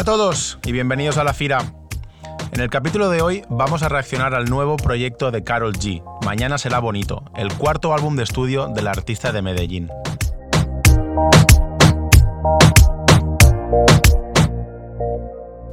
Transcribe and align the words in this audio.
Hola 0.00 0.12
a 0.14 0.16
todos 0.16 0.58
y 0.64 0.72
bienvenidos 0.72 1.18
a 1.18 1.24
La 1.24 1.34
Fira. 1.34 1.74
En 2.52 2.60
el 2.62 2.70
capítulo 2.70 3.10
de 3.10 3.20
hoy 3.20 3.42
vamos 3.50 3.82
a 3.82 3.90
reaccionar 3.90 4.34
al 4.34 4.46
nuevo 4.46 4.78
proyecto 4.78 5.30
de 5.30 5.44
Carol 5.44 5.74
G, 5.74 6.02
Mañana 6.24 6.56
será 6.56 6.78
bonito, 6.78 7.22
el 7.36 7.52
cuarto 7.52 7.92
álbum 7.92 8.16
de 8.16 8.22
estudio 8.22 8.68
del 8.68 8.88
artista 8.88 9.30
de 9.30 9.42
Medellín. 9.42 9.90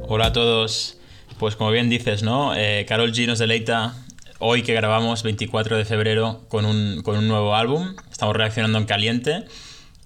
Hola 0.08 0.26
a 0.26 0.32
todos. 0.34 0.98
Pues 1.38 1.56
como 1.56 1.70
bien 1.70 1.88
dices, 1.88 2.22
¿no? 2.22 2.54
Eh, 2.54 2.84
Carol 2.86 3.12
G 3.12 3.26
nos 3.26 3.38
deleita 3.38 3.94
hoy 4.40 4.62
que 4.62 4.74
grabamos 4.74 5.22
24 5.22 5.78
de 5.78 5.86
febrero 5.86 6.42
con 6.48 6.66
un, 6.66 7.00
con 7.02 7.16
un 7.16 7.28
nuevo 7.28 7.54
álbum. 7.54 7.96
Estamos 8.10 8.36
reaccionando 8.36 8.76
en 8.76 8.84
caliente. 8.84 9.46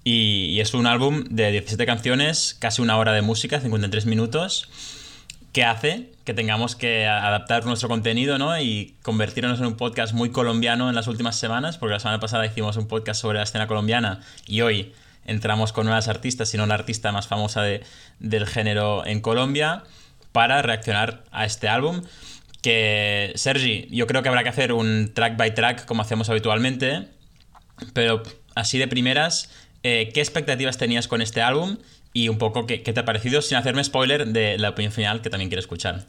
Y, 0.03 0.59
es 0.59 0.73
un 0.73 0.85
álbum 0.85 1.23
de 1.29 1.51
17 1.51 1.85
canciones, 1.85 2.55
casi 2.59 2.81
una 2.81 2.97
hora 2.97 3.13
de 3.13 3.21
música, 3.21 3.59
53 3.59 4.05
minutos, 4.05 4.69
que 5.53 5.63
hace 5.63 6.11
que 6.25 6.33
tengamos 6.33 6.75
que 6.75 7.05
adaptar 7.05 7.65
nuestro 7.65 7.89
contenido 7.89 8.37
¿no? 8.37 8.57
y 8.59 8.95
convertirnos 9.01 9.59
en 9.59 9.67
un 9.67 9.75
podcast 9.75 10.13
muy 10.13 10.31
colombiano 10.31 10.89
en 10.89 10.95
las 10.95 11.07
últimas 11.07 11.37
semanas, 11.37 11.77
porque 11.77 11.93
la 11.93 11.99
semana 11.99 12.19
pasada 12.19 12.45
hicimos 12.45 12.77
un 12.77 12.87
podcast 12.87 13.21
sobre 13.21 13.37
la 13.37 13.43
escena 13.43 13.67
colombiana 13.67 14.21
y 14.47 14.61
hoy 14.61 14.93
entramos 15.25 15.73
con 15.73 15.85
nuevas 15.85 16.07
artistas, 16.07 16.49
sino 16.49 16.65
la 16.65 16.75
artista 16.75 17.11
más 17.11 17.27
famosa 17.27 17.61
de, 17.61 17.83
del 18.19 18.47
género 18.47 19.05
en 19.05 19.21
Colombia, 19.21 19.83
para 20.33 20.61
reaccionar 20.61 21.23
a 21.31 21.45
este 21.45 21.69
álbum. 21.69 22.01
Que, 22.61 23.31
Sergi, 23.35 23.87
yo 23.91 24.07
creo 24.07 24.23
que 24.23 24.29
habrá 24.29 24.43
que 24.43 24.49
hacer 24.49 24.73
un 24.73 25.11
track 25.13 25.37
by 25.37 25.53
track 25.53 25.85
como 25.85 26.01
hacemos 26.01 26.29
habitualmente, 26.29 27.07
pero 27.93 28.23
así 28.55 28.77
de 28.77 28.87
primeras, 28.87 29.49
eh, 29.83 30.11
¿qué 30.13 30.21
expectativas 30.21 30.77
tenías 30.77 31.07
con 31.07 31.21
este 31.21 31.41
álbum? 31.41 31.77
Y 32.13 32.29
un 32.29 32.37
poco 32.37 32.65
qué, 32.65 32.83
qué 32.83 32.93
te 32.93 32.99
ha 32.99 33.05
parecido, 33.05 33.41
sin 33.41 33.57
hacerme 33.57 33.83
spoiler 33.83 34.27
de 34.27 34.57
la 34.57 34.69
opinión 34.69 34.93
final 34.93 35.21
que 35.21 35.29
también 35.29 35.49
quiero 35.49 35.61
escuchar. 35.61 36.05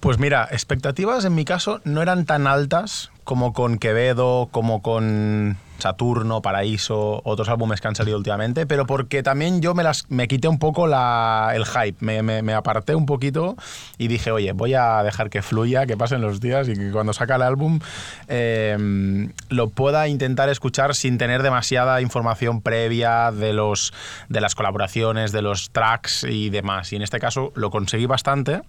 Pues 0.00 0.18
mira, 0.18 0.48
expectativas 0.50 1.24
en 1.24 1.34
mi 1.34 1.44
caso 1.44 1.80
no 1.84 2.02
eran 2.02 2.26
tan 2.26 2.46
altas 2.46 3.10
como 3.24 3.52
con 3.52 3.78
Quevedo, 3.78 4.48
como 4.52 4.82
con 4.82 5.56
Saturno, 5.78 6.42
Paraíso, 6.42 7.20
otros 7.24 7.48
álbumes 7.48 7.80
que 7.80 7.88
han 7.88 7.94
salido 7.94 8.16
últimamente, 8.16 8.66
pero 8.66 8.86
porque 8.86 9.22
también 9.22 9.60
yo 9.60 9.74
me, 9.74 9.82
las, 9.82 10.08
me 10.10 10.28
quité 10.28 10.48
un 10.48 10.58
poco 10.58 10.86
la, 10.86 11.52
el 11.54 11.64
hype, 11.66 11.96
me, 12.22 12.54
aparté 12.54 12.94
un 12.94 13.06
poquito 13.06 13.56
y 13.98 14.08
dije, 14.08 14.30
oye, 14.30 14.52
voy 14.52 14.74
a 14.74 15.02
dejar 15.02 15.30
que 15.30 15.42
fluya, 15.42 15.86
que 15.86 15.96
pasen 15.96 16.20
los 16.20 16.40
días 16.40 16.68
y 16.68 16.74
que 16.74 16.90
cuando 16.90 17.12
saca 17.12 17.36
el 17.36 17.42
álbum 17.42 17.80
eh, 18.28 19.28
lo 19.48 19.68
pueda 19.70 20.08
intentar 20.08 20.48
escuchar 20.48 20.94
sin 20.94 21.18
tener 21.18 21.42
demasiada 21.42 22.00
información 22.00 22.60
previa 22.60 23.32
de, 23.32 23.52
los, 23.52 23.92
de 24.28 24.40
las 24.40 24.54
colaboraciones, 24.54 25.32
de 25.32 25.42
los 25.42 25.70
tracks 25.70 26.24
y 26.24 26.50
demás. 26.50 26.92
Y 26.92 26.96
en 26.96 27.02
este 27.02 27.18
caso 27.18 27.52
lo 27.54 27.70
conseguí 27.70 28.06
bastante. 28.06 28.62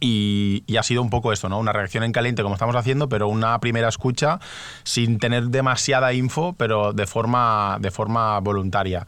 Y, 0.00 0.64
ha 0.78 0.82
sido 0.82 1.00
un 1.02 1.10
poco 1.10 1.32
esto, 1.32 1.48
¿no? 1.48 1.58
Una 1.58 1.72
reacción 1.72 2.04
en 2.04 2.12
caliente 2.12 2.42
como 2.42 2.54
estamos 2.54 2.76
haciendo, 2.76 3.08
pero 3.08 3.28
una 3.28 3.58
primera 3.60 3.88
escucha 3.88 4.40
sin 4.84 5.18
tener 5.18 5.44
demasiada 5.44 6.12
info, 6.12 6.54
pero 6.58 6.92
de 6.92 7.06
forma, 7.06 7.78
de 7.80 7.90
forma 7.90 8.38
voluntaria. 8.40 9.06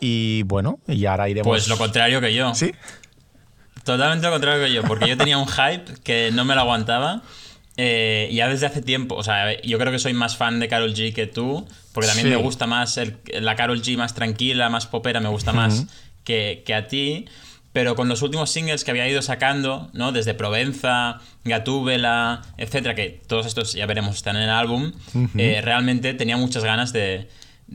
Y 0.00 0.42
bueno, 0.44 0.78
y 0.88 1.04
ahora 1.06 1.28
iremos... 1.28 1.48
Pues 1.48 1.68
lo 1.68 1.76
contrario 1.76 2.20
que 2.20 2.34
yo. 2.34 2.54
¿Sí? 2.54 2.72
Totalmente 3.84 4.26
lo 4.26 4.32
contrario 4.32 4.64
que 4.64 4.72
yo, 4.72 4.82
porque 4.82 5.08
yo 5.08 5.16
tenía 5.16 5.36
un 5.36 5.46
hype 5.46 6.00
que 6.02 6.30
no 6.32 6.44
me 6.44 6.54
lo 6.54 6.62
aguantaba. 6.62 7.22
Eh, 7.76 8.30
ya 8.32 8.48
desde 8.48 8.66
hace 8.66 8.82
tiempo, 8.82 9.16
o 9.16 9.22
sea, 9.24 9.60
yo 9.62 9.78
creo 9.78 9.92
que 9.92 9.98
soy 9.98 10.14
más 10.14 10.36
fan 10.36 10.60
de 10.60 10.68
Carol 10.68 10.94
G 10.94 11.12
que 11.12 11.26
tú, 11.26 11.66
porque 11.92 12.06
también 12.06 12.30
me 12.30 12.36
gusta 12.36 12.66
más 12.66 12.98
la 13.26 13.56
Carol 13.56 13.82
G 13.82 13.96
más 13.96 14.14
tranquila, 14.14 14.70
más 14.70 14.86
popera, 14.86 15.18
me 15.18 15.28
gusta 15.28 15.52
más 15.52 15.86
que, 16.22 16.62
que 16.64 16.74
a 16.74 16.86
ti 16.86 17.26
pero 17.74 17.96
con 17.96 18.08
los 18.08 18.22
últimos 18.22 18.50
singles 18.50 18.84
que 18.84 18.92
había 18.92 19.08
ido 19.08 19.20
sacando, 19.20 19.90
¿no? 19.92 20.12
Desde 20.12 20.32
Provenza, 20.32 21.18
Gatúbela, 21.44 22.42
etcétera, 22.56 22.94
que 22.94 23.20
todos 23.26 23.46
estos 23.46 23.72
ya 23.72 23.84
veremos 23.86 24.14
están 24.14 24.36
en 24.36 24.42
el 24.42 24.50
álbum, 24.50 24.92
eh, 25.36 25.60
realmente 25.60 26.14
tenía 26.14 26.36
muchas 26.36 26.62
ganas 26.62 26.92
de, 26.92 27.26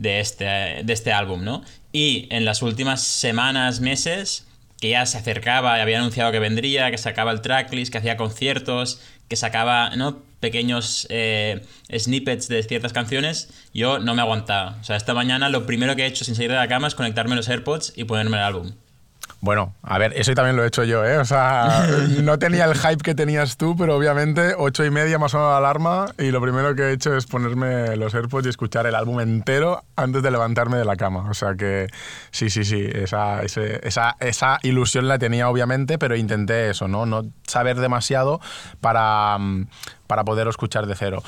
este, 0.02 0.44
de 0.84 0.92
este 0.92 1.12
álbum, 1.12 1.44
¿no? 1.44 1.62
Y 1.92 2.28
en 2.30 2.46
las 2.46 2.62
últimas 2.62 3.02
semanas, 3.02 3.80
meses, 3.82 4.46
que 4.80 4.88
ya 4.88 5.04
se 5.04 5.18
acercaba, 5.18 5.74
había 5.74 5.98
anunciado 5.98 6.32
que 6.32 6.38
vendría, 6.38 6.90
que 6.90 6.96
sacaba 6.96 7.30
el 7.30 7.42
tracklist, 7.42 7.92
que 7.92 7.98
hacía 7.98 8.16
conciertos, 8.16 9.02
que 9.28 9.36
sacaba, 9.36 9.94
¿no? 9.96 10.22
pequeños 10.40 11.06
eh, 11.10 11.60
snippets 11.94 12.48
de 12.48 12.62
ciertas 12.62 12.94
canciones, 12.94 13.50
yo 13.74 13.98
no 13.98 14.14
me 14.14 14.22
aguantaba. 14.22 14.78
O 14.80 14.84
sea, 14.84 14.96
esta 14.96 15.12
mañana 15.12 15.50
lo 15.50 15.66
primero 15.66 15.94
que 15.94 16.04
he 16.04 16.06
hecho 16.06 16.24
sin 16.24 16.34
salir 16.34 16.52
de 16.52 16.56
la 16.56 16.68
cama 16.68 16.88
es 16.88 16.94
conectarme 16.94 17.36
los 17.36 17.50
AirPods 17.50 17.92
y 17.96 18.04
ponerme 18.04 18.38
el 18.38 18.44
álbum. 18.44 18.72
Bueno, 19.40 19.74
a 19.82 19.98
ver, 19.98 20.12
eso 20.16 20.34
también 20.34 20.56
lo 20.56 20.64
he 20.64 20.68
hecho 20.68 20.84
yo, 20.84 21.04
¿eh? 21.04 21.18
O 21.18 21.24
sea, 21.24 21.86
no 22.22 22.38
tenía 22.38 22.64
el 22.66 22.74
hype 22.74 23.02
que 23.02 23.14
tenías 23.14 23.56
tú, 23.56 23.76
pero 23.76 23.96
obviamente 23.96 24.54
ocho 24.56 24.84
y 24.84 24.90
media 24.90 25.18
más 25.18 25.34
o 25.34 25.38
menos 25.38 25.50
la 25.50 25.58
alarma 25.58 26.06
y 26.18 26.30
lo 26.30 26.40
primero 26.40 26.74
que 26.74 26.82
he 26.82 26.92
hecho 26.92 27.16
es 27.16 27.26
ponerme 27.26 27.96
los 27.96 28.14
AirPods 28.14 28.46
y 28.46 28.48
escuchar 28.50 28.86
el 28.86 28.94
álbum 28.94 29.20
entero 29.20 29.84
antes 29.96 30.22
de 30.22 30.30
levantarme 30.30 30.76
de 30.76 30.84
la 30.84 30.96
cama. 30.96 31.28
O 31.30 31.34
sea 31.34 31.54
que 31.54 31.88
sí, 32.30 32.50
sí, 32.50 32.64
sí, 32.64 32.86
esa, 32.92 33.42
esa, 33.42 34.16
esa 34.20 34.58
ilusión 34.62 35.08
la 35.08 35.18
tenía 35.18 35.48
obviamente, 35.48 35.98
pero 35.98 36.16
intenté 36.16 36.70
eso, 36.70 36.88
¿no? 36.88 37.06
No 37.06 37.24
saber 37.46 37.78
demasiado 37.80 38.40
para, 38.80 39.38
para 40.06 40.24
poder 40.24 40.48
escuchar 40.48 40.86
de 40.86 40.94
cero. 40.94 41.22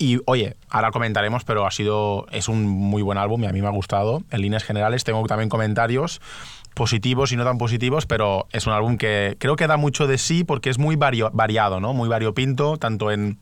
Y 0.00 0.20
oye, 0.26 0.56
ahora 0.70 0.92
comentaremos, 0.92 1.42
pero 1.42 1.66
ha 1.66 1.72
sido, 1.72 2.26
es 2.30 2.48
un 2.48 2.68
muy 2.68 3.02
buen 3.02 3.18
álbum 3.18 3.42
y 3.42 3.46
a 3.48 3.52
mí 3.52 3.60
me 3.60 3.66
ha 3.66 3.72
gustado. 3.72 4.22
En 4.30 4.42
líneas 4.42 4.62
generales 4.62 5.02
tengo 5.02 5.26
también 5.26 5.48
comentarios 5.48 6.20
positivos 6.78 7.32
y 7.32 7.36
no 7.36 7.44
tan 7.44 7.58
positivos, 7.58 8.06
pero 8.06 8.46
es 8.52 8.66
un 8.68 8.72
álbum 8.72 8.96
que 8.96 9.36
creo 9.40 9.56
que 9.56 9.66
da 9.66 9.76
mucho 9.76 10.06
de 10.06 10.16
sí 10.16 10.44
porque 10.44 10.70
es 10.70 10.78
muy 10.78 10.96
variado, 10.96 11.80
¿no? 11.80 11.92
Muy 11.92 12.08
variopinto, 12.08 12.76
tanto 12.76 13.10
en 13.10 13.36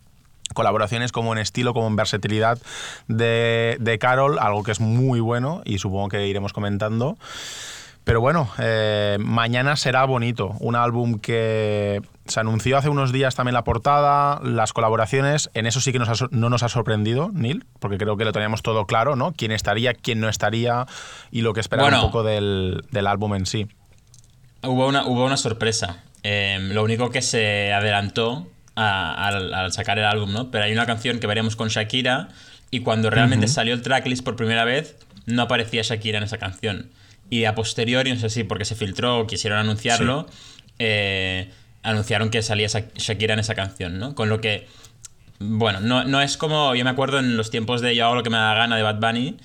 colaboraciones 0.54 1.12
como 1.12 1.34
en 1.34 1.38
estilo, 1.38 1.74
como 1.74 1.86
en 1.86 1.96
versatilidad 1.96 2.58
de, 3.08 3.76
de 3.78 3.98
Carol, 3.98 4.38
algo 4.38 4.62
que 4.62 4.72
es 4.72 4.80
muy 4.80 5.20
bueno 5.20 5.60
y 5.66 5.78
supongo 5.78 6.08
que 6.08 6.26
iremos 6.26 6.54
comentando. 6.54 7.18
Pero 8.06 8.20
bueno, 8.20 8.48
eh, 8.60 9.16
mañana 9.18 9.74
será 9.74 10.04
bonito. 10.04 10.54
Un 10.60 10.76
álbum 10.76 11.18
que 11.18 12.00
se 12.26 12.38
anunció 12.38 12.78
hace 12.78 12.88
unos 12.88 13.10
días 13.10 13.34
también 13.34 13.54
la 13.54 13.64
portada, 13.64 14.40
las 14.44 14.72
colaboraciones. 14.72 15.50
En 15.54 15.66
eso 15.66 15.80
sí 15.80 15.90
que 15.90 15.98
no 15.98 16.50
nos 16.50 16.62
ha 16.62 16.68
sorprendido, 16.68 17.30
Neil, 17.32 17.64
porque 17.80 17.98
creo 17.98 18.16
que 18.16 18.24
lo 18.24 18.30
teníamos 18.30 18.62
todo 18.62 18.86
claro, 18.86 19.16
¿no? 19.16 19.32
Quién 19.32 19.50
estaría, 19.50 19.92
quién 19.92 20.20
no 20.20 20.28
estaría 20.28 20.86
y 21.32 21.40
lo 21.40 21.52
que 21.52 21.58
esperaba 21.58 21.96
un 21.96 22.06
poco 22.06 22.22
del, 22.22 22.80
álbum 23.08 23.34
en 23.34 23.44
sí. 23.44 23.66
Hubo 24.62 24.86
una, 24.86 25.04
hubo 25.04 25.26
una 25.26 25.36
sorpresa. 25.36 26.04
Em, 26.22 26.74
lo 26.74 26.84
único 26.84 27.10
que 27.10 27.22
se 27.22 27.72
adelantó 27.72 28.46
al, 28.76 29.72
sacar 29.72 29.98
el 29.98 30.04
álbum, 30.04 30.32
¿no? 30.32 30.52
Pero 30.52 30.62
hay 30.62 30.72
una 30.72 30.86
canción 30.86 31.18
que 31.18 31.26
veremos 31.26 31.56
con 31.56 31.70
Shakira 31.70 32.28
y 32.70 32.82
cuando 32.82 33.10
realmente 33.10 33.48
salió 33.48 33.74
el 33.74 33.82
tracklist 33.82 34.22
por 34.22 34.36
primera 34.36 34.64
vez, 34.64 34.96
no 35.26 35.42
aparecía 35.42 35.82
Shakira 35.82 36.18
en 36.18 36.24
esa 36.24 36.38
canción. 36.38 36.92
Y 37.30 37.44
a 37.44 37.54
posteriori, 37.54 38.12
no 38.12 38.18
sé 38.18 38.30
si 38.30 38.44
porque 38.44 38.64
se 38.64 38.74
filtró 38.74 39.18
o 39.18 39.26
quisieron 39.26 39.58
anunciarlo, 39.58 40.28
eh, 40.78 41.50
anunciaron 41.82 42.30
que 42.30 42.42
salía 42.42 42.68
Shakira 42.68 43.34
en 43.34 43.40
esa 43.40 43.54
canción, 43.54 43.98
¿no? 43.98 44.14
Con 44.14 44.28
lo 44.28 44.40
que, 44.40 44.66
bueno, 45.38 45.80
no, 45.80 46.04
no, 46.04 46.22
es 46.22 46.36
como, 46.36 46.74
yo 46.74 46.84
me 46.84 46.90
acuerdo 46.90 47.18
en 47.18 47.36
los 47.36 47.50
tiempos 47.50 47.80
de 47.80 47.94
Yo 47.96 48.06
hago 48.06 48.14
lo 48.14 48.22
que 48.22 48.30
me 48.30 48.36
da 48.36 48.54
gana 48.54 48.76
de 48.76 48.82
Bad 48.82 49.00
Bunny, 49.00 49.36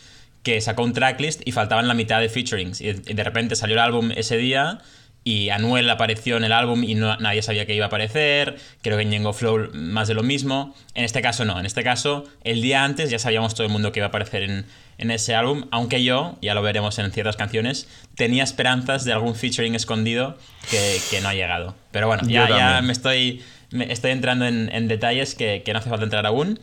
que 0.43 0.59
sacó 0.61 0.83
un 0.83 0.93
tracklist 0.93 1.41
y 1.45 1.51
faltaban 1.51 1.87
la 1.87 1.93
mitad 1.93 2.19
de 2.19 2.29
featurings. 2.29 2.81
Y 2.81 2.93
de 2.93 3.23
repente 3.23 3.55
salió 3.55 3.75
el 3.75 3.81
álbum 3.81 4.11
ese 4.15 4.37
día 4.37 4.79
y 5.23 5.49
Anuel 5.49 5.89
apareció 5.89 6.37
en 6.37 6.43
el 6.43 6.51
álbum 6.51 6.83
y 6.83 6.95
no, 6.95 7.15
nadie 7.17 7.41
sabía 7.41 7.65
que 7.65 7.75
iba 7.75 7.85
a 7.85 7.87
aparecer. 7.87 8.57
Creo 8.81 8.97
que 8.97 9.03
en 9.03 9.11
Yengo 9.11 9.33
Flow 9.33 9.69
más 9.73 10.07
de 10.07 10.15
lo 10.15 10.23
mismo. 10.23 10.75
En 10.95 11.03
este 11.03 11.21
caso 11.21 11.45
no, 11.45 11.59
en 11.59 11.65
este 11.65 11.83
caso 11.83 12.25
el 12.43 12.61
día 12.61 12.83
antes 12.83 13.09
ya 13.09 13.19
sabíamos 13.19 13.53
todo 13.53 13.67
el 13.67 13.71
mundo 13.71 13.91
que 13.91 13.99
iba 13.99 14.07
a 14.07 14.09
aparecer 14.09 14.43
en, 14.43 14.65
en 14.97 15.11
ese 15.11 15.35
álbum, 15.35 15.65
aunque 15.71 16.03
yo, 16.03 16.37
ya 16.41 16.53
lo 16.53 16.61
veremos 16.61 16.97
en 16.99 17.11
ciertas 17.11 17.35
canciones, 17.35 17.87
tenía 18.15 18.43
esperanzas 18.43 19.05
de 19.05 19.13
algún 19.13 19.35
featuring 19.35 19.75
escondido 19.75 20.37
que, 20.69 20.99
que 21.09 21.21
no 21.21 21.29
ha 21.29 21.33
llegado. 21.33 21.75
Pero 21.91 22.07
bueno, 22.07 22.23
ya, 22.27 22.49
ya 22.49 22.81
me 22.81 22.91
estoy, 22.91 23.43
me 23.69 23.91
estoy 23.91 24.11
entrando 24.11 24.45
en, 24.45 24.69
en 24.73 24.87
detalles 24.87 25.35
que, 25.35 25.61
que 25.63 25.73
no 25.73 25.79
hace 25.79 25.89
falta 25.89 26.03
entrar 26.03 26.25
aún. 26.25 26.59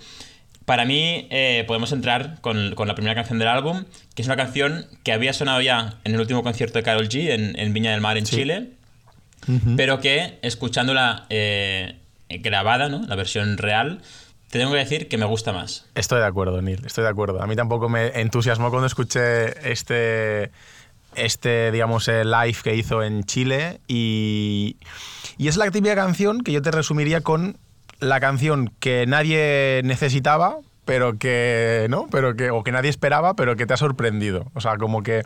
Para 0.68 0.84
mí, 0.84 1.26
eh, 1.30 1.64
podemos 1.66 1.92
entrar 1.92 2.42
con, 2.42 2.74
con, 2.74 2.88
la 2.88 2.94
primera 2.94 3.14
canción 3.14 3.38
del 3.38 3.48
álbum, 3.48 3.86
que 4.14 4.20
es 4.20 4.28
una 4.28 4.36
canción 4.36 4.84
que 5.02 5.14
había 5.14 5.32
sonado 5.32 5.62
ya 5.62 5.94
en 6.04 6.12
el 6.12 6.20
último 6.20 6.42
concierto 6.42 6.78
de 6.78 6.82
Carol 6.82 7.08
G 7.08 7.30
en, 7.30 7.58
en 7.58 7.72
Viña 7.72 7.92
del 7.92 8.02
Mar, 8.02 8.18
en 8.18 8.26
Chile, 8.26 8.72
pero 9.78 9.98
que 10.00 10.38
escuchándola 10.42 11.24
eh, 11.30 11.96
grabada, 12.28 12.90
¿no? 12.90 13.00
la 13.06 13.16
versión 13.16 13.56
real, 13.56 14.02
te 14.50 14.58
tengo 14.58 14.72
que 14.72 14.76
decir 14.76 15.08
que 15.08 15.16
me 15.16 15.24
gusta 15.24 15.54
más. 15.54 15.86
Estoy 15.94 16.18
de 16.18 16.26
acuerdo, 16.26 16.60
Neil, 16.60 16.82
estoy 16.84 17.04
de 17.04 17.10
acuerdo. 17.10 17.42
A 17.42 17.46
mí 17.46 17.56
tampoco 17.56 17.88
me 17.88 18.20
entusiasmó 18.20 18.68
cuando 18.68 18.88
escuché 18.88 19.72
este, 19.72 20.50
este 21.14 21.72
digamos, 21.72 22.08
live 22.08 22.58
que 22.62 22.74
hizo 22.74 23.02
en 23.02 23.24
Chile 23.24 23.80
y, 23.88 24.76
y 25.38 25.48
es 25.48 25.56
la 25.56 25.70
típica 25.70 25.94
canción 25.94 26.42
que 26.42 26.52
yo 26.52 26.60
te 26.60 26.72
resumiría 26.72 27.22
con 27.22 27.56
la 28.00 28.20
canción 28.20 28.72
que 28.80 29.06
nadie 29.06 29.82
necesitaba, 29.84 30.58
pero 30.84 31.18
que 31.18 31.86
no, 31.90 32.06
pero 32.10 32.34
que 32.34 32.50
o 32.50 32.64
que 32.64 32.72
nadie 32.72 32.90
esperaba, 32.90 33.34
pero 33.34 33.56
que 33.56 33.66
te 33.66 33.74
ha 33.74 33.76
sorprendido. 33.76 34.46
O 34.54 34.60
sea, 34.60 34.76
como 34.76 35.02
que 35.02 35.22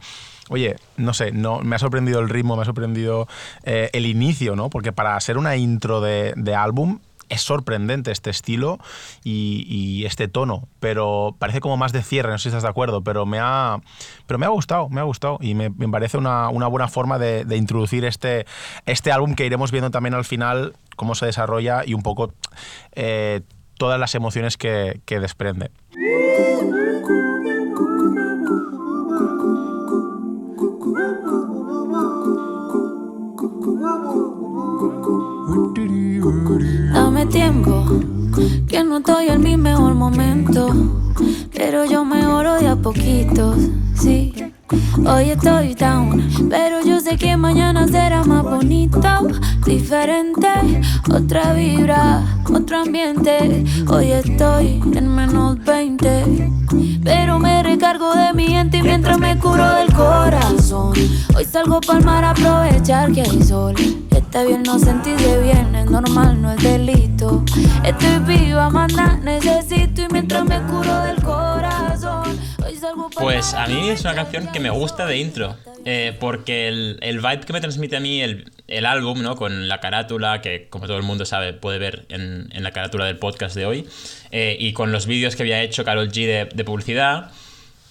oye, 0.49 0.77
no 0.97 1.15
sé, 1.15 1.33
no, 1.33 1.61
me 1.61 1.77
ha 1.77 1.79
sorprendido 1.79 2.21
el 2.21 2.29
ritmo, 2.29 2.57
me 2.57 2.63
ha 2.63 2.67
sorprendido 2.67 3.29
eh, 3.65 3.91
el 3.93 4.07
inicio, 4.07 4.57
¿no? 4.57 4.71
Porque 4.71 4.93
para 4.93 5.19
ser 5.21 5.39
una 5.39 5.57
intro 5.57 6.01
de, 6.01 6.35
de 6.37 6.55
álbum 6.55 6.99
es 7.33 7.41
sorprendente 7.41 8.13
este 8.13 8.31
estilo 8.31 8.79
y, 9.25 10.05
este 10.05 10.29
tono, 10.29 10.69
pero 10.81 11.35
parece 11.39 11.61
como 11.61 11.77
más 11.77 11.93
de 11.93 12.03
cierre, 12.03 12.31
no 12.31 12.39
sé 12.39 12.45
si 12.45 12.49
estás 12.49 12.65
de 12.65 12.69
acuerdo, 12.69 13.03
pero 13.03 13.25
me 13.25 13.39
ha, 13.41 13.81
pero 14.27 14.39
me 14.39 14.47
ha 14.47 14.51
gustado, 14.51 14.89
me 14.91 15.01
ha 15.01 15.05
gustado 15.05 15.39
y 15.41 15.55
me, 15.55 15.71
parece 15.71 16.19
una, 16.19 16.49
buena 16.51 16.89
forma 16.89 17.19
de, 17.19 17.57
introducir 17.57 18.05
este, 18.05 18.47
este 18.85 19.13
álbum 19.13 19.35
que 19.35 19.47
iremos 19.47 19.71
viendo 19.71 19.91
también 19.91 20.15
al 20.15 20.25
final 20.25 20.75
cómo 20.97 21.15
se 21.15 21.27
desarrolla 21.27 21.83
y 21.87 21.95
un 21.95 22.03
poco 22.03 22.35
eh, 22.93 23.41
todas 23.79 23.99
las 23.99 24.15
emociones 24.15 24.57
que, 24.59 25.01
que 25.07 25.19
desprende. 25.19 25.71
Tiempo, 37.31 37.85
que 38.69 38.83
no 38.83 38.99
estoy 38.99 39.29
en 39.29 39.43
mi 39.43 39.57
mejor 39.57 39.95
momento. 39.95 40.69
Pero 41.55 41.85
yo 41.85 42.05
mejoro 42.05 42.57
de 42.57 42.67
a 42.67 42.75
poquitos, 42.75 43.57
sí. 43.95 44.35
Hoy 45.07 45.31
estoy 45.31 45.75
down, 45.75 46.49
pero 46.49 46.83
yo 46.85 47.01
sé 47.01 47.19
que 47.19 47.37
mañana 47.37 47.87
será 47.89 48.25
más 48.25 48.43
bonito, 48.43 49.01
diferente, 49.67 50.49
otra 51.13 51.53
vibra, 51.53 52.23
otro 52.53 52.79
ambiente. 52.79 53.65
Hoy 53.89 54.13
estoy 54.13 54.81
en 54.95 55.15
menos 55.15 55.63
20, 55.65 56.51
pero 57.05 57.39
me 57.39 57.63
recargo 57.63 58.15
de 58.15 58.33
mi 58.33 58.47
gente 58.47 58.83
mientras 58.83 59.19
me 59.19 59.39
curo 59.39 59.69
del 59.75 59.93
corazón. 59.93 60.95
Hoy 61.37 61.45
salgo 61.45 61.81
para 61.81 61.99
el 61.99 62.05
mar 62.05 62.25
a 62.25 62.31
aprovechar 62.31 63.13
que 63.13 63.23
hay 63.23 63.43
sol. 63.43 63.75
Está 64.11 64.45
bien 64.45 64.63
no 64.63 64.79
sentirse 64.79 65.43
bien, 65.43 65.75
es 65.75 65.91
normal, 65.91 66.41
no 66.41 66.53
es 66.53 66.63
delito. 66.63 67.45
Estoy 67.85 68.19
viva, 68.27 68.71
manda, 68.71 69.19
necesito 69.23 70.03
y 70.03 70.09
mientras 70.11 70.45
me 70.45 70.59
curo 70.63 71.03
del 71.03 71.23
corazón. 71.23 72.22
Pues 73.19 73.55
a 73.55 73.67
mí 73.67 73.89
es 73.91 74.01
una 74.03 74.15
canción 74.15 74.51
que 74.51 74.61
me 74.61 74.71
gusta 74.71 75.07
de 75.07 75.19
intro, 75.19 75.57
eh, 75.85 76.17
porque 76.19 76.69
el, 76.69 76.99
el, 77.03 77.19
vibe 77.19 77.41
que 77.41 77.53
me 77.53 77.61
transmite 77.61 77.97
a 77.97 78.01
mí 78.01 78.21
el, 78.21 78.51
el, 78.67 78.87
álbum, 78.87 79.23
¿no? 79.23 79.37
Con 79.37 79.69
la 79.69 79.81
carátula, 79.81 80.41
que 80.41 80.69
como 80.69 80.87
todo 80.87 80.97
el 80.97 81.03
mundo 81.03 81.25
sabe 81.25 81.53
puede 81.53 81.79
ver 81.79 82.07
en, 82.09 82.49
en 82.53 82.63
la 82.63 82.73
carátula 82.73 83.05
del 83.05 83.19
podcast 83.19 83.55
de 83.55 83.67
hoy, 83.67 83.87
eh, 84.31 84.57
y 84.59 84.73
con 84.73 84.91
los 84.91 85.07
vídeos 85.07 85.37
que 85.37 85.43
había 85.43 85.63
hecho 85.63 85.85
Carol 85.85 86.11
G 86.11 86.49
de, 86.53 86.65
publicidad, 86.65 87.31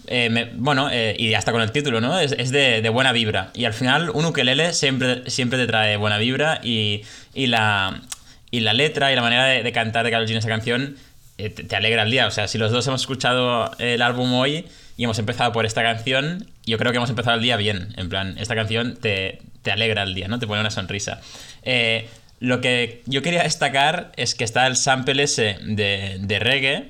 eh, 0.08 0.52
bueno, 0.56 0.90
y 0.92 1.34
hasta 1.36 1.52
con 1.52 1.62
el 1.62 1.72
título, 1.72 2.02
¿no? 2.02 2.20
Es, 2.20 2.52
de, 2.52 2.90
buena 2.90 3.12
vibra. 3.12 3.52
Y 3.54 3.66
al 3.66 3.74
final 3.74 4.10
un 4.10 4.26
ukelele 4.26 4.74
siempre, 4.74 5.30
siempre 5.30 5.58
te 5.58 5.68
trae 5.68 5.96
buena 5.96 6.18
vibra 6.18 6.60
y, 6.64 7.04
y, 7.34 7.48
la, 7.48 8.02
y 8.50 8.62
la 8.62 8.74
letra 8.74 9.12
y 9.12 9.16
la 9.16 9.22
manera 9.22 9.46
de, 9.46 9.64
de 9.64 9.72
cantar 9.72 10.04
de 10.04 10.12
Carol 10.12 10.28
G 10.28 10.32
en 10.32 10.38
esa 10.38 10.50
canción 10.50 10.98
te, 11.50 11.64
te, 11.64 11.76
alegra 11.76 12.04
el 12.04 12.12
día. 12.12 12.28
O 12.28 12.32
sea, 12.32 12.48
si 12.48 12.58
los 12.58 12.72
dos 12.72 12.86
hemos 12.88 13.02
escuchado 13.02 13.72
el 13.80 14.02
álbum 14.02 14.34
hoy 14.34 14.66
y 14.98 15.04
hemos 15.04 15.20
empezado 15.20 15.52
por 15.52 15.66
esta 15.66 15.82
canción, 15.82 16.48
yo 16.66 16.78
creo 16.78 16.92
que 16.92 16.98
hemos 16.98 17.10
empezado 17.10 17.38
el 17.38 17.44
día 17.44 17.58
bien. 17.58 17.94
En 17.98 18.10
plan, 18.10 18.38
esta 18.38 18.56
canción 18.56 18.98
te, 18.98 19.42
te 19.62 19.72
alegra 19.72 20.04
el 20.04 20.14
día, 20.14 20.28
¿no? 20.28 20.40
Te 20.40 20.48
pone 20.48 20.62
una 20.62 20.72
sonrisa. 20.72 21.22
Eh, 21.64 22.08
lo 22.40 22.60
que 22.62 23.04
yo 23.06 23.22
quería 23.22 23.44
destacar 23.44 24.12
es 24.16 24.36
que 24.36 24.44
está 24.44 24.66
el 24.68 24.76
sample 24.76 25.24
ese 25.24 25.58
de, 25.62 26.18
de 26.20 26.40
reggae. 26.40 26.90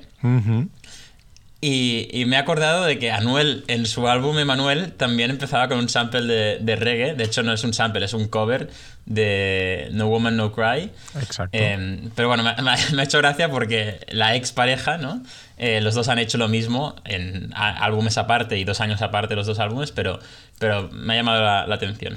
Y, 1.64 2.24
me 2.26 2.34
he 2.34 2.38
acordado 2.40 2.82
de 2.82 2.98
que 2.98 3.12
Anuel, 3.12 3.62
en 3.68 3.86
su 3.86 4.08
álbum 4.08 4.36
Emanuel, 4.36 4.92
también 4.94 5.30
empezaba 5.30 5.68
con 5.68 5.78
un 5.78 5.88
sample 5.88 6.22
de, 6.58 6.76
reggae. 6.76 7.14
De 7.14 7.22
hecho, 7.22 7.44
no 7.44 7.52
es 7.52 7.62
un 7.62 7.72
sample, 7.72 8.04
es 8.04 8.14
un 8.14 8.26
cover 8.26 8.68
de 9.06 9.88
No 9.92 10.08
Woman, 10.08 10.36
No 10.36 10.52
Cry. 10.52 10.90
Exacto. 11.20 11.56
Em, 11.56 12.10
pero 12.14 12.28
bueno, 12.28 12.42
me, 12.42 12.50
ha 12.70 13.02
hecho 13.02 13.18
gracia 13.18 13.48
porque 13.48 14.00
la 14.08 14.36
ex 14.36 14.52
pareja, 14.52 14.98
¿no? 14.98 15.22
Eh, 15.58 15.80
los 15.80 15.94
dos 15.94 16.08
han 16.08 16.18
hecho 16.18 16.38
lo 16.38 16.48
mismo 16.48 16.96
en 17.04 17.50
álbumes 17.54 18.18
aparte 18.18 18.58
y 18.58 18.64
dos 18.64 18.80
años 18.80 19.02
aparte 19.02 19.36
los 19.36 19.46
dos 19.46 19.58
álbumes, 19.58 19.92
pero, 19.92 20.18
pero 20.58 20.88
me 20.90 21.14
ha 21.14 21.16
llamado 21.16 21.42
la, 21.42 21.66
la 21.66 21.74
atención. 21.74 22.14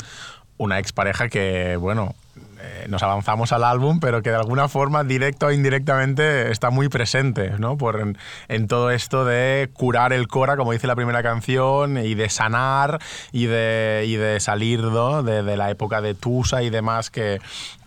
Una 0.58 0.80
expareja 0.80 1.28
que, 1.30 1.76
bueno, 1.76 2.16
eh, 2.60 2.86
nos 2.90 3.04
avanzamos 3.04 3.52
al 3.52 3.64
álbum, 3.64 4.00
pero 4.00 4.22
que 4.22 4.30
de 4.30 4.38
alguna 4.38 4.68
forma, 4.68 5.04
directo 5.04 5.48
o 5.48 5.52
indirectamente, 5.52 6.52
está 6.52 6.70
muy 6.70 6.90
presente, 6.90 7.52
¿no? 7.60 7.78
Por, 7.78 8.16
en, 8.48 8.68
todo 8.68 8.92
esto 8.92 9.26
de 9.26 9.70
curar 9.74 10.14
el 10.14 10.28
Cora, 10.28 10.58
como 10.58 10.72
dice 10.72 10.88
la 10.88 10.96
primera 10.96 11.22
canción, 11.22 11.98
y 11.98 12.16
de 12.16 12.30
sanar 12.30 13.00
y 13.32 13.46
de, 13.46 14.04
y 14.08 14.16
de 14.16 14.40
salir 14.40 14.82
de, 14.82 15.58
la 15.58 15.70
época 15.70 16.02
de 16.02 16.16
Tusa 16.16 16.64
y 16.64 16.70
demás 16.70 17.10
que, 17.10 17.40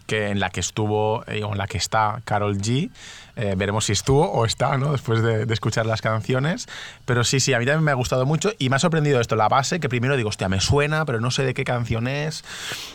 que 0.07 0.29
en 0.29 0.41
la 0.41 0.51
que 0.51 0.61
estuvo, 0.61 1.25
eh, 1.27 1.43
o 1.45 1.53
en 1.53 1.59
la 1.59 1.67
que 1.67 1.79
está 1.79 2.21
Carol 2.25 2.59
G. 2.59 2.91
Eh, 3.41 3.55
veremos 3.57 3.85
si 3.85 3.93
estuvo 3.93 4.29
o 4.29 4.45
está, 4.45 4.77
¿no? 4.79 4.91
Después 4.91 5.23
de, 5.23 5.47
escuchar 5.53 5.87
las 5.87 6.03
canciones. 6.03 6.67
Pero 7.05 7.23
sí, 7.23 7.39
sí, 7.39 7.55
a 7.55 7.61
mí 7.61 7.67
también 7.67 7.85
me 7.85 7.93
ha 7.93 7.95
gustado 7.95 8.27
mucho 8.27 8.53
y 8.59 8.69
me 8.69 8.77
ha 8.77 8.79
sorprendido 8.81 9.21
esto, 9.21 9.37
la 9.37 9.49
base, 9.49 9.79
que 9.79 9.89
primero 9.89 10.17
digo, 10.17 10.29
hostia, 10.29 10.49
me 10.49 10.61
suena, 10.61 11.05
pero 11.05 11.21
no 11.21 11.31
sé 11.31 11.45
de 11.45 11.55
qué 11.55 11.63
canción 11.63 12.09
es. 12.09 12.43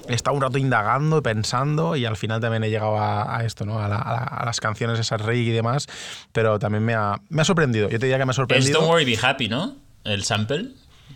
He 0.09 0.13
estado 0.13 0.35
un 0.35 0.41
rato 0.41 0.57
indagando 0.57 1.19
y 1.19 1.21
pensando 1.21 1.95
y 1.95 2.05
al 2.05 2.17
final 2.17 2.41
también 2.41 2.65
he 2.65 2.69
llegado 2.69 2.99
a, 2.99 3.41
esto, 3.45 3.65
¿no? 3.65 3.79
A, 3.79 3.85
a, 3.85 4.45
las 4.45 4.59
canciones 4.59 4.99
esas 4.99 5.21
rey 5.21 5.47
y 5.47 5.51
demás. 5.51 5.87
Pero 6.33 6.59
también 6.59 6.83
me 6.83 6.93
ha, 6.93 7.21
me 7.29 7.41
ha 7.41 7.45
sorprendido. 7.45 7.87
Yo 7.87 7.97
te 7.97 8.07
diría 8.07 8.17
que 8.17 8.25
me 8.25 8.31
ha 8.31 8.33
sorprendido. 8.33 8.69
Es 8.69 8.73
Don't 8.73 8.91
Worry 8.91 9.05
Be 9.05 9.17
Happy, 9.21 9.47
¿no? 9.47 9.77
El 10.03 10.25
sample, 10.25 10.71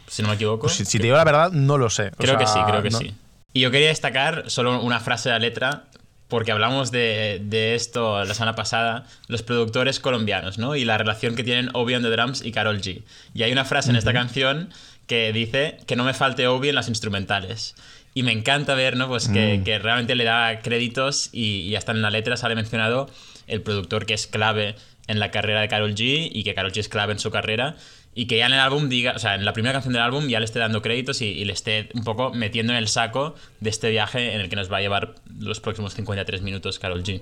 si 0.08 0.22
no 0.22 0.30
me 0.30 0.36
equivoco. 0.36 0.68
Pues 0.68 0.76
si, 0.76 0.86
te 0.86 1.04
digo 1.04 1.18
la 1.18 1.26
verdad, 1.26 1.52
no 1.52 1.78
lo 1.78 1.90
sé. 1.90 2.12
Creo 2.18 2.38
que 2.38 2.48
sí, 2.48 2.60
creo 2.66 2.82
que 2.82 2.92
sí. 2.92 3.14
Y 3.58 3.62
yo 3.62 3.72
quería 3.72 3.88
destacar 3.88 4.52
solo 4.52 4.82
una 4.82 5.00
frase 5.00 5.30
de 5.30 5.34
la 5.34 5.40
letra 5.40 5.86
porque 6.28 6.52
hablamos 6.52 6.92
de, 6.92 7.42
de, 7.44 7.76
esto 7.76 8.24
la 8.24 8.34
semana 8.34 8.56
pasada, 8.56 9.06
los 9.28 9.44
productores 9.44 10.00
colombianos, 10.00 10.58
¿no? 10.58 10.76
Y 10.76 10.84
la 10.84 10.98
relación 10.98 11.36
que 11.36 11.44
tienen 11.44 11.70
Obi 11.74 11.96
on 11.96 12.04
the 12.04 12.10
Drums 12.10 12.44
y 12.44 12.52
Carol 12.52 12.82
G. 12.82 13.04
Y 13.34 13.44
hay 13.44 13.52
una 13.52 13.66
frase 13.66 13.90
en 13.90 13.96
esta 13.96 14.14
canción 14.14 14.70
que 15.08 15.32
dice 15.32 15.78
que 15.88 15.96
no 15.96 16.04
me 16.04 16.14
falte 16.14 16.48
Obi 16.48 16.70
en 16.70 16.76
las 16.76 16.90
instrumentales. 16.90 17.76
Y 18.14 18.24
me 18.24 18.32
encanta 18.32 18.74
ver, 18.76 18.98
¿no? 18.98 19.08
Pues 19.08 19.30
que, 19.30 19.60
mm. 19.60 19.64
que 19.64 19.80
realmente 19.80 20.16
le 20.16 20.24
da 20.26 20.60
créditos 20.62 21.30
y, 21.32 21.62
y, 21.62 21.76
hasta 21.76 21.92
en 21.92 22.02
la 22.02 22.10
letra 22.10 22.36
sale 22.36 22.56
mencionado 22.56 23.10
el 23.48 23.62
productor 23.62 24.06
que 24.06 24.14
es 24.14 24.28
clave 24.28 24.76
en 25.08 25.20
la 25.20 25.32
carrera 25.32 25.62
de 25.62 25.68
Carol 25.68 25.96
G 25.96 26.30
y 26.32 26.44
que 26.44 26.54
Carol 26.54 26.72
G 26.72 26.80
es 26.80 26.90
clave 26.90 27.14
en 27.14 27.20
su 27.20 27.32
carrera 27.32 27.76
y 28.14 28.26
que 28.26 28.38
ya 28.38 28.48
en 28.48 28.54
el 28.54 28.60
álbum 28.60 28.90
diga, 28.90 29.14
o 29.16 29.20
sea, 29.20 29.36
en 29.36 29.46
la 29.46 29.54
primera 29.54 29.74
canción 29.74 29.94
del 29.94 30.02
álbum 30.02 30.28
ya 30.28 30.40
le 30.40 30.46
esté 30.46 30.60
dando 30.60 30.82
créditos 30.82 31.22
y, 31.22 31.46
le 31.46 31.54
esté 31.54 31.90
un 31.94 32.04
poco 32.04 32.34
metiendo 32.34 32.74
en 32.74 32.80
el 32.80 32.88
saco 32.88 33.36
de 33.60 33.70
este 33.70 33.92
viaje 33.92 34.34
en 34.34 34.42
el 34.42 34.50
que 34.50 34.56
nos 34.56 34.72
va 34.72 34.78
a 34.78 34.82
llevar 34.82 35.16
los 35.38 35.60
próximos 35.60 35.94
53 35.94 36.42
minutos 36.42 36.80
Carol 36.80 37.04
G. 37.04 37.22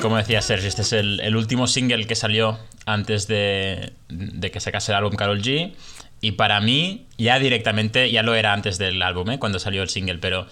Como 0.00 0.16
decía 0.16 0.42
Sergio, 0.42 0.68
este 0.68 0.82
es 0.82 0.92
el, 0.92 1.36
último 1.36 1.66
single 1.66 2.06
que 2.06 2.16
salió 2.16 2.58
antes 2.86 3.28
de, 3.28 3.92
de 4.08 4.50
que 4.50 4.58
sacase 4.58 4.92
el 4.92 4.98
álbum 4.98 5.14
Carol 5.14 5.40
G. 5.40 5.72
Y 6.20 6.32
para 6.32 6.60
mí, 6.60 7.06
ya 7.16 7.38
directamente, 7.38 8.10
ya 8.10 8.22
lo 8.22 8.34
era 8.34 8.52
antes 8.52 8.76
del 8.78 9.00
álbum, 9.02 9.30
¿eh? 9.30 9.38
cuando 9.38 9.58
salió 9.58 9.82
el 9.82 9.88
single, 9.88 10.18
pero 10.18 10.46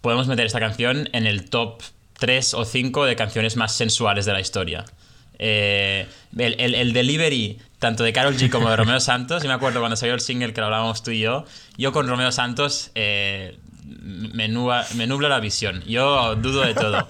podemos 0.00 0.26
meter 0.26 0.46
esta 0.46 0.60
canción 0.60 1.08
en 1.12 1.26
el 1.26 1.48
top 1.48 1.82
3 2.18 2.54
o 2.54 2.64
5 2.64 3.04
de 3.04 3.14
canciones 3.14 3.56
más 3.56 3.74
sensuales 3.74 4.26
de 4.26 4.32
la 4.32 4.40
historia. 4.40 4.84
Eh, 5.38 6.06
el, 6.36 6.74
el, 6.74 6.92
delivery 6.92 7.58
tanto 7.78 8.02
de 8.02 8.12
Carol 8.12 8.36
G 8.36 8.50
como 8.50 8.68
de 8.68 8.76
Romeo 8.76 8.98
Santos, 9.00 9.44
y 9.44 9.46
me 9.46 9.54
acuerdo 9.54 9.78
cuando 9.80 9.96
salió 9.96 10.14
el 10.14 10.20
single 10.20 10.52
que 10.52 10.60
lo 10.60 10.66
hablábamos 10.66 11.02
tú 11.04 11.12
y 11.12 11.20
yo, 11.20 11.44
yo 11.76 11.92
con 11.92 12.08
Romeo 12.08 12.32
Santos 12.32 12.90
eh, 12.96 13.58
me, 13.88 14.48
nubla 14.48 15.28
la 15.28 15.40
visión. 15.40 15.82
Yo 15.86 16.36
dudo 16.36 16.62
de 16.62 16.74
todo 16.74 17.08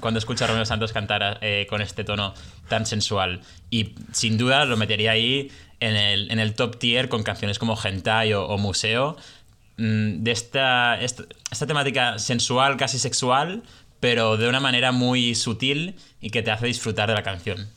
cuando, 0.00 0.18
escucho 0.18 0.44
a 0.44 0.48
Romeo 0.48 0.64
Santos 0.64 0.92
cantar 0.92 1.38
eh, 1.40 1.66
con 1.68 1.80
este 1.80 2.04
tono 2.04 2.34
tan 2.68 2.86
sensual. 2.86 3.40
Y 3.70 3.94
sin 4.12 4.38
duda 4.38 4.64
lo 4.64 4.76
metería 4.76 5.12
ahí 5.12 5.50
en 5.80 5.96
el, 5.96 6.30
en 6.30 6.38
el 6.38 6.54
top 6.54 6.78
tier 6.78 7.08
con 7.08 7.22
canciones 7.22 7.58
como 7.58 7.78
Hentai 7.82 8.32
o, 8.34 8.58
Museo. 8.58 9.16
Mm, 9.76 10.22
de 10.22 10.30
esta, 10.30 11.00
esta, 11.00 11.24
esta 11.50 11.66
temática 11.66 12.18
sensual, 12.18 12.76
casi 12.76 12.98
sexual, 12.98 13.62
pero 14.00 14.36
de 14.36 14.48
una 14.48 14.60
manera 14.60 14.92
muy 14.92 15.34
sutil 15.34 15.96
y 16.20 16.30
que 16.30 16.42
te 16.42 16.50
hace 16.50 16.66
disfrutar 16.66 17.08
de 17.08 17.14
la 17.14 17.22
canción. 17.22 17.68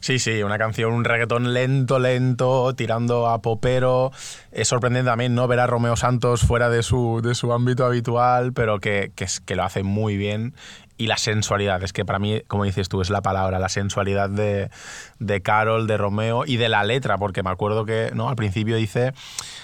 Sí, 0.00 0.18
sí, 0.18 0.42
una 0.42 0.58
canción, 0.58 0.92
un 0.92 1.04
reggaetón 1.04 1.54
lento, 1.54 1.98
lento, 1.98 2.74
tirando 2.74 3.28
a 3.28 3.40
popero. 3.42 4.12
Es 4.52 4.68
sorprendente 4.68 5.10
también 5.10 5.34
no 5.34 5.48
ver 5.48 5.60
a 5.60 5.66
Romeo 5.66 5.96
Santos 5.96 6.42
fuera 6.42 6.68
de 6.70 6.82
su, 6.82 7.20
de 7.22 7.34
su 7.34 7.52
ámbito 7.52 7.84
habitual, 7.84 8.52
pero 8.52 8.78
que, 8.78 9.12
que, 9.14 9.56
lo 9.56 9.64
hace 9.64 9.82
muy 9.82 10.16
bien 10.16 10.54
y 10.98 11.06
la 11.06 11.16
sensualidad. 11.16 11.82
Es 11.82 11.92
que 11.92 12.04
para 12.04 12.18
mí, 12.18 12.42
como 12.46 12.64
dices 12.64 12.88
tú, 12.88 13.00
es 13.00 13.10
la 13.10 13.22
palabra, 13.22 13.58
la 13.58 13.68
sensualidad 13.68 14.30
de, 14.30 14.70
de 15.18 15.40
Carol, 15.42 15.86
de 15.86 15.96
Romeo 15.96 16.44
y 16.46 16.56
de 16.56 16.68
la 16.68 16.84
letra, 16.84 17.18
porque 17.18 17.42
me 17.42 17.50
acuerdo 17.50 17.84
que 17.84 18.10
¿no? 18.14 18.28
al 18.28 18.36
principio 18.36 18.76
dice, 18.76 19.12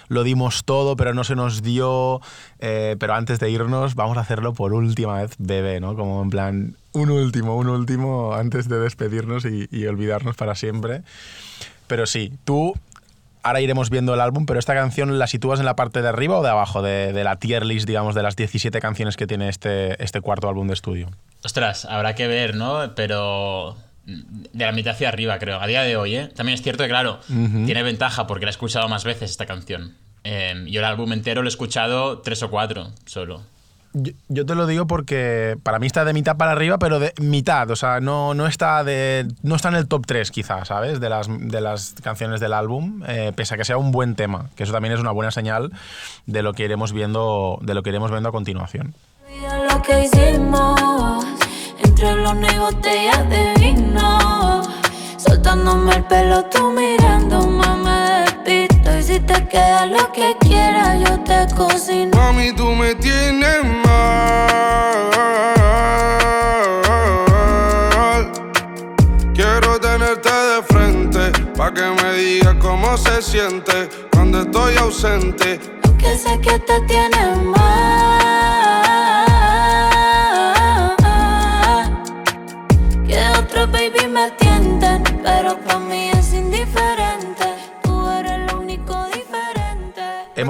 lo 0.09 0.25
dimos 0.25 0.65
todo, 0.65 0.97
pero 0.97 1.15
no 1.15 1.25
se 1.25 1.37
nos 1.37 1.63
dio, 1.63 2.21
eh, 2.59 2.97
pero 2.99 3.15
antes 3.15 3.39
de 3.39 3.51
irnos 3.51 3.95
vamos 3.95 4.17
a 4.17 4.21
hacerlo 4.21 4.53
por 4.55 4.73
última 4.75 5.21
vez, 5.21 5.35
bebé, 5.39 5.81
¿no? 5.81 5.95
Como 5.95 6.23
en 6.23 6.31
plan, 6.31 6.77
un 6.93 7.11
último, 7.11 7.57
un 7.57 7.69
último 7.69 8.35
antes 8.35 8.69
de 8.69 8.79
despedirnos 8.79 9.45
y, 9.45 9.69
y 9.71 9.87
olvidarnos 9.87 10.37
para 10.37 10.55
siempre. 10.55 11.03
Pero 11.87 12.07
sí, 12.07 12.33
tú 12.45 12.75
ahora 13.43 13.61
iremos 13.61 13.91
viendo 13.91 14.15
el 14.15 14.21
álbum, 14.21 14.47
pero 14.47 14.59
esta 14.59 14.75
canción 14.75 15.19
la 15.19 15.27
sitúas 15.27 15.61
en 15.61 15.67
la 15.67 15.77
parte 15.77 16.03
de 16.03 16.09
arriba 16.09 16.39
o 16.39 16.43
de 16.43 16.51
abajo 16.51 16.83
de, 16.83 17.13
de, 17.13 17.25
la 17.25 17.37
tier 17.37 17.65
list, 17.67 17.87
digamos, 17.87 18.15
de 18.15 18.23
las 18.23 18.37
17 18.37 18.81
canciones 18.81 19.17
que 19.17 19.27
tiene 19.27 19.49
este, 19.49 20.03
este 20.03 20.21
cuarto 20.21 20.49
álbum 20.49 20.69
de 20.69 20.75
estudio. 20.75 21.11
Ostras, 21.45 21.85
habrá 21.85 22.15
que 22.15 22.29
ver, 22.29 22.55
¿no? 22.55 22.95
Pero 22.95 23.77
de 24.07 24.65
la 24.65 24.73
mitad 24.73 24.95
hacia 24.95 25.09
arriba, 25.09 25.39
creo, 25.39 25.61
a 25.61 25.67
día 25.67 25.83
de 25.83 25.97
hoy, 25.97 26.17
¿eh? 26.17 26.29
También 26.35 26.55
es 26.55 26.63
cierto 26.63 26.83
que, 26.85 26.89
claro, 26.89 27.21
uh 27.29 27.33
-huh. 27.33 27.67
tiene 27.67 27.83
ventaja 27.83 28.27
porque 28.27 28.45
la 28.45 28.51
he 28.51 28.53
escuchado 28.53 28.89
más 28.89 29.05
veces 29.05 29.31
esta 29.31 29.47
canción. 29.47 29.95
Eh, 30.25 30.65
yo 30.69 30.81
el 30.81 30.85
álbum 30.85 31.13
entero 31.13 31.43
lo 31.43 31.49
he 31.49 31.51
escuchado 31.51 32.19
tres 32.19 32.43
o 32.43 32.51
cuatro 32.51 32.91
solo. 33.07 33.43
Yo, 33.95 34.47
te 34.47 34.55
lo 34.55 34.67
digo 34.67 34.87
porque 34.87 35.57
para 35.63 35.79
mí 35.79 35.87
está 35.87 36.05
de 36.05 36.15
mitad 36.15 36.37
para 36.37 36.53
arriba, 36.53 36.79
pero 36.79 36.99
de 36.99 37.13
mitad. 37.21 37.71
O 37.71 37.77
sea, 37.77 38.01
no, 38.01 38.33
no, 38.33 38.47
está, 38.47 38.85
de, 38.85 39.29
no 39.43 39.57
está 39.57 39.69
en 39.69 39.75
el 39.75 39.87
top 39.87 40.07
3, 40.07 40.31
quizás, 40.31 40.69
¿sabes? 40.69 40.99
De 40.99 41.09
las, 41.11 41.27
de 41.29 41.61
las 41.61 41.95
canciones 42.03 42.41
del 42.41 42.55
álbum, 42.55 43.03
eh, 43.07 43.33
pese 43.35 43.55
a 43.55 43.57
que 43.59 43.65
sea 43.65 43.77
un 43.77 43.93
buen 43.93 44.15
tema, 44.15 44.47
que 44.57 44.63
eso 44.63 44.73
también 44.73 44.95
es 44.95 45.01
una 45.01 45.11
buena 45.11 45.31
señal 45.31 45.73
de 46.27 46.43
lo 46.43 46.55
que 46.55 46.65
iremos 46.65 46.93
viendo, 46.93 47.59
de 47.63 47.75
lo 47.75 47.83
que 47.83 47.91
iremos 47.91 48.11
viendo 48.11 48.31
a 48.31 48.33
continuación. 48.33 48.95
Lo 49.71 49.83
que 49.83 50.05
hicimos 50.05 51.25
entre 51.83 52.17
los 52.17 52.41
de 52.41 53.55
vino, 53.59 54.63
soltándome 55.19 55.97
el 55.97 56.05
pelo, 56.05 56.45
tú 56.45 56.73
despisto. 56.73 57.92
Y 59.03 59.05
si 59.05 59.19
te 59.19 59.49
queda 59.49 59.85
lo 59.87 60.13
que 60.13 60.37
quieras, 60.39 61.01
yo 61.01 61.19
te 61.25 61.53
cocino. 61.57 62.17
Mami, 62.17 62.53
tú 62.53 62.67
me 62.67 62.95
tienes 62.95 63.65
mal. 63.85 65.11
Quiero 69.35 69.81
tenerte 69.81 70.31
de 70.31 70.63
frente, 70.63 71.33
pa' 71.57 71.75
que 71.75 71.83
me 71.83 72.13
digas 72.13 72.55
cómo 72.61 72.97
se 72.97 73.21
siente 73.23 73.89
cuando 74.13 74.43
estoy 74.43 74.77
ausente. 74.77 75.59
Que 75.99 76.17
sé 76.17 76.41
que 76.41 76.61
te 76.61 76.81
tienes 76.83 77.39
mal. 77.39 77.59
Que 83.05 83.19
otros 83.37 83.69
baby 83.73 84.07
me 84.09 84.31
tienten, 84.39 85.03
pero 85.25 85.59
para 85.59 85.82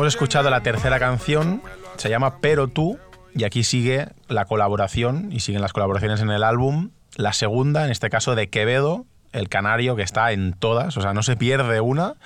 Hemos 0.02 0.14
escuchado 0.14 0.50
la 0.50 0.64
tercera 0.64 0.98
canción, 0.98 1.62
se 1.96 2.08
llama 2.08 2.40
Pero 2.40 2.66
tú, 2.66 2.98
y 3.36 3.44
aquí 3.44 3.62
sigue 3.62 4.08
la 4.26 4.46
colaboración, 4.46 5.28
y 5.30 5.38
siguen 5.38 5.62
las 5.62 5.72
colaboraciones 5.72 6.20
en 6.20 6.28
el 6.32 6.42
álbum. 6.42 6.90
La 7.14 7.32
segunda, 7.32 7.84
en 7.84 7.92
este 7.92 8.10
caso 8.10 8.34
de 8.34 8.50
Quevedo, 8.50 9.06
el 9.30 9.48
canario 9.48 9.94
que 9.94 10.02
está 10.02 10.32
en 10.32 10.54
todas, 10.54 10.96
o 10.96 11.02
sea, 11.02 11.14
no 11.14 11.22
se 11.22 11.36
pierde 11.36 11.80
una. 11.80 12.16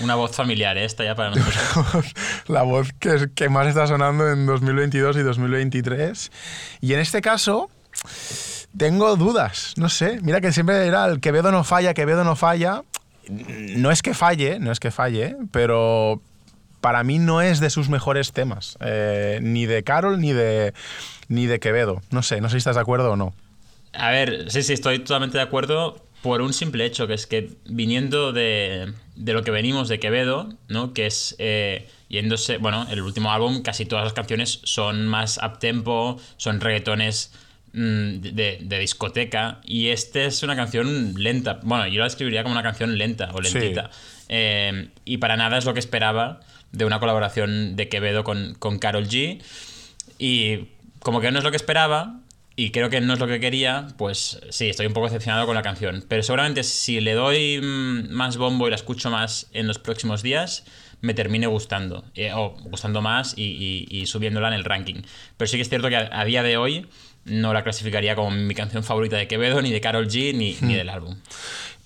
Una 0.00 0.14
voz 0.14 0.34
familiar, 0.34 0.78
¿eh? 0.78 0.86
esta 0.86 1.04
ya 1.04 1.14
para 1.14 1.28
nosotros. 1.28 2.14
la 2.46 2.62
voz 2.62 2.94
que, 2.98 3.28
que 3.34 3.50
más 3.50 3.66
está 3.66 3.86
sonando 3.86 4.32
en 4.32 4.46
2022 4.46 5.18
y 5.18 5.20
2023. 5.20 6.32
Y 6.80 6.94
en 6.94 7.00
este 7.00 7.20
caso, 7.20 7.68
tengo 8.74 9.14
dudas, 9.16 9.74
no 9.76 9.90
sé. 9.90 10.20
Mira 10.22 10.40
que 10.40 10.52
siempre 10.52 10.86
era 10.86 11.04
el 11.04 11.20
Quevedo 11.20 11.52
no 11.52 11.64
falla, 11.64 11.92
Quevedo 11.92 12.24
no 12.24 12.34
falla. 12.34 12.82
No 13.28 13.90
es 13.90 14.00
que 14.00 14.14
falle, 14.14 14.58
no 14.58 14.72
es 14.72 14.80
que 14.80 14.90
falle, 14.90 15.36
pero 15.50 16.22
para 16.86 17.02
mí 17.02 17.18
no 17.18 17.42
es 17.42 17.58
de 17.58 17.68
sus 17.68 17.88
mejores 17.88 18.30
temas. 18.30 18.78
Eh, 18.80 19.40
ni 19.42 19.66
de 19.66 19.82
Carol 19.82 20.20
ni 20.20 20.32
de, 20.32 20.72
ni 21.26 21.46
de 21.46 21.58
Quevedo. 21.58 22.00
No 22.12 22.22
sé, 22.22 22.40
no 22.40 22.48
sé 22.48 22.52
si 22.52 22.58
estás 22.58 22.76
de 22.76 22.82
acuerdo 22.82 23.10
o 23.10 23.16
no. 23.16 23.34
A 23.92 24.12
ver, 24.12 24.48
sí, 24.52 24.62
sí, 24.62 24.74
estoy 24.74 25.00
totalmente 25.00 25.36
de 25.36 25.42
acuerdo 25.42 26.00
por 26.22 26.42
un 26.42 26.52
simple 26.52 26.84
hecho, 26.84 27.08
que 27.08 27.14
es 27.14 27.26
que 27.26 27.50
viniendo 27.64 28.32
de, 28.32 28.92
de 29.16 29.32
lo 29.32 29.42
que 29.42 29.50
venimos 29.50 29.88
de 29.88 29.98
Quevedo, 29.98 30.48
¿no? 30.68 30.92
Que 30.92 31.06
es 31.06 31.34
eh, 31.40 31.88
yéndose, 32.08 32.58
bueno, 32.58 32.86
el 32.88 33.02
último 33.02 33.32
álbum, 33.32 33.62
casi 33.62 33.84
todas 33.84 34.04
las 34.04 34.12
canciones 34.12 34.60
son 34.62 35.08
más 35.08 35.40
up-tempo, 35.44 36.20
son 36.36 36.60
reggaetones 36.60 37.32
de, 37.76 38.58
de, 38.62 38.78
discoteca, 38.78 39.60
y 39.62 39.88
este 39.88 40.24
es 40.24 40.42
una 40.42 40.56
canción 40.56 41.14
lenta. 41.16 41.60
Bueno, 41.62 41.86
yo 41.86 41.98
la 41.98 42.04
describiría 42.04 42.42
como 42.42 42.52
una 42.52 42.62
canción 42.62 42.96
lenta 42.96 43.30
o 43.34 43.40
lentita. 43.40 43.90
Sí. 43.92 44.26
Eh, 44.30 44.88
y 45.04 45.18
para 45.18 45.36
nada 45.36 45.58
es 45.58 45.66
lo 45.66 45.74
que 45.74 45.80
esperaba 45.80 46.40
de 46.72 46.84
una 46.86 47.00
colaboración 47.00 47.76
de 47.76 47.88
Quevedo 47.88 48.24
con, 48.24 48.54
con 48.54 48.78
Carol 48.78 49.06
G. 49.06 49.42
Y 50.18 50.68
como 51.00 51.20
que 51.20 51.30
no 51.30 51.38
es 51.38 51.44
lo 51.44 51.50
que 51.50 51.58
esperaba, 51.58 52.20
y 52.56 52.70
creo 52.70 52.88
que 52.88 53.02
no 53.02 53.12
es 53.12 53.20
lo 53.20 53.26
que 53.26 53.40
quería, 53.40 53.88
pues 53.98 54.40
sí, 54.48 54.70
estoy 54.70 54.86
un 54.86 54.94
poco 54.94 55.08
decepcionado 55.08 55.44
con 55.44 55.54
la 55.54 55.62
canción. 55.62 56.02
Pero 56.08 56.22
seguramente 56.22 56.62
si 56.62 57.00
le 57.00 57.12
doy 57.12 57.60
más 57.60 58.38
bombo 58.38 58.66
y 58.66 58.70
la 58.70 58.76
escucho 58.76 59.10
más 59.10 59.48
en 59.52 59.66
los 59.66 59.78
próximos 59.78 60.22
días, 60.22 60.64
me 61.02 61.12
termine 61.12 61.46
gustando. 61.46 62.06
Eh, 62.14 62.32
o 62.32 62.56
gustando 62.64 63.02
más 63.02 63.34
y, 63.36 63.42
y, 63.42 63.86
y, 63.90 64.06
subiéndola 64.06 64.48
en 64.48 64.54
el 64.54 64.64
ranking. 64.64 65.02
Pero 65.36 65.46
sí 65.46 65.58
que 65.58 65.62
es 65.62 65.68
cierto 65.68 65.90
que 65.90 65.96
a, 65.96 66.08
a, 66.10 66.24
día 66.24 66.42
de 66.42 66.56
hoy 66.56 66.86
no 67.26 67.52
la 67.52 67.62
clasificaría 67.62 68.16
como 68.16 68.30
mi 68.30 68.54
canción 68.54 68.82
favorita 68.82 69.16
de 69.16 69.28
Quevedo, 69.28 69.60
ni 69.62 69.70
de 69.70 69.80
Carol 69.80 70.08
G, 70.08 70.34
ni, 70.34 70.54
hmm. 70.54 70.66
ni 70.66 70.74
del 70.74 70.88
álbum. 70.88 71.16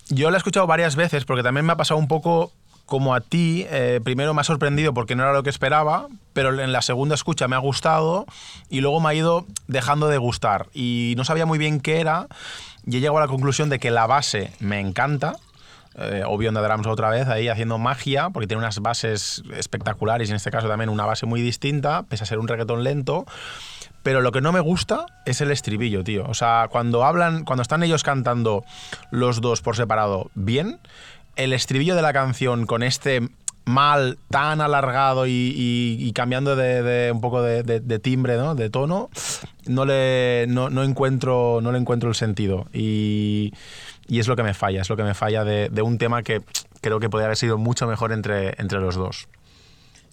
Yo 0.08 0.30
la 0.30 0.36
he 0.36 0.38
escuchado 0.38 0.66
varias 0.66 0.96
veces 0.96 1.24
porque 1.24 1.42
también 1.42 1.66
me 1.66 1.72
ha 1.72 1.76
pasado 1.76 1.98
un 1.98 2.08
poco 2.08 2.52
como 2.90 3.14
a 3.14 3.20
ti, 3.20 3.66
eh, 3.70 4.00
primero 4.02 4.34
me 4.34 4.40
ha 4.40 4.44
sorprendido 4.44 4.92
porque 4.92 5.14
no 5.14 5.22
era 5.22 5.32
lo 5.32 5.44
que 5.44 5.50
esperaba, 5.50 6.08
pero 6.32 6.60
en 6.60 6.72
la 6.72 6.82
segunda 6.82 7.14
escucha 7.14 7.46
me 7.46 7.54
ha 7.54 7.60
gustado 7.60 8.26
y 8.68 8.80
luego 8.80 9.00
me 9.00 9.10
ha 9.10 9.14
ido 9.14 9.46
dejando 9.68 10.08
de 10.08 10.18
gustar. 10.18 10.66
Y 10.74 11.14
no 11.16 11.24
sabía 11.24 11.46
muy 11.46 11.56
bien 11.56 11.78
qué 11.78 12.00
era 12.00 12.26
y 12.84 12.96
he 12.96 13.00
llegado 13.00 13.18
a 13.18 13.20
la 13.20 13.28
conclusión 13.28 13.68
de 13.68 13.78
que 13.78 13.92
la 13.92 14.08
base 14.08 14.52
me 14.58 14.80
encanta. 14.80 15.36
Eh, 15.96 16.22
obvio 16.26 16.50
de 16.50 16.60
Drums 16.60 16.86
otra 16.88 17.10
vez 17.10 17.28
ahí 17.28 17.46
haciendo 17.46 17.78
magia, 17.78 18.30
porque 18.30 18.48
tiene 18.48 18.58
unas 18.58 18.80
bases 18.80 19.44
espectaculares 19.56 20.28
y 20.28 20.32
en 20.32 20.36
este 20.36 20.50
caso 20.50 20.66
también 20.66 20.88
una 20.88 21.06
base 21.06 21.26
muy 21.26 21.42
distinta, 21.42 22.04
pese 22.08 22.24
a 22.24 22.26
ser 22.26 22.40
un 22.40 22.48
reggaetón 22.48 22.82
lento. 22.82 23.24
Pero 24.02 24.20
lo 24.22 24.32
que 24.32 24.40
no 24.40 24.52
me 24.52 24.60
gusta 24.60 25.06
es 25.26 25.40
el 25.40 25.50
estribillo, 25.50 26.02
tío. 26.04 26.24
O 26.26 26.34
sea, 26.34 26.68
cuando 26.70 27.04
hablan, 27.04 27.44
cuando 27.44 27.62
están 27.62 27.82
ellos 27.82 28.02
cantando 28.02 28.64
los 29.10 29.40
dos 29.40 29.60
por 29.60 29.76
separado 29.76 30.30
bien, 30.34 30.78
el 31.36 31.52
estribillo 31.52 31.94
de 31.94 32.02
la 32.02 32.12
canción 32.12 32.66
con 32.66 32.82
este 32.82 33.28
mal 33.64 34.18
tan 34.30 34.60
alargado 34.60 35.26
y, 35.26 36.12
cambiando 36.14 36.56
de, 36.56 37.10
un 37.12 37.20
poco 37.20 37.42
de, 37.42 37.98
timbre, 38.00 38.36
¿no? 38.36 38.54
de 38.54 38.68
tono, 38.70 39.10
no 39.66 39.84
le, 39.84 40.46
no, 40.48 40.70
no, 40.70 40.82
encuentro, 40.82 41.60
no 41.62 41.72
le 41.72 41.78
encuentro 41.78 42.08
el 42.08 42.14
sentido. 42.14 42.66
Y, 42.72 43.52
y, 44.08 44.18
es 44.18 44.28
lo 44.28 44.36
que 44.36 44.42
me 44.42 44.54
falla, 44.54 44.82
es 44.82 44.90
lo 44.90 44.96
que 44.96 45.04
me 45.04 45.14
falla 45.14 45.44
de, 45.44 45.82
un 45.82 45.98
tema 45.98 46.22
que 46.22 46.42
creo 46.80 47.00
que 47.00 47.08
podría 47.08 47.26
haber 47.26 47.36
sido 47.36 47.58
mucho 47.58 47.86
mejor 47.86 48.12
entre, 48.12 48.54
entre 48.60 48.80
los 48.80 48.96
dos. 48.96 49.28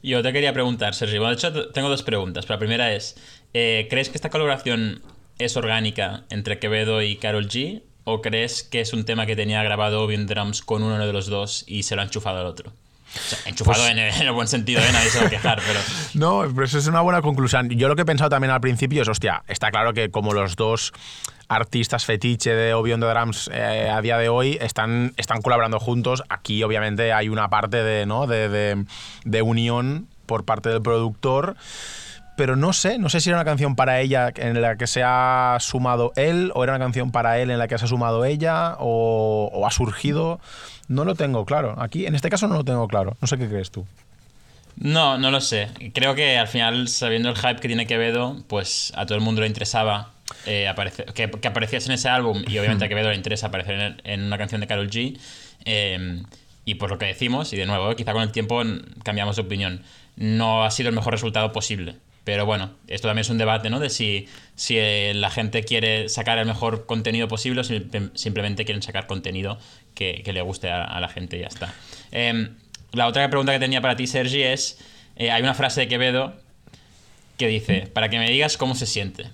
Yo 0.04 0.22
te 0.22 0.32
quería 0.32 0.54
preguntar, 0.54 0.94
Sergio. 0.94 1.20
Bueno, 1.20 1.36
de 1.36 1.38
hecho, 1.38 1.70
tengo 1.72 1.90
dos 1.90 2.04
preguntas. 2.04 2.48
La 2.48 2.60
primera 2.60 2.94
es, 2.94 3.18
eh, 3.54 3.88
¿crees 3.90 4.10
que 4.10 4.18
esta 4.18 4.30
colaboración 4.30 5.02
es 5.40 5.58
orgánica 5.58 6.24
entre 6.30 6.60
Quevedo 6.60 7.02
y 7.02 7.16
Carol 7.16 7.48
G? 7.48 7.82
¿O 8.04 8.22
crees 8.22 8.64
que 8.64 8.80
es 8.82 8.94
un 8.94 9.04
tema 9.04 9.26
que 9.26 9.36
tenía 9.36 9.62
grabado 9.64 10.02
Obion 10.02 10.28
Drums 10.28 10.62
con 10.62 10.82
uno 10.82 11.06
de 11.06 11.12
los 11.12 11.28
dos 11.28 11.66
y 11.68 11.84
se 11.84 11.96
lo 11.96 12.02
ha 12.02 12.06
enchufado 12.06 12.40
al 12.40 12.46
otro? 12.46 12.72
O 12.72 13.20
sea, 13.30 13.40
enchufado 13.46 13.80
pues, 13.80 13.92
en, 13.92 14.00
el, 14.00 14.14
en, 14.14 14.28
el, 14.28 14.32
buen 14.32 14.48
sentido, 14.48 14.82
¿eh? 14.82 14.90
nadie 14.92 15.10
se 15.10 15.20
va 15.20 15.28
a 15.28 15.30
quejar, 15.30 15.62
pero... 15.66 15.80
No, 16.14 16.44
pero 16.54 16.66
eso 16.66 16.78
es 16.78 16.88
una 16.88 17.02
buena 17.02 17.22
conclusión. 17.22 17.70
Yo 17.70 17.88
lo 17.88 17.96
que 17.96 18.04
he 18.04 18.06
pensado 18.06 18.30
también 18.30 18.52
al 18.52 18.62
principio 18.62 19.02
es, 19.02 19.08
hostia, 19.08 19.44
está 19.48 19.72
claro 19.72 19.94
que 19.94 20.12
como 20.12 20.34
los 20.34 20.56
dos 20.56 20.94
artistas 21.48 22.06
fetiche 22.06 22.54
de 22.54 22.74
Obion 22.74 23.00
de 23.00 23.08
Drums 23.08 23.50
eh, 23.54 23.90
a 23.90 24.02
día 24.02 24.18
de 24.18 24.30
hoy 24.30 24.58
están, 24.62 25.14
están 25.18 25.42
colaborando 25.42 25.80
juntos, 25.80 26.24
aquí 26.30 26.62
obviamente 26.64 27.14
hay 27.14 27.30
una 27.30 27.50
parte 27.50 27.84
de, 27.84 28.06
¿no? 28.06 28.28
de, 28.28 28.50
de, 28.50 28.86
de 29.24 29.42
unión 29.42 30.08
por 30.26 30.44
parte 30.44 30.70
del 30.70 30.82
productor 30.82 31.56
pero 32.38 32.56
no 32.56 32.72
sé, 32.72 33.00
no 33.00 33.10
sé 33.10 33.20
si 33.20 33.30
era 33.30 33.38
una 33.38 33.46
canción 33.46 33.76
para 33.76 34.00
ella 34.00 34.32
en 34.36 34.62
la 34.62 34.78
que 34.78 34.88
se 34.88 35.02
ha 35.04 35.58
sumado 35.60 36.14
él 36.16 36.52
o 36.56 36.64
era 36.64 36.74
una 36.76 36.86
canción 36.86 37.12
para 37.12 37.40
él 37.40 37.52
en 37.52 37.58
la 37.58 37.68
que 37.68 37.78
se 37.78 37.86
ha 37.86 37.88
sumado 37.88 38.24
ella 38.24 38.76
o, 38.80 39.50
o, 39.52 39.68
ha 39.68 39.72
surgido. 39.72 40.40
No 40.88 41.04
lo 41.04 41.16
tengo 41.16 41.46
claro. 41.46 41.76
Aquí, 41.82 42.06
en 42.06 42.16
este 42.16 42.30
caso, 42.30 42.48
no 42.48 42.56
lo 42.56 42.64
tengo 42.64 42.88
claro. 42.88 43.18
No 43.20 43.28
sé 43.28 43.38
qué 43.38 43.50
crees 43.50 43.72
tú. 43.72 43.86
No, 44.78 45.18
no 45.18 45.32
lo 45.32 45.42
sé. 45.42 45.70
Creo 45.94 46.14
que 46.14 46.38
al 46.38 46.48
final, 46.48 46.88
sabiendo 46.88 47.30
el 47.30 47.36
hype 47.36 47.60
que 47.60 47.68
tiene 47.68 47.88
Quevedo, 47.88 48.38
pues 48.48 48.94
a 48.96 49.06
todo 49.08 49.18
el 49.18 49.24
mundo 49.24 49.42
le 49.42 49.48
interesaba 49.48 50.12
eh, 50.46 50.68
aparece, 50.68 51.06
que, 51.06 51.30
que, 51.32 51.48
en 51.48 51.92
ese 51.92 52.10
álbum 52.10 52.44
y 52.48 52.58
obviamente 52.60 52.86
a 52.86 52.88
Quevedo 52.88 53.10
le 53.10 53.16
interesa 53.16 53.48
aparecer 53.48 53.80
en, 53.80 54.02
en 54.04 54.24
una 54.24 54.38
canción 54.38 54.62
de 54.62 54.68
Carol 54.68 54.90
G. 54.90 55.20
Eh, 55.66 56.22
y 56.68 56.76
por 56.76 56.90
lo 56.90 56.98
que 56.98 57.06
decimos, 57.06 57.54
y 57.54 57.56
de 57.56 57.66
nuevo, 57.66 57.96
quizá 57.96 58.12
con 58.12 58.22
el 58.22 58.32
tiempo 58.34 58.62
cambiamos 59.02 59.38
de 59.38 59.42
opinión, 59.42 59.84
no 60.18 60.66
ha 60.66 60.70
sido 60.70 60.90
el 60.90 60.96
mejor 60.96 61.14
resultado 61.14 61.54
posible. 61.54 61.96
Pero 62.28 62.46
bueno, 62.46 62.72
esto 62.90 63.08
también 63.08 63.22
es 63.22 63.30
un 63.30 63.38
debate, 63.38 63.70
¿no? 63.70 63.80
De 63.80 63.90
si, 63.90 64.28
si 64.54 64.78
eh, 64.78 65.14
la 65.16 65.32
gente 65.32 65.64
quiere 65.64 66.10
sacar 66.10 66.38
el 66.38 66.46
mejor 66.46 66.86
contenido 66.86 67.30
posible 67.30 67.62
o 67.62 67.64
si 67.64 67.88
simplemente 68.16 68.66
quieren 68.66 68.84
sacar 68.84 69.08
contenido 69.08 69.58
que, 69.96 70.24
que 70.26 70.34
le 70.34 70.42
guste 70.42 70.70
a, 70.70 70.84
a, 70.84 71.00
la 71.00 71.08
gente 71.08 71.38
y 71.38 71.40
ya 71.40 71.48
está. 71.48 71.74
Eh, 72.12 72.50
la 72.92 73.08
otra 73.08 73.30
pregunta 73.30 73.54
que 73.54 73.60
tenía 73.60 73.80
para 73.80 73.96
ti, 73.96 74.08
Sergi, 74.08 74.44
es, 74.44 74.78
eh, 75.16 75.32
hay 75.32 75.42
una 75.42 75.54
frase 75.54 75.80
de 75.80 75.88
Quevedo 75.88 76.34
que 77.38 77.48
dice, 77.48 77.88
para 77.94 78.10
que 78.10 78.20
me 78.20 78.30
digas 78.30 78.58
cómo 78.58 78.76
se 78.76 78.88
siente. 78.88 79.28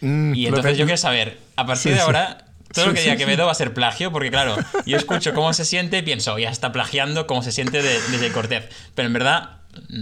Mm, 0.00 0.34
y 0.34 0.46
entonces 0.46 0.78
yo 0.78 0.86
quiero 0.86 0.96
saber, 0.96 1.36
a 1.56 1.66
partir 1.66 1.92
sí, 1.92 1.96
de 1.98 2.00
ahora, 2.00 2.46
todo 2.72 2.86
lo 2.86 2.94
que 2.94 3.02
diga 3.02 3.16
Quevedo 3.16 3.44
va 3.44 3.52
a 3.52 3.54
ser 3.54 3.74
plagio, 3.74 4.12
porque 4.12 4.30
claro, 4.30 4.56
yo 4.86 4.96
escucho 4.96 5.34
cómo 5.34 5.52
se 5.52 5.66
siente 5.66 5.98
y 5.98 6.02
pienso, 6.02 6.38
ya 6.38 6.48
está 6.48 6.72
plagiando 6.72 7.26
cómo 7.26 7.42
se 7.42 7.52
siente 7.52 7.82
de, 7.82 8.00
de 8.00 8.18
Jay 8.18 8.30
Cortez. 8.30 8.70
Pero 8.94 9.08
en 9.08 9.12
verdad, 9.12 9.58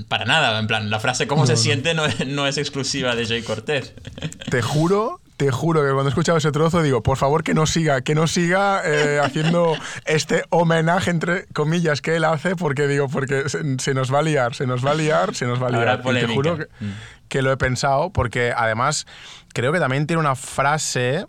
para 0.09 0.25
nada. 0.25 0.59
En 0.59 0.67
plan, 0.67 0.91
la 0.91 1.01
frase 1.01 1.27
cómo 1.27 1.43
no, 1.43 1.47
se 1.47 1.55
no. 1.55 1.59
siente 1.59 1.95
no 1.95 2.07
es, 2.07 2.27
no 2.27 2.47
es, 2.47 2.59
exclusiva 2.59 3.15
de 3.15 3.27
Jay 3.27 3.43
Cortez. 3.43 3.95
Te 4.51 4.63
juro, 4.63 5.21
te 5.37 5.51
juro 5.51 5.83
que 5.83 5.91
cuando 5.93 6.05
he 6.05 6.09
escuchado 6.11 6.39
ese 6.39 6.53
trozo 6.53 6.83
digo, 6.83 7.03
por 7.03 7.17
favor 7.17 7.43
que 7.43 7.55
no 7.55 7.67
siga, 7.67 8.03
que 8.03 8.15
no 8.15 8.27
siga 8.27 8.83
eh, 8.85 9.19
haciendo 9.25 9.75
este 10.05 10.45
homenaje 10.51 11.11
entre 11.11 11.47
comillas 11.47 12.01
que 12.01 12.17
él 12.17 12.25
hace, 12.25 12.55
porque 12.55 12.87
digo, 12.87 13.09
porque 13.09 13.49
se, 13.49 13.79
se, 13.79 13.95
nos 13.95 14.13
va 14.13 14.21
a 14.21 14.23
liar, 14.23 14.55
se 14.55 14.67
nos 14.67 14.85
va 14.85 14.93
a 14.93 14.95
liar, 14.95 15.35
se 15.35 15.47
nos 15.47 15.61
va 15.61 15.69
a 15.69 15.71
liar. 15.71 16.03
Y 16.05 16.21
te 16.21 16.27
juro 16.29 16.59
que, 16.59 16.65
mm. 16.65 16.93
que 17.29 17.43
lo 17.43 17.51
he 17.51 17.57
pensado, 17.57 18.11
porque 18.11 18.53
además 18.57 19.07
creo 19.53 19.73
que 19.73 19.81
también 19.81 20.07
tiene 20.07 20.21
una 20.21 20.37
frase 20.37 21.27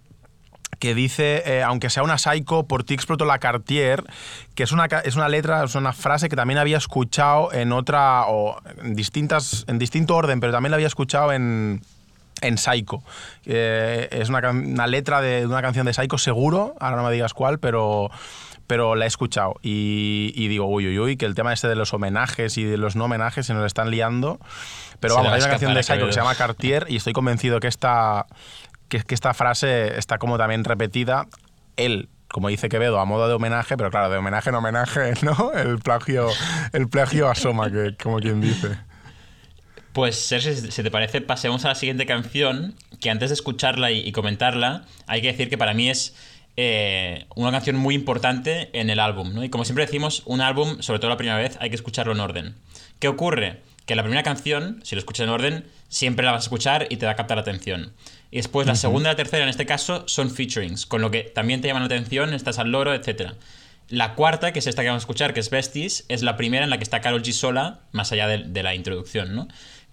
que 0.79 0.95
dice, 0.95 1.43
eh, 1.45 1.63
aunque 1.63 1.89
sea 1.89 2.03
una 2.03 2.17
psycho, 2.17 2.63
por 2.63 2.83
ti 2.83 2.93
explotó 2.93 3.25
la 3.25 3.39
Cartier, 3.39 4.03
que 4.55 4.63
es 4.63 4.71
una, 4.71 4.85
es 4.85 5.15
una 5.15 5.29
letra, 5.29 5.63
es 5.63 5.75
una 5.75 5.93
frase 5.93 6.29
que 6.29 6.35
también 6.35 6.57
había 6.57 6.77
escuchado 6.77 7.51
en 7.53 7.71
otra, 7.71 8.27
o 8.27 8.59
en, 8.81 8.95
distintas, 8.95 9.65
en 9.67 9.79
distinto 9.79 10.15
orden, 10.15 10.39
pero 10.39 10.51
también 10.51 10.71
la 10.71 10.75
había 10.75 10.87
escuchado 10.87 11.31
en, 11.31 11.81
en 12.41 12.57
Psycho. 12.57 13.03
Eh, 13.45 14.07
es 14.11 14.29
una, 14.29 14.49
una, 14.49 14.87
letra 14.87 15.21
de 15.21 15.45
una 15.45 15.61
canción 15.61 15.85
de 15.85 15.93
Psycho, 15.93 16.17
seguro, 16.17 16.75
ahora 16.79 16.97
no 16.97 17.03
me 17.03 17.13
digas 17.13 17.33
cuál, 17.33 17.59
pero, 17.59 18.11
pero 18.67 18.95
la 18.95 19.05
he 19.05 19.07
escuchado. 19.07 19.55
Y, 19.61 20.33
y, 20.35 20.47
digo, 20.47 20.65
uy, 20.65 20.87
uy, 20.87 20.99
uy, 20.99 21.17
que 21.17 21.25
el 21.25 21.35
tema 21.35 21.53
este 21.53 21.67
de 21.67 21.75
los 21.75 21.93
homenajes 21.93 22.57
y 22.57 22.63
de 22.63 22.77
los 22.77 22.95
no 22.95 23.05
homenajes 23.05 23.45
se 23.45 23.53
nos 23.53 23.65
están 23.65 23.91
liando. 23.91 24.39
Pero 24.99 25.15
vamos, 25.15 25.33
hay 25.33 25.39
una 25.39 25.49
canción 25.49 25.73
de 25.73 25.83
Psycho 25.83 26.05
que 26.05 26.13
se 26.13 26.19
llama 26.19 26.35
Cartier 26.35 26.85
y 26.87 26.95
estoy 26.95 27.13
convencido 27.13 27.59
que 27.59 27.67
esta 27.67 28.25
que, 28.99 29.03
que 29.03 29.15
esta 29.15 29.33
frase 29.33 29.97
está 29.97 30.17
como 30.17 30.37
también 30.37 30.63
repetida. 30.63 31.27
Él 31.77 32.09
como 32.33 32.47
dice 32.47 32.67
Quevedo, 32.67 32.99
a 32.99 33.05
modo 33.05 33.27
de 33.27 33.35
homenaje, 33.35 33.77
pero 33.77 33.91
claro, 33.91 34.09
de 34.09 34.17
homenaje 34.17 34.49
en 34.49 34.55
homenaje, 34.55 35.13
¿no? 35.21 35.53
El 35.53 35.77
plagio, 35.77 36.29
el 36.71 36.89
plagio 36.89 37.29
asoma, 37.29 37.69
que, 37.69 37.95
como 38.01 38.17
quien 38.17 38.41
dice. 38.41 38.69
Pues, 39.93 40.15
Sergio, 40.15 40.55
si 40.55 40.81
te 40.81 40.89
parece, 40.89 41.21
pasemos 41.21 41.63
a 41.65 41.67
la 41.67 41.75
siguiente 41.75 42.07
canción, 42.07 42.73
que 42.99 43.11
antes 43.11 43.29
de 43.29 43.35
escucharla 43.35 43.91
y, 43.91 44.11
comentarla, 44.11 44.85
hay 45.05 45.21
que 45.21 45.27
decir 45.27 45.47
que 45.47 45.59
para 45.59 45.75
mí 45.75 45.91
es 45.91 46.15
eh, 46.57 47.27
una 47.35 47.51
canción 47.51 47.75
muy 47.75 47.93
importante 47.93 48.71
en 48.73 48.89
el 48.89 48.99
álbum, 48.99 49.31
¿no? 49.35 49.43
Y 49.43 49.49
como 49.49 49.63
siempre 49.63 49.85
decimos, 49.85 50.23
un 50.25 50.41
álbum, 50.41 50.81
sobre 50.81 50.97
todo 50.97 51.11
la 51.11 51.17
primera 51.17 51.37
vez, 51.37 51.57
hay 51.61 51.69
que 51.69 51.75
escucharlo 51.75 52.13
en 52.13 52.19
orden. 52.19 52.55
¿Qué 52.97 53.09
ocurre? 53.09 53.61
Que 53.85 53.93
la 53.95 54.01
primera 54.01 54.23
canción, 54.23 54.79
si 54.83 54.95
lo 54.95 54.99
escuchas 54.99 55.25
en 55.25 55.29
orden, 55.29 55.65
siempre 55.87 56.25
la 56.25 56.31
vas 56.31 56.41
a 56.41 56.45
escuchar 56.45 56.87
y 56.89 56.97
te 56.97 57.05
va 57.05 57.11
a 57.11 57.15
captar 57.15 57.37
la 57.37 57.41
atención. 57.41 57.93
Y 58.33 58.37
después 58.37 58.65
la 58.65 58.73
uh 58.73 58.75
-huh. 58.75 58.79
segunda 58.79 59.09
y 59.09 59.11
la 59.11 59.15
tercera, 59.15 59.43
en 59.43 59.49
este 59.49 59.67
caso, 59.67 60.05
son 60.07 60.31
featurings, 60.31 60.87
con 60.87 61.01
lo 61.01 61.11
que 61.11 61.21
también 61.21 61.61
te 61.61 61.67
llaman 61.67 61.83
la 61.83 61.85
atención, 61.85 62.33
estás 62.33 62.57
al 62.57 62.71
loro, 62.71 62.91
etc. 62.91 63.33
La 63.89 64.15
cuarta, 64.15 64.51
que 64.51 64.57
es 64.57 64.65
esta 64.65 64.81
que 64.81 64.87
vamos 64.87 65.03
a 65.03 65.05
escuchar, 65.05 65.35
que 65.35 65.39
es 65.39 65.51
Besties, 65.51 66.05
es 66.09 66.23
la 66.23 66.35
primera 66.35 66.63
en 66.63 66.71
la 66.71 66.77
que 66.79 66.83
está 66.83 66.99
Carol 66.99 67.21
G 67.21 67.31
sola, 67.31 67.81
más 67.91 68.11
allá 68.11 68.27
de, 68.27 68.39
de 68.39 68.63
la 68.63 68.73
introducción, 68.73 69.35
¿no? 69.35 69.47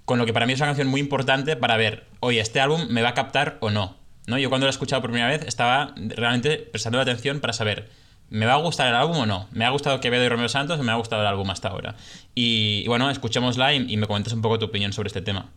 Con 0.06 0.18
lo 0.18 0.24
que 0.24 0.32
para 0.32 0.46
mí 0.46 0.54
es 0.54 0.58
una 0.60 0.68
canción 0.68 0.88
muy 0.88 1.00
importante 1.02 1.54
para 1.54 1.76
ver, 1.76 2.06
oye, 2.20 2.40
¿este 2.40 2.60
álbum 2.60 2.86
me 2.88 3.02
va 3.02 3.10
a 3.10 3.14
captar 3.14 3.58
o 3.60 3.68
no? 3.68 3.98
¿no? 4.26 4.38
Yo 4.38 4.48
cuando 4.48 4.64
lo 4.64 4.70
he 4.70 4.72
escuchado 4.72 5.02
por 5.02 5.10
primera 5.10 5.28
vez 5.28 5.42
estaba 5.46 5.92
realmente 5.98 6.56
prestando 6.56 6.98
atención 6.98 7.40
para 7.40 7.52
saber, 7.52 7.90
¿me 8.30 8.46
va 8.46 8.54
a 8.54 8.56
gustar 8.56 8.88
el 8.88 8.94
álbum 8.94 9.18
o 9.18 9.26
no? 9.26 9.48
¿Me 9.52 9.66
ha 9.66 9.68
gustado 9.70 10.00
Quevedo 10.00 10.24
y 10.24 10.28
Romeo 10.30 10.48
Santos 10.48 10.80
o 10.80 10.82
me 10.82 10.92
ha 10.92 10.94
gustado 10.94 11.20
el 11.20 11.28
álbum 11.28 11.50
hasta 11.50 11.68
ahora? 11.68 11.94
Y, 12.34 12.80
y 12.86 12.88
bueno, 12.88 13.10
escuchémosla 13.10 13.74
y, 13.74 13.84
y 13.86 13.98
me 13.98 14.06
comentas 14.06 14.32
un 14.32 14.40
poco 14.40 14.58
tu 14.58 14.64
opinión 14.64 14.94
sobre 14.94 15.08
este 15.08 15.20
tema 15.20 15.50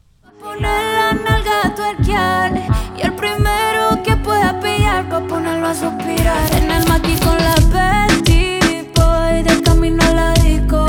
poner 0.43 0.83
la 0.97 1.13
nalga 1.13 1.61
a 1.63 1.75
tuerquear. 1.75 2.51
Y 2.97 3.01
el 3.01 3.13
primero 3.13 4.03
que 4.03 4.15
pueda 4.17 4.59
pillar 4.59 5.07
Pa' 5.09 5.21
ponerlo 5.21 5.67
a 5.67 5.73
suspirar. 5.73 6.43
En 6.57 6.69
el 6.69 6.87
maqui 6.87 7.15
con 7.25 7.37
la 7.37 7.55
Betty 7.73 8.89
Boy 8.95 9.43
De 9.43 9.61
camino 9.63 10.03
a 10.03 10.13
la 10.13 10.33
disco. 10.33 10.85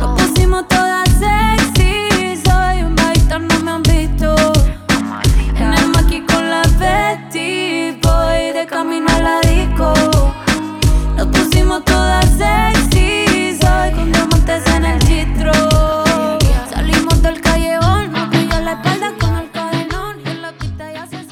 Nos 0.00 0.20
pusimos 0.20 0.66
todas 0.68 1.03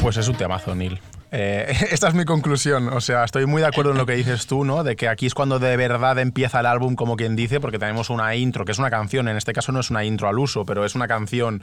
Pues 0.02 0.16
es 0.16 0.26
un 0.26 0.34
temazo, 0.34 0.74
Neil. 0.74 1.00
Eh, 1.30 1.72
esta 1.92 2.08
es 2.08 2.14
mi 2.14 2.24
conclusión. 2.24 2.88
O 2.88 3.00
sea, 3.00 3.22
estoy 3.22 3.46
muy 3.46 3.62
de 3.62 3.68
acuerdo 3.68 3.92
en 3.92 3.98
lo 3.98 4.04
que 4.04 4.14
dices 4.14 4.48
tú, 4.48 4.64
¿no? 4.64 4.82
De 4.82 4.96
que 4.96 5.08
aquí 5.08 5.26
es 5.26 5.34
cuando 5.34 5.60
de 5.60 5.76
verdad 5.76 6.18
empieza 6.18 6.58
el 6.58 6.66
álbum, 6.66 6.96
como 6.96 7.14
quien 7.16 7.36
dice, 7.36 7.60
porque 7.60 7.78
tenemos 7.78 8.10
una 8.10 8.34
intro, 8.34 8.64
que 8.64 8.72
es 8.72 8.80
una 8.80 8.90
canción. 8.90 9.28
En 9.28 9.36
este 9.36 9.52
caso 9.52 9.70
no 9.70 9.78
es 9.78 9.90
una 9.90 10.04
intro 10.04 10.28
al 10.28 10.40
uso, 10.40 10.64
pero 10.64 10.84
es 10.84 10.96
una 10.96 11.06
canción 11.06 11.62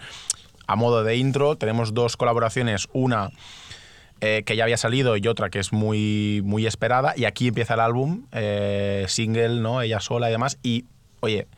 a 0.68 0.78
modo 0.78 1.04
de 1.04 1.18
intro. 1.18 1.58
Tenemos 1.58 1.94
dos 1.94 2.16
colaboraciones, 2.16 2.88
una 2.94 3.30
eh, 4.22 4.44
que 4.46 4.56
ya 4.56 4.64
había 4.64 4.78
salido 4.78 5.18
y 5.18 5.28
otra 5.28 5.50
que 5.50 5.60
es 5.60 5.74
muy, 5.74 6.42
muy 6.46 6.66
esperada. 6.66 7.14
Y 7.18 7.26
aquí 7.26 7.50
empieza 7.50 7.74
el 7.74 7.82
álbum, 7.82 8.26
eh, 8.32 9.04
single, 9.10 9.60
¿no? 9.60 9.82
Ella 9.82 10.00
sola 10.00 10.30
y 10.30 10.32
demás. 10.32 10.58
Y, 10.64 10.86
oye, 11.20 11.50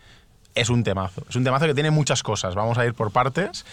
es 0.56 0.70
un 0.70 0.84
temazo. 0.84 1.24
Es 1.30 1.36
un 1.36 1.44
temazo 1.44 1.66
que 1.66 1.74
tiene 1.74 1.92
muchas 1.92 2.24
cosas. 2.24 2.56
Vamos 2.56 2.78
a 2.78 2.86
ir 2.86 2.94
por 2.94 3.12
partes. 3.12 3.66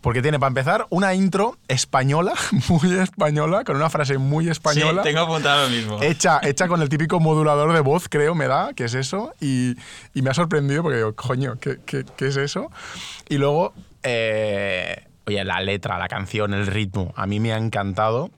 Porque 0.00 0.22
tiene, 0.22 0.38
para 0.38 0.48
empezar, 0.48 0.86
una 0.88 1.14
intro 1.14 1.58
española, 1.68 2.32
muy 2.68 2.98
española, 2.98 3.64
con 3.64 3.76
una 3.76 3.90
frase 3.90 4.16
muy 4.18 4.48
española. 4.48 5.02
Sí, 5.02 5.08
tengo 5.08 5.24
apuntado 5.24 5.64
lo 5.64 5.70
mismo. 5.70 6.02
Hecha, 6.02 6.40
hecha 6.42 6.68
con 6.68 6.80
el 6.80 6.88
típico 6.88 7.20
modulador 7.20 7.72
de 7.74 7.80
voz, 7.80 8.08
creo, 8.08 8.34
me 8.34 8.46
da, 8.46 8.72
que 8.74 8.84
es 8.84 8.94
eso. 8.94 9.34
Y, 9.40 9.76
y 10.14 10.22
me 10.22 10.30
ha 10.30 10.34
sorprendido 10.34 10.82
porque 10.82 10.98
digo, 10.98 11.14
coño, 11.14 11.58
¿qué, 11.60 11.78
qué, 11.84 12.04
qué 12.16 12.28
es 12.28 12.36
eso? 12.36 12.70
Y 13.28 13.36
luego, 13.36 13.74
eh, 14.02 15.04
oye, 15.26 15.44
la 15.44 15.60
letra, 15.60 15.98
la 15.98 16.08
canción, 16.08 16.54
el 16.54 16.66
ritmo, 16.66 17.12
a 17.16 17.26
mí 17.26 17.40
me 17.40 17.52
ha 17.52 17.58
encantado. 17.58 18.30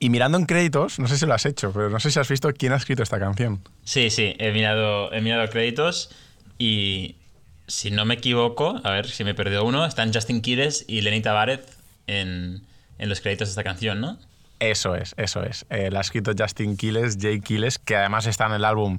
Y 0.00 0.10
mirando 0.10 0.38
en 0.38 0.46
créditos, 0.46 1.00
no 1.00 1.08
sé 1.08 1.18
si 1.18 1.26
lo 1.26 1.34
has 1.34 1.44
hecho, 1.44 1.72
pero 1.72 1.90
no 1.90 1.98
sé 1.98 2.10
si 2.12 2.20
has 2.20 2.28
visto 2.28 2.50
quién 2.52 2.72
ha 2.72 2.76
escrito 2.76 3.02
esta 3.02 3.18
canción. 3.18 3.60
Sí, 3.82 4.10
sí, 4.10 4.34
he 4.38 4.52
mirado, 4.52 5.12
he 5.12 5.20
mirado 5.20 5.48
créditos 5.50 6.10
y 6.58 7.16
si 7.66 7.90
no 7.90 8.04
me 8.04 8.14
equivoco, 8.14 8.80
a 8.82 8.90
ver 8.90 9.08
si 9.08 9.24
me 9.24 9.34
perdió 9.34 9.64
uno, 9.64 9.84
están 9.84 10.12
Justin 10.12 10.40
Quiles 10.40 10.84
y 10.88 11.02
Lenny 11.02 11.20
Tavares 11.20 11.60
en, 12.06 12.62
en, 12.98 13.08
los 13.08 13.20
créditos 13.20 13.48
de 13.48 13.52
esta 13.52 13.64
canción, 13.64 14.00
¿no? 14.00 14.18
Eso 14.58 14.96
es, 14.96 15.14
eso 15.18 15.42
es. 15.44 15.66
Eh, 15.70 15.90
la 15.90 15.98
ha 15.98 16.02
escrito 16.02 16.32
Justin 16.36 16.76
Quiles, 16.76 17.18
Jay 17.20 17.40
Quiles, 17.40 17.78
que 17.78 17.94
además 17.94 18.26
está 18.26 18.46
en 18.46 18.52
el 18.52 18.64
álbum 18.64 18.98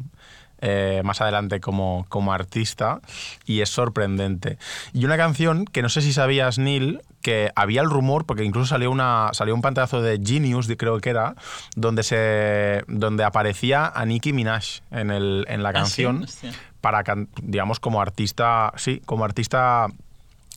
eh, 0.61 1.01
más 1.05 1.21
adelante 1.21 1.61
como, 1.61 2.05
como 2.09 2.33
artista 2.33 2.99
y 3.45 3.61
es 3.61 3.69
sorprendente. 3.69 4.57
Y 4.93 5.05
una 5.05 5.17
canción 5.17 5.65
que 5.65 5.81
no 5.81 5.89
sé 5.89 6.01
si 6.01 6.13
sabías, 6.13 6.59
Neil, 6.59 7.01
que 7.21 7.51
había 7.55 7.81
el 7.81 7.89
rumor, 7.89 8.25
porque 8.25 8.43
incluso 8.43 8.67
salió, 8.67 8.91
una, 8.91 9.29
salió 9.33 9.55
un 9.55 9.61
pantallazo 9.61 10.01
de 10.01 10.19
Genius, 10.23 10.67
creo 10.77 10.99
que 10.99 11.09
era, 11.09 11.35
donde, 11.75 12.03
se, 12.03 12.83
donde 12.87 13.23
aparecía 13.23 13.87
a 13.87 14.05
Nicki 14.05 14.33
Minaj 14.33 14.81
en, 14.91 15.11
el, 15.11 15.45
en 15.47 15.63
la 15.63 15.73
canción. 15.73 16.25
¿Ah, 16.25 16.27
sí? 16.27 16.49
Para, 16.81 17.03
digamos, 17.41 17.79
como 17.79 18.01
artista, 18.01 18.71
sí, 18.77 19.01
como 19.05 19.25
artista 19.25 19.87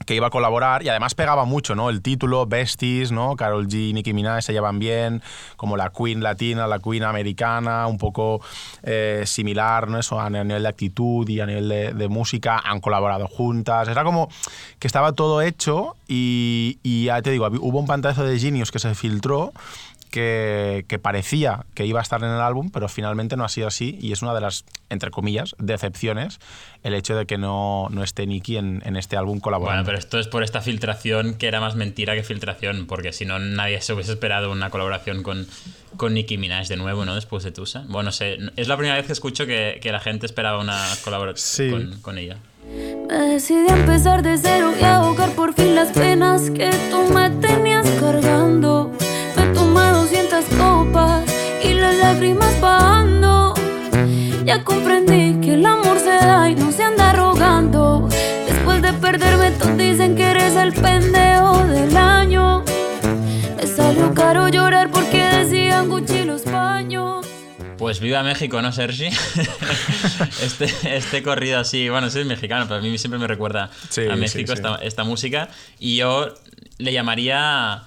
que 0.04 0.14
iba 0.14 0.26
a 0.26 0.30
colaborar 0.30 0.82
y 0.82 0.88
además 0.88 1.14
pegaba 1.14 1.44
mucho, 1.44 1.74
¿no? 1.74 1.90
El 1.90 2.02
título, 2.02 2.46
Besties, 2.46 3.12
¿no? 3.12 3.36
Carol 3.36 3.68
G 3.68 3.92
Nicki 3.92 4.12
Minaj 4.12 4.42
se 4.42 4.52
llevan 4.52 4.78
bien, 4.78 5.22
como 5.56 5.76
la 5.76 5.90
Queen 5.90 6.22
latina, 6.22 6.66
la 6.66 6.78
Queen 6.78 7.04
americana, 7.04 7.86
un 7.86 7.98
poco 7.98 8.40
eh, 8.82 9.22
similar, 9.26 9.88
¿no? 9.88 9.98
Eso 9.98 10.20
a 10.20 10.28
nivel 10.28 10.62
de 10.62 10.68
actitud 10.68 11.28
y 11.28 11.40
a 11.40 11.46
nivel 11.46 11.68
de, 11.68 12.08
música, 12.08 12.58
han 12.58 12.80
colaborado 12.80 13.28
juntas, 13.28 13.88
era 13.88 14.04
como 14.04 14.28
que 14.78 14.86
estaba 14.86 15.12
todo 15.12 15.40
hecho 15.40 15.96
y, 16.08 16.78
y 16.82 17.04
ya 17.04 17.22
te 17.22 17.30
digo, 17.30 17.46
hubo 17.46 17.78
un 17.78 17.86
pantallazo 17.86 18.24
de 18.24 18.38
Genius 18.38 18.70
que 18.70 18.78
se 18.78 18.94
filtró 18.94 19.52
que, 20.12 20.84
que 20.86 21.00
parecía 21.00 21.66
que 21.74 21.84
iba 21.86 21.98
a 21.98 22.02
estar 22.02 22.22
en 22.22 22.30
el 22.30 22.40
álbum, 22.40 22.70
pero 22.70 22.88
finalmente 22.88 23.36
no 23.36 23.44
ha 23.44 23.48
sido 23.48 23.66
así 23.66 23.98
y 24.00 24.12
es 24.12 24.22
una 24.22 24.32
de 24.34 24.40
las, 24.40 24.64
entre 24.90 25.10
comillas, 25.10 25.56
decepciones 25.58 26.38
el 26.84 26.94
hecho 26.94 27.16
de 27.16 27.26
que 27.26 27.38
no, 27.38 27.88
no 27.90 28.04
esté 28.04 28.26
Nicky 28.26 28.56
en, 28.58 28.82
en 28.84 28.96
este 28.96 29.16
álbum 29.16 29.40
colaborando. 29.40 29.82
Bueno, 29.82 29.86
pero 29.86 29.98
esto 29.98 30.18
es 30.20 30.28
por 30.28 30.44
esta 30.44 30.60
filtración 30.60 31.34
que 31.34 31.48
era 31.48 31.60
más 31.60 31.74
mentira 31.74 32.14
que 32.14 32.22
filtración, 32.22 32.86
porque 32.86 33.12
si 33.12 33.24
no 33.24 33.38
nadie 33.40 33.80
se 33.80 33.92
hubiese 33.92 34.12
esperado 34.12 34.52
una 34.52 34.70
colaboración 34.70 35.22
con, 35.24 35.46
con 35.96 36.14
Nicki 36.14 36.38
Minaj 36.38 36.68
de 36.68 36.76
nuevo, 36.76 37.04
¿no? 37.04 37.14
Después 37.14 37.42
de 37.44 37.50
Tusa. 37.52 37.84
Bueno, 37.88 38.04
no 38.08 38.12
sé, 38.12 38.36
es 38.56 38.68
la 38.68 38.76
primera 38.76 38.96
vez 38.96 39.06
que 39.06 39.12
escucho 39.12 39.46
que, 39.46 39.78
que 39.82 39.90
la 39.92 40.00
gente 40.00 40.26
esperaba 40.26 40.60
una 40.60 40.80
colaboración 41.02 41.42
Sí. 41.42 41.70
con, 41.70 42.00
con 42.02 42.18
ella. 42.18 42.36
Me 43.08 43.18
decidí 43.28 43.68
a 43.70 43.76
empezar 43.76 44.22
de 44.22 44.38
cero 44.38 44.72
y 44.80 44.84
a 44.84 44.96
ahogar 44.96 45.30
por 45.34 45.52
fin 45.54 45.74
las 45.74 45.90
penas 45.92 46.50
que 46.50 46.70
tú 46.90 47.12
me 47.12 47.28
tenías 47.30 47.88
cargando. 48.00 48.90
200 50.32 50.58
copas 50.58 51.24
y 51.62 51.74
las 51.74 51.94
lágrimas 51.96 52.58
bajando. 52.58 53.52
Ya 54.46 54.64
comprendí 54.64 55.38
que 55.46 55.54
el 55.54 55.66
amor 55.66 55.98
se 55.98 56.08
da 56.08 56.48
y 56.48 56.54
no 56.54 56.72
se 56.72 56.82
anda 56.84 57.12
rogando. 57.12 58.08
Después 58.48 58.80
de 58.80 58.94
perderme, 58.94 59.50
todos 59.50 59.76
dicen 59.76 60.16
que 60.16 60.22
eres 60.30 60.56
el 60.56 60.72
pendejo 60.72 61.64
del 61.66 61.94
año. 61.94 62.64
Me 63.58 63.66
salió 63.66 64.14
caro 64.14 64.48
llorar 64.48 64.90
porque 64.90 65.18
decían 65.22 65.90
Gucci 65.90 66.24
los 66.24 66.40
paños. 66.42 67.26
Pues 67.76 68.00
viva 68.00 68.22
México, 68.22 68.62
¿no, 68.62 68.72
Sergi? 68.72 69.08
este, 70.42 70.72
este 70.96 71.22
corrido 71.22 71.58
así, 71.58 71.90
bueno, 71.90 72.08
sí 72.08 72.20
es 72.20 72.26
mexicano, 72.26 72.64
pero 72.68 72.78
a 72.78 72.82
mí 72.82 72.96
siempre 72.96 73.18
me 73.18 73.26
recuerda 73.26 73.70
Sí, 73.90 74.06
a 74.08 74.14
sí, 74.14 74.20
México 74.20 74.52
sí. 74.52 74.62
Esta, 74.62 74.76
esta 74.76 75.04
música. 75.04 75.50
Y 75.78 75.96
yo 75.96 76.32
le 76.78 76.92
llamaría, 76.92 77.82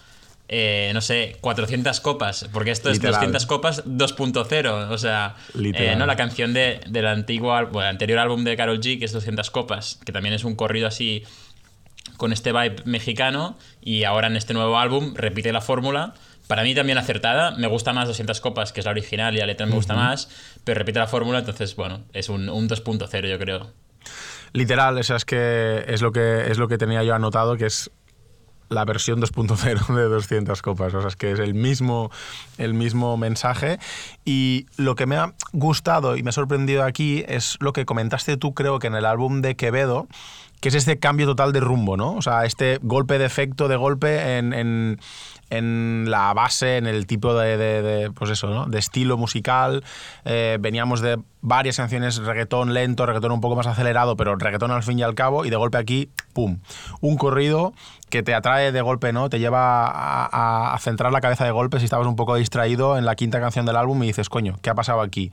eh, 0.48 0.92
no 0.94 1.02
sé, 1.02 1.38
400 1.42 2.00
copas, 2.02 2.48
porque 2.54 2.72
esto 2.72 2.90
Literal. 2.90 3.14
es 3.14 3.20
200 3.20 3.46
copas 3.46 3.86
2.0. 3.86 4.90
O 4.92 4.98
sea, 4.98 5.36
eh, 5.56 5.96
¿no? 5.98 6.06
la 6.06 6.16
canción 6.16 6.54
de, 6.54 6.82
del 6.88 7.08
antiguo, 7.08 7.54
bueno, 7.68 7.90
anterior 7.90 8.20
álbum 8.20 8.44
de 8.44 8.56
Carol 8.56 8.80
G, 8.80 9.00
que 9.00 9.06
es 9.06 9.12
200 9.12 9.50
copas, 9.50 10.00
que 10.06 10.12
también 10.12 10.34
es 10.36 10.44
un 10.44 10.56
corrido 10.56 10.88
así 10.88 11.24
con 12.18 12.32
este 12.32 12.52
vibe 12.52 12.76
mexicano 12.86 13.58
y 13.82 14.04
ahora 14.04 14.28
en 14.28 14.36
este 14.36 14.54
nuevo 14.54 14.78
álbum 14.78 15.16
repite 15.16 15.52
la 15.52 15.62
fórmula. 15.62 16.14
Para 16.48 16.62
mí 16.62 16.76
también 16.76 17.00
acertada, 17.00 17.52
me 17.58 17.68
gusta 17.68 17.92
más 17.92 18.08
200 18.08 18.40
copas, 18.40 18.72
que 18.72 18.80
es 18.82 18.86
la 18.86 18.92
original 18.92 19.36
y 19.36 19.40
la 19.40 19.48
letra 19.48 19.66
me 19.66 19.74
gusta 19.74 19.96
más, 19.96 20.30
pero 20.64 20.78
repite 20.78 21.00
la 21.00 21.08
fórmula, 21.08 21.40
entonces 21.40 21.76
bueno, 21.76 22.04
es 22.14 22.30
un, 22.30 22.50
un 22.50 22.70
2.0 22.70 23.28
yo 23.28 23.40
creo. 23.40 23.72
Literal, 24.54 24.96
o 24.98 25.04
sea, 25.04 25.16
es 25.16 25.26
que 25.26 25.84
es 25.88 26.04
lo 26.04 26.12
que 26.12 26.52
es 26.52 26.60
lo 26.60 26.68
que 26.68 26.78
tenía 26.78 27.04
yo 27.04 27.16
anotado, 27.16 27.58
que 27.58 27.66
es 27.66 27.90
la 28.70 28.86
versión 28.86 29.22
2.0 29.22 29.96
de 29.96 30.04
200 30.04 30.62
copas. 30.62 30.94
O 30.94 31.02
sea, 31.02 31.10
es 31.10 31.16
que 31.16 31.32
es 31.32 31.40
el 31.40 31.54
mismo, 31.54 32.12
el 32.58 32.74
mismo 32.74 33.18
mensaje. 33.18 33.80
Y 34.26 34.68
lo 34.78 34.96
que 34.96 35.06
me 35.06 35.18
ha 35.18 35.34
gustado 35.54 36.16
y 36.16 36.24
me 36.24 36.30
ha 36.30 36.34
sorprendido 36.34 36.84
aquí 36.84 37.24
es 37.28 37.58
lo 37.60 37.74
que 37.74 37.86
comentaste 37.86 38.38
tú, 38.38 38.54
creo 38.54 38.80
que 38.80 38.88
en 38.88 38.96
el 38.96 39.06
álbum 39.06 39.42
de 39.42 39.56
Quevedo, 39.56 40.08
que 40.66 40.70
es 40.70 40.74
este 40.76 40.98
cambio 40.98 41.28
total 41.28 41.54
de 41.54 41.60
rumbo, 41.60 41.96
¿no? 41.96 42.14
O 42.16 42.24
sea, 42.24 42.44
este 42.44 42.80
golpe 42.82 43.20
de 43.20 43.26
efecto 43.26 43.68
de 43.68 43.76
golpe 43.76 44.40
en, 44.40 44.52
en- 44.52 45.00
en 45.52 46.10
la 46.10 46.34
base, 46.34 46.78
en 46.78 46.88
el 46.88 47.06
tipo 47.06 47.36
de, 47.36 47.56
de- 47.56 48.10
pues 48.10 48.32
eso, 48.32 48.48
¿no? 48.50 48.66
de 48.66 48.80
estilo 48.80 49.16
musical. 49.16 49.84
Eh, 50.24 50.58
veníamos 50.60 51.02
de 51.02 51.20
varias 51.42 51.78
canciones 51.78 52.18
reggaetón 52.18 52.74
lento, 52.74 53.06
reggaetón 53.06 53.32
un 53.32 53.42
poco 53.42 53.56
más 53.56 53.68
acelerado, 53.68 54.18
pero 54.18 54.36
reggaetón 54.38 54.72
al 54.72 54.82
fin 54.82 54.98
y 54.98 55.04
al 55.04 55.14
cabo, 55.14 55.46
y 55.46 55.52
de 55.52 55.56
golpe 55.56 55.78
aquí, 55.78 56.10
¡pum! 56.34 56.58
Un 57.00 57.16
corrido 57.16 57.74
que 58.10 58.24
te 58.24 58.34
atrae 58.34 58.72
de 58.72 58.82
golpe, 58.82 59.14
¿no? 59.14 59.30
Te 59.30 59.38
lleva 59.38 59.86
a, 59.86 60.26
a- 60.26 60.74
a 60.74 60.80
centrar 60.80 61.12
la 61.12 61.22
cabeza 61.22 61.46
de 61.46 61.52
golpe 61.52 61.78
si 61.78 61.86
estabas 61.86 62.08
un 62.08 62.16
poco 62.16 62.34
distraído 62.38 62.98
en 62.98 63.06
la 63.06 63.14
quinta 63.16 63.40
canción 63.40 63.68
del 63.68 63.76
álbum 63.76 64.02
y 64.02 64.08
dices, 64.08 64.30
coño, 64.30 64.58
¿qué 64.64 64.72
ha 64.72 64.76
pasado 64.76 65.02
aquí? 65.02 65.30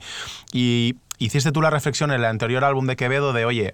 Y 0.51 0.97
hiciste 1.17 1.51
tú 1.51 1.59
la 1.63 1.71
reflexión 1.71 2.11
en 2.11 2.17
el 2.19 2.25
anterior 2.25 2.63
álbum 2.63 2.85
de 2.85 2.95
Quevedo 2.95 3.33
de, 3.33 3.45
oye, 3.45 3.73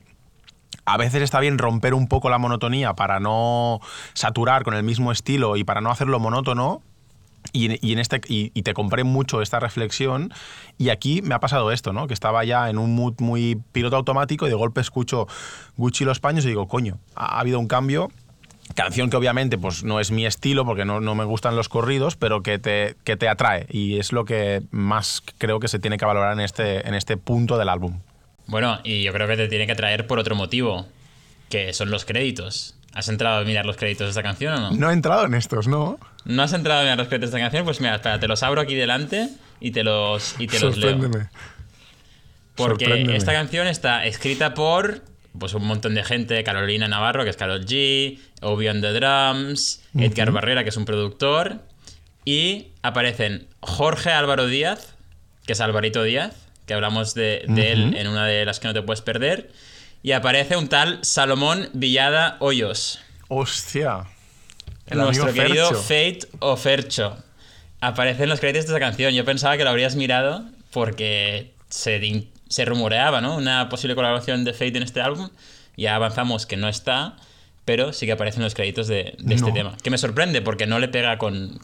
a 0.93 0.97
veces 0.97 1.21
está 1.21 1.39
bien 1.39 1.57
romper 1.57 1.93
un 1.93 2.07
poco 2.07 2.29
la 2.29 2.37
monotonía 2.37 2.93
para 2.93 3.19
no 3.19 3.79
saturar 4.13 4.63
con 4.63 4.73
el 4.73 4.83
mismo 4.83 5.11
estilo 5.11 5.55
y 5.55 5.63
para 5.63 5.81
no 5.81 5.91
hacerlo 5.91 6.19
monótono. 6.19 6.81
Y, 7.53 7.93
en 7.93 7.99
este, 7.99 8.19
y 8.27 8.61
te 8.63 8.73
compré 8.73 9.05
mucho 9.05 9.41
esta 9.41 9.59
reflexión 9.59 10.31
y 10.77 10.89
aquí 10.89 11.21
me 11.21 11.33
ha 11.33 11.39
pasado 11.39 11.71
esto, 11.71 11.93
¿no? 11.93 12.05
Que 12.05 12.13
estaba 12.13 12.43
ya 12.43 12.69
en 12.69 12.77
un 12.77 12.93
mood 12.93 13.13
muy 13.19 13.57
piloto 13.71 13.95
automático 13.95 14.45
y 14.45 14.49
de 14.49 14.55
golpe 14.55 14.81
escucho 14.81 15.25
Gucci 15.77 16.03
los 16.03 16.19
paños 16.19 16.43
y 16.43 16.49
digo, 16.49 16.67
coño, 16.67 16.99
ha, 17.15 17.37
ha 17.37 17.39
habido 17.39 17.59
un 17.59 17.67
cambio. 17.67 18.09
Canción 18.75 19.09
que 19.09 19.17
obviamente 19.17 19.57
pues, 19.57 19.83
no 19.83 19.99
es 19.99 20.11
mi 20.11 20.25
estilo 20.25 20.65
porque 20.65 20.85
no, 20.85 20.99
no 20.99 21.15
me 21.15 21.23
gustan 21.23 21.55
los 21.55 21.69
corridos, 21.69 22.17
pero 22.17 22.43
que 22.43 22.59
te, 22.59 22.97
que 23.03 23.15
te 23.15 23.29
atrae 23.29 23.65
y 23.69 23.99
es 23.99 24.11
lo 24.11 24.25
que 24.25 24.61
más 24.71 25.23
creo 25.37 25.59
que 25.59 25.69
se 25.69 25.79
tiene 25.79 25.97
que 25.97 26.05
valorar 26.05 26.33
en 26.33 26.41
este, 26.41 26.87
en 26.87 26.93
este 26.93 27.15
punto 27.15 27.57
del 27.57 27.69
álbum. 27.69 27.99
Bueno, 28.49 28.79
y 28.83 29.03
yo 29.03 29.13
creo 29.13 29.27
que 29.27 29.37
te 29.37 29.47
tiene 29.47 29.67
que 29.67 29.75
traer 29.75 30.07
por 30.07 30.17
otro 30.17 30.35
motivo, 30.35 30.87
que 31.49 31.71
son 31.71 31.91
los 31.91 32.03
créditos. 32.03 32.75
¿Has 32.93 33.07
entrado 33.07 33.41
a 33.41 33.43
mirar 33.43 33.67
los 33.67 33.77
créditos 33.77 34.07
de 34.07 34.09
esta 34.09 34.23
canción 34.23 34.55
o 34.55 34.59
no? 34.59 34.71
No 34.71 34.89
he 34.89 34.93
entrado 34.93 35.25
en 35.25 35.35
estos, 35.35 35.67
¿no? 35.67 35.99
¿No 36.25 36.41
has 36.41 36.53
entrado 36.53 36.79
a 36.79 36.83
mirar 36.83 36.97
los 36.97 37.07
créditos 37.07 37.31
de 37.31 37.37
esta 37.37 37.45
canción? 37.45 37.63
Pues 37.63 37.79
mira, 37.79 37.95
espera, 37.95 38.19
te 38.19 38.27
los 38.27 38.41
abro 38.41 38.59
aquí 38.59 38.73
delante 38.73 39.29
y 39.59 39.69
te 39.69 39.83
los, 39.83 40.35
y 40.39 40.47
te 40.47 40.59
los 40.59 40.77
leo. 40.77 40.97
Porque 42.55 42.85
Sorpréndeme. 42.85 43.17
esta 43.17 43.33
canción 43.33 43.67
está 43.67 44.05
escrita 44.07 44.55
por 44.55 45.03
pues, 45.37 45.53
un 45.53 45.65
montón 45.65 45.93
de 45.93 46.03
gente, 46.03 46.43
Carolina 46.43 46.87
Navarro, 46.87 47.23
que 47.23 47.29
es 47.29 47.37
Carol 47.37 47.63
G, 47.65 48.19
Obi 48.41 48.67
on 48.67 48.81
the 48.81 48.93
Drums, 48.93 49.83
Edgar 49.95 50.31
Barrera, 50.31 50.63
que 50.63 50.69
es 50.69 50.77
un 50.77 50.85
productor, 50.85 51.61
y 52.25 52.69
aparecen 52.81 53.47
Jorge 53.59 54.09
Álvaro 54.09 54.47
Díaz, 54.47 54.95
que 55.45 55.53
es 55.53 55.61
Alvarito 55.61 56.01
Díaz, 56.01 56.48
que 56.69 56.75
hablamos 56.75 57.15
de, 57.15 57.45
de 57.47 57.71
él 57.71 57.95
en 57.97 58.07
una 58.07 58.27
de 58.27 58.45
las 58.45 58.59
que 58.59 58.67
no 58.67 58.75
te 58.75 58.83
puedes 58.83 59.01
perder, 59.01 59.49
y 60.03 60.11
aparece 60.11 60.55
un 60.55 60.69
tal 60.69 60.99
Salomón 61.01 61.67
Villada 61.73 62.37
Hoyos, 62.39 63.01
Hostia. 63.27 64.05
El 64.85 64.99
nuestro 64.99 65.29
amigo 65.29 65.43
querido 65.43 65.67
Fercho. 65.81 66.27
Fate 66.27 66.37
o 66.39 66.57
Fercho. 66.57 67.17
Aparece 67.81 68.23
en 68.23 68.29
los 68.29 68.39
créditos 68.39 68.65
de 68.67 68.73
esta 68.73 68.79
canción. 68.79 69.13
Yo 69.13 69.25
pensaba 69.25 69.57
que 69.57 69.63
lo 69.63 69.71
habrías 69.71 69.95
mirado 69.95 70.43
porque 70.71 71.53
se, 71.69 72.65
rumoreaba, 72.65 73.21
¿no? 73.21 73.35
Una 73.35 73.67
posible 73.69 73.95
colaboración 73.95 74.43
de 74.43 74.53
Fate 74.53 74.77
en 74.77 74.83
este 74.83 75.01
álbum. 75.01 75.29
Ya 75.75 75.95
avanzamos 75.95 76.45
que 76.45 76.55
no 76.57 76.69
está, 76.69 77.17
pero 77.65 77.93
sí 77.93 78.05
que 78.05 78.11
aparece 78.11 78.37
en 78.37 78.43
los 78.43 78.53
créditos 78.53 78.87
de, 78.87 79.15
de 79.17 79.35
este 79.35 79.51
tema. 79.51 79.75
Que 79.81 79.89
me 79.89 79.97
sorprende 79.97 80.41
porque 80.41 80.67
no 80.67 80.77
le 80.77 80.87
pega 80.87 81.17
con, 81.17 81.59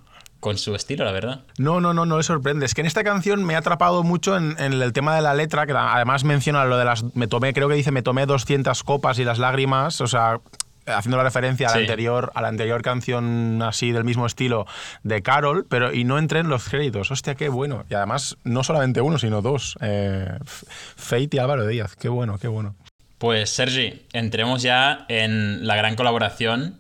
con 0.46 0.60
su 0.60 0.76
estilo, 0.76 1.06
la 1.06 1.12
verdad. 1.12 1.40
No, 1.58 1.82
no, 1.82 1.92
no, 1.96 2.06
no 2.06 2.18
le 2.18 2.24
sorprende. 2.24 2.68
Es 2.68 2.76
que 2.76 2.82
en 2.82 2.86
esta 2.88 3.04
canción 3.04 3.44
me 3.44 3.56
ha 3.56 3.58
atrapado 3.58 4.04
mucho 4.04 4.38
en, 4.38 4.56
en 4.60 4.74
el 4.80 4.94
tema 4.94 5.16
de 5.16 5.24
la 5.24 5.34
letra, 5.34 5.66
que 5.66 5.72
además 5.72 6.24
menciona 6.24 6.66
lo 6.66 6.78
de 6.78 6.86
las. 6.86 7.04
Me 7.16 7.26
tomé, 7.26 7.52
creo 7.52 7.68
que 7.68 7.74
dice, 7.74 7.90
me 7.90 8.04
tomé 8.04 8.28
200 8.28 8.84
copas 8.84 9.18
y 9.18 9.24
las 9.24 9.40
lágrimas, 9.40 10.02
o 10.02 10.08
sea. 10.08 10.40
Haciendo 10.88 11.18
la 11.18 11.24
referencia 11.24 11.66
a 11.66 11.72
la, 11.72 11.78
Sí. 11.78 11.82
anterior, 11.82 12.32
a 12.36 12.44
la 12.44 12.48
anterior 12.50 12.84
canción 12.84 13.60
así 13.64 13.92
del 13.92 14.04
mismo 14.04 14.28
estilo 14.28 14.68
de 15.02 15.24
Carol, 15.24 15.66
pero 15.68 15.92
y 15.92 16.04
no 16.04 16.20
entré 16.20 16.42
en 16.42 16.48
los 16.48 16.70
créditos. 16.70 17.10
Hostia, 17.10 17.34
qué 17.34 17.50
bueno. 17.50 17.86
Y 17.90 17.96
además, 17.96 18.38
no 18.44 18.64
solamente 18.64 19.02
uno, 19.02 19.18
sino 19.18 19.42
dos. 19.42 19.80
Eh, 19.82 20.30
Fate 20.46 21.30
y 21.32 21.40
Álvaro 21.40 21.66
Díaz. 21.66 21.96
Qué 21.96 22.08
bueno, 22.08 22.38
qué 22.38 22.48
bueno. 22.48 22.76
Pues 23.18 23.50
Sergi, 23.50 24.04
entremos 24.14 24.62
ya 24.62 25.06
en 25.10 25.66
la 25.66 25.76
gran 25.76 25.96
colaboración 25.96 26.78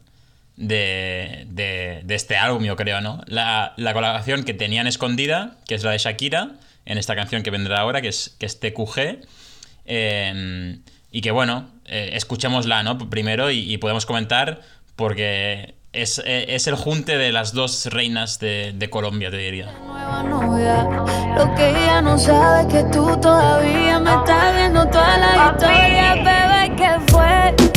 de, 0.57 1.45
de- 1.49 2.01
de 2.03 2.15
este 2.15 2.37
álbum, 2.37 2.63
yo 2.63 2.75
creo, 2.75 3.01
¿no? 3.01 3.21
La, 3.27 3.73
la 3.77 3.93
colaboración 3.93 4.43
que 4.43 4.53
tenían 4.53 4.87
escondida, 4.87 5.57
que 5.67 5.75
es 5.75 5.83
la 5.83 5.91
de 5.91 5.97
Shakira, 5.97 6.51
en 6.85 6.97
esta 6.97 7.15
canción 7.15 7.43
que 7.43 7.51
vendrá 7.51 7.79
ahora, 7.79 8.01
que 8.01 8.07
es, 8.09 8.35
que 8.39 8.45
es 8.45 8.59
TQG. 8.59 9.19
eh, 9.85 10.77
y 11.11 11.21
que 11.21 11.31
bueno, 11.31 11.69
eh, 11.85 12.09
escuchémosla, 12.13 12.83
¿no? 12.83 12.97
Primero 13.09 13.49
y, 13.49 13.71
y 13.73 13.77
podemos 13.77 14.05
comentar, 14.05 14.61
porque 14.97 15.75
es, 15.93 16.21
eh, 16.25 16.45
es 16.49 16.67
el 16.67 16.75
junte 16.75 17.17
de 17.17 17.31
las 17.31 17.53
dos 17.53 17.85
reinas 17.85 18.39
de, 18.39 18.73
de 18.75 18.89
Colombia, 18.89 19.31
te 19.31 19.37
diría. 19.37 19.71
nueva 19.85 20.23
novia. 20.23 20.83
Lo 21.37 21.55
que 21.55 21.69
ella 21.69 22.01
no 22.01 22.17
sabe 22.17 22.67
es 22.67 22.73
que 22.73 22.83
tú 22.91 23.17
todavía 23.21 23.97
me 23.99 24.13
estás 24.13 24.55
viendo 24.57 24.85
toda 24.89 25.17
la 25.17 25.51
historia, 25.53 26.15
bebé, 26.15 26.75
¿qué 26.75 27.11
fue? 27.11 27.74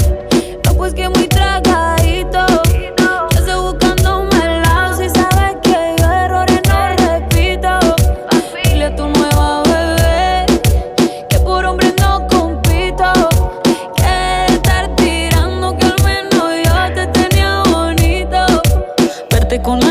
Pues 0.78 0.94
que 0.94 1.08
muy 1.08 1.26
tragadito. 1.26 2.46
Yo 2.72 3.28
estoy 3.36 3.60
buscándome 3.60 4.30
el 4.44 4.62
lado 4.62 4.96
si 4.96 5.10
sabes 5.10 5.56
que 5.60 5.96
yo 5.98 6.10
errores 6.10 6.60
no 6.68 6.88
repito. 6.96 7.68
Dile 8.62 8.84
a 8.84 8.94
tu 8.94 9.08
nueva 9.08 9.64
bebé 9.64 10.46
que 11.28 11.38
por 11.40 11.66
hombre 11.66 11.92
no 12.00 12.28
compito. 12.28 13.12
Que 13.96 14.54
estar 14.54 14.94
tirando 14.94 15.76
que 15.76 15.84
al 15.84 15.96
menos 16.04 16.44
yo 16.64 16.94
te 16.94 17.06
tenía 17.08 17.64
bonito. 17.64 18.62
Verte 19.30 19.60
con 19.60 19.80
la 19.80 19.87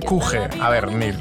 TQG. 0.00 0.60
A 0.62 0.70
ver, 0.70 0.90
Nir. 0.92 1.16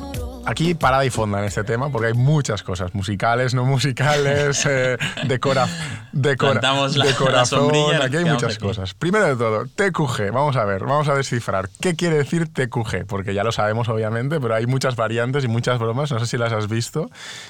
aquí 0.45 0.73
parada 0.75 1.03
y 1.05 1.09
fonda 1.09 1.39
en 1.39 1.45
este 1.45 1.63
tema, 1.65 1.91
porque 1.91 2.07
hay 2.07 2.13
muchas 2.13 2.63
cosas, 2.63 2.93
musicales, 2.95 3.53
no 3.53 3.65
musicales, 3.65 4.65
eh, 4.69 4.97
de, 5.23 5.39
cora, 5.41 5.67
de, 6.13 6.29
la- 6.31 7.15
corazón, 7.17 7.67
nos 7.71 8.01
aquí 8.01 8.17
hay 8.17 8.25
muchas 8.25 8.55
aquí. 8.55 8.65
cosas. 8.65 8.93
Primero 8.93 9.25
de 9.27 9.35
todo, 9.35 9.65
TQG, 9.65 10.31
vamos 10.31 10.55
a 10.55 10.63
ver, 10.63 10.85
vamos 10.85 11.09
a 11.09 11.15
descifrar. 11.15 11.69
¿Qué 11.81 11.95
quiere 11.95 12.15
decir 12.17 12.47
TQG? 12.51 13.05
Porque 13.07 13.33
ya 13.33 13.43
lo 13.43 13.51
sabemos, 13.51 13.89
obviamente, 13.89 14.39
pero 14.39 14.55
hay 14.55 14.65
muchas 14.67 14.95
variantes 14.95 15.43
y 15.43 15.47
muchas 15.49 15.77
bromas, 15.77 16.09
no 16.11 16.19
sé 16.19 16.25
si 16.25 16.37
las 16.37 16.53
has 16.53 16.69
visto. 16.69 17.09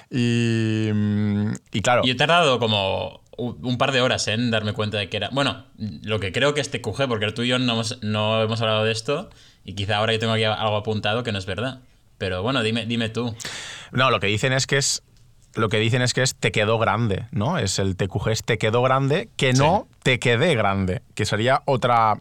Y, 0.09 0.89
mm, 0.91 1.51
y 1.71 1.81
claro, 1.81 2.01
Yo 2.03 2.13
he 2.13 2.17
tardado 2.17 2.57
como 2.57 3.21
un 3.37 3.77
par 3.77 3.91
de 3.91 4.01
horas 4.01 4.27
en 4.27 4.51
darme 4.51 4.73
cuenta 4.73 4.97
de 4.97 5.07
que 5.09 5.17
era. 5.17 5.29
Bueno, 5.31 5.65
lo 5.77 6.19
que 6.19 6.31
creo 6.31 6.53
que 6.53 6.61
es 6.61 6.69
TQG, 6.71 7.07
porque 7.07 7.31
tú 7.31 7.43
y 7.43 7.47
yo 7.47 7.59
no 7.59 7.73
hemos, 7.73 7.99
no 8.03 8.41
hemos 8.41 8.59
hablado 8.61 8.83
de 8.83 8.91
esto, 8.91 9.29
y 9.63 9.73
quizá 9.75 9.97
ahora 9.97 10.13
yo 10.13 10.19
tengo 10.19 10.33
aquí 10.33 10.43
algo 10.43 10.75
apuntado 10.77 11.23
que 11.23 11.31
no 11.31 11.37
es 11.39 11.45
verdad. 11.45 11.79
Pero 12.17 12.43
bueno, 12.43 12.61
dime, 12.63 12.85
dime 12.85 13.09
tú. 13.09 13.35
No, 13.91 14.11
lo 14.11 14.19
que 14.19 14.27
dicen 14.27 14.53
es 14.53 14.67
que 14.67 14.77
es. 14.77 15.03
Lo 15.55 15.67
que 15.67 15.79
dicen 15.79 16.01
es 16.01 16.13
que 16.13 16.21
es 16.21 16.35
te 16.35 16.51
quedó 16.53 16.77
grande, 16.79 17.25
¿no? 17.31 17.57
Es 17.57 17.77
el 17.79 17.97
TQG, 17.97 18.29
es 18.29 18.43
te 18.43 18.57
quedó 18.57 18.81
grande, 18.83 19.27
que 19.35 19.51
no 19.51 19.87
te 20.01 20.17
quedé 20.17 20.55
grande, 20.55 21.01
que 21.13 21.25
sería 21.25 21.61
otra, 21.65 22.19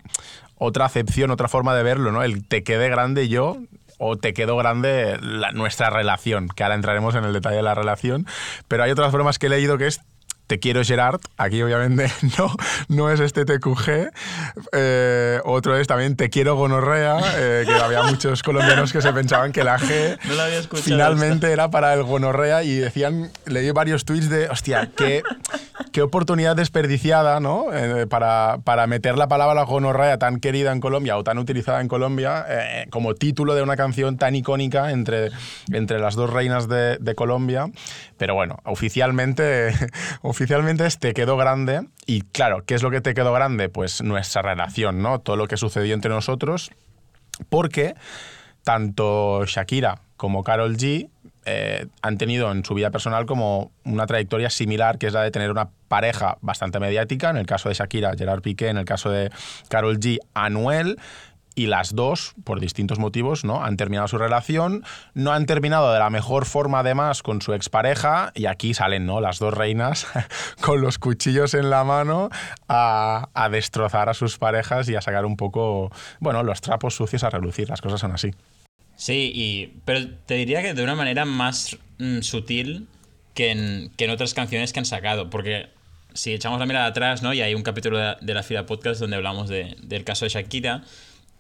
otra 0.57 0.87
acepción, 0.87 1.31
otra 1.31 1.47
forma 1.47 1.77
de 1.77 1.85
verlo, 1.85 2.11
¿no? 2.11 2.25
El 2.25 2.45
te 2.49 2.65
quedé 2.65 2.89
grande 2.89 3.29
yo 3.29 3.59
o 3.99 4.17
te 4.17 4.33
quedó 4.33 4.57
grande 4.57 5.17
la- 5.23 5.53
nuestra 5.53 5.91
relación, 5.91 6.49
que 6.49 6.65
ahora 6.65 6.75
entraremos 6.75 7.15
en 7.15 7.23
el 7.25 7.33
detalle 7.33 7.57
de 7.57 7.63
la 7.63 7.75
relación, 7.77 8.27
pero 8.67 8.83
hay 8.83 8.91
otras 8.91 9.13
formas 9.13 9.39
que 9.39 9.47
he 9.47 9.51
leído 9.51 9.79
que 9.79 9.87
es 9.87 10.01
te 10.51 10.59
quiero 10.59 10.83
Gerard, 10.83 11.21
aquí 11.37 11.63
obviamente 11.63 12.13
no, 12.39 12.53
no 12.89 13.09
es 13.09 13.21
este 13.21 13.45
TQG. 13.45 14.11
Eh, 14.73 15.41
otro 15.45 15.77
es 15.77 15.87
también 15.87 16.17
Te 16.17 16.29
quiero 16.29 16.57
gonorrea, 16.57 17.21
eh, 17.37 17.63
que 17.65 17.73
había 17.73 18.03
muchos 18.03 18.43
colombianos 18.43 18.93
que 18.93 19.01
se 19.01 19.13
pensaban 19.13 19.53
que 19.53 19.63
la 19.63 19.79
G 19.79 20.19
No 20.25 20.43
había 20.43 20.61
finalmente 20.83 21.53
era 21.53 21.71
para 21.71 21.95
el 21.95 22.03
gonorrea 22.03 22.65
y 22.65 22.75
decían, 22.75 23.31
leí 23.47 23.71
varios 23.71 24.05
tweets 24.05 24.29
de, 24.29 24.49
hostia, 24.49 24.91
qué, 24.97 25.23
qué 25.93 26.03
oportunidad 26.03 26.57
desperdiciada, 26.57 27.41
¿no? 27.41 27.73
Eh, 27.73 28.07
para, 28.07 28.59
para 28.65 28.87
meter 28.87 29.17
la 29.19 29.29
palabra 29.29 29.63
gonorrea 29.63 30.19
tan 30.19 30.41
querida 30.41 30.73
en 30.73 30.81
Colombia 30.81 31.17
o 31.17 31.25
tan 31.25 31.39
utilizada 31.39 31.81
en 31.81 31.89
Colombia 31.89 32.45
eh, 32.49 32.87
como 32.91 33.15
título 33.15 33.55
de 33.55 33.63
una 33.63 33.77
canción 33.77 34.17
tan 34.17 34.35
icónica 34.35 34.91
entre, 34.91 35.31
entre 35.73 35.99
las 35.99 36.15
dos 36.15 36.31
reinas 36.31 36.69
de, 36.69 36.99
de 36.99 37.15
Colombia. 37.15 37.67
Pero 38.17 38.35
bueno, 38.35 38.59
oficialmente, 38.65 39.73
oficialmente 40.23 40.89
Te 40.99 41.15
quedó 41.15 41.37
grande. 41.37 41.87
Y 42.07 42.23
claro, 42.23 42.65
¿qué 42.65 42.75
es 42.75 42.83
lo 42.83 42.91
que 42.91 43.01
te 43.01 43.15
quedó 43.15 43.33
grande? 43.33 43.69
Pues 43.69 44.03
nuestra 44.03 44.43
relación, 44.43 45.03
¿no? 45.03 45.21
Todo 45.21 45.37
lo 45.37 45.47
que 45.47 45.57
sucedió 45.57 45.95
entre 45.95 46.11
nosotros. 46.11 46.71
Porque 47.49 47.95
tanto 48.65 49.45
Shakira 49.47 50.03
como 50.17 50.45
Carol 50.45 50.77
G 50.77 51.09
eh, 51.47 51.87
han 52.03 52.19
tenido 52.19 52.51
en 52.53 52.65
su 52.65 52.75
vida 52.75 52.91
personal 52.91 53.27
como 53.27 53.73
una 53.85 54.07
trayectoria 54.07 54.51
similar, 54.51 54.99
que 54.99 55.07
es 55.07 55.13
la 55.13 55.23
de 55.23 55.31
tener 55.31 55.51
una 55.51 55.71
pareja 55.89 56.39
bastante 56.41 56.81
mediática, 56.81 57.31
en 57.31 57.37
el 57.37 57.47
caso 57.47 57.69
de 57.69 57.75
Shakira, 57.75 58.13
Gerard 58.17 58.43
Piqué, 58.43 58.69
en 58.69 58.77
el 58.77 58.85
caso 58.85 59.11
de 59.11 59.31
Carol 59.69 59.99
G, 59.99 60.19
Anuel, 60.35 60.99
y 61.55 61.67
las 61.67 61.95
dos, 61.95 62.35
por 62.45 62.61
distintos 62.61 62.99
motivos, 62.99 63.45
¿no? 63.45 63.63
han 63.65 63.77
terminado 63.77 64.09
su 64.09 64.19
relación, 64.19 64.85
no 65.15 65.33
han 65.33 65.47
terminado 65.47 65.93
de 65.93 65.99
la 65.99 66.09
mejor 66.09 66.47
forma 66.47 66.81
además 66.81 67.23
con 67.23 67.43
su 67.43 67.53
expareja, 67.53 68.33
y 68.35 68.47
aquí 68.47 68.73
salen 68.73 69.07
¿no? 69.07 69.21
las 69.21 69.39
dos 69.39 69.53
reinas 69.53 70.07
con 70.61 70.81
los 70.81 70.99
cuchillos 70.99 71.55
en 71.55 71.71
la 71.71 71.85
mano 71.85 72.31
a, 72.69 73.29
a 73.35 73.49
destrozar 73.49 74.09
a 74.09 74.15
sus 74.15 74.39
parejas 74.39 74.89
y 74.89 74.95
a 74.95 75.01
sacar 75.01 75.27
un 75.27 75.37
poco, 75.37 75.91
bueno, 76.21 76.43
los 76.43 76.61
trapos 76.61 76.95
sucios 76.95 77.25
a 77.25 77.31
relucir, 77.31 77.69
las 77.69 77.81
cosas 77.81 78.01
son 78.01 78.13
así. 78.13 78.33
Sí, 79.01 79.33
y, 79.35 79.79
pero 79.87 80.07
te 80.27 80.35
diría 80.35 80.61
que 80.61 80.75
de 80.75 80.83
una 80.83 80.95
manera 80.95 81.25
más 81.25 81.79
mm, 81.99 82.21
sutil 82.21 82.87
que 83.33 83.51
en, 83.51 83.91
que 83.97 84.05
en 84.05 84.11
otras 84.11 84.35
canciones 84.35 84.75
que 84.75 84.79
han 84.79 84.85
sacado. 84.85 85.31
Porque 85.31 85.71
si 86.13 86.35
echamos 86.35 86.61
la 86.61 86.67
mirada 86.67 86.85
atrás, 86.85 87.23
¿no? 87.23 87.33
Y 87.33 87.41
hay 87.41 87.55
un 87.55 87.63
capítulo 87.63 87.97
de, 87.97 88.17
de 88.21 88.35
la 88.35 88.43
fila 88.43 88.67
podcast 88.67 89.01
donde 89.01 89.17
hablamos 89.17 89.49
de- 89.49 89.75
del 89.83 90.05
caso 90.05 90.27
de 90.27 90.29
Shakira. 90.29 90.85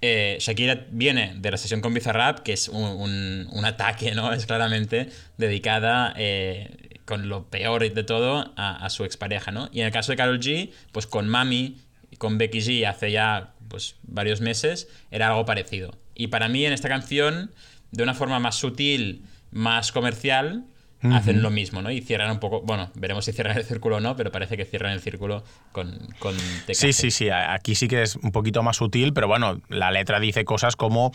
Eh, 0.01 0.39
Shakira 0.41 0.87
viene 0.91 1.35
de 1.37 1.51
la 1.51 1.59
sesión 1.59 1.83
con 1.83 1.93
Bizarrap, 1.93 2.39
que 2.39 2.55
es 2.55 2.69
un, 2.71 3.47
un- 3.53 3.65
ataque, 3.67 4.15
¿no? 4.15 4.33
Es 4.33 4.47
claramente 4.47 5.11
dedicada 5.37 6.15
eh, 6.17 6.99
con 7.05 7.29
lo 7.29 7.45
peor 7.51 7.93
de 7.93 8.05
todo 8.05 8.55
a, 8.57 8.87
a 8.87 8.89
su 8.89 9.05
expareja, 9.05 9.51
¿no? 9.51 9.69
Y 9.71 9.81
en 9.81 9.87
el 9.87 9.93
caso 9.93 10.13
de 10.13 10.17
Karol 10.17 10.41
G, 10.41 10.71
pues 10.93 11.07
con 11.07 11.29
Mami 11.29 11.77
con 12.17 12.39
Becky 12.39 12.61
G 12.61 12.87
hace 12.89 13.13
ya 13.13 13.53
pues, 13.69 13.97
varios 14.03 14.41
meses, 14.41 14.89
era 15.11 15.29
algo 15.29 15.45
parecido. 15.45 15.95
Y 16.21 16.27
para 16.27 16.51
mí 16.51 16.67
en 16.67 16.75
esta 16.75 16.91
canción, 16.91 17.51
de 17.93 18.03
una 18.03 18.13
forma 18.13 18.39
más 18.39 18.57
sutil, 18.57 19.23
más 19.53 19.91
comercial, 19.91 20.67
hacen 21.03 21.41
lo 21.41 21.49
mismo, 21.49 21.81
¿no? 21.81 21.91
Y 21.91 22.03
cierran 22.03 22.31
un 22.31 22.41
poco, 22.41 22.61
bueno, 22.61 22.91
veremos 22.95 23.25
si 23.25 23.33
cierran 23.33 23.57
el 23.57 23.65
círculo 23.65 23.97
o 23.97 24.01
no, 24.01 24.17
pero 24.17 24.31
parece 24.31 24.59
que 24.59 24.67
cierran 24.67 24.93
el 24.93 25.01
círculo 25.01 25.43
con, 25.73 25.97
con. 26.19 26.37
Sí, 26.73 26.93
sí, 26.93 27.11
sí. 27.11 27.31
Aquí 27.31 27.75
sí 27.75 27.89
que 27.89 28.03
es 28.03 28.17
un 28.17 28.33
poquito 28.33 28.63
más 28.63 28.77
sutil, 28.77 29.15
pero 29.15 29.29
bueno, 29.29 29.63
la 29.71 29.91
letra 29.91 30.21
dice 30.21 30.45
cosas 30.45 30.77
como 30.77 31.11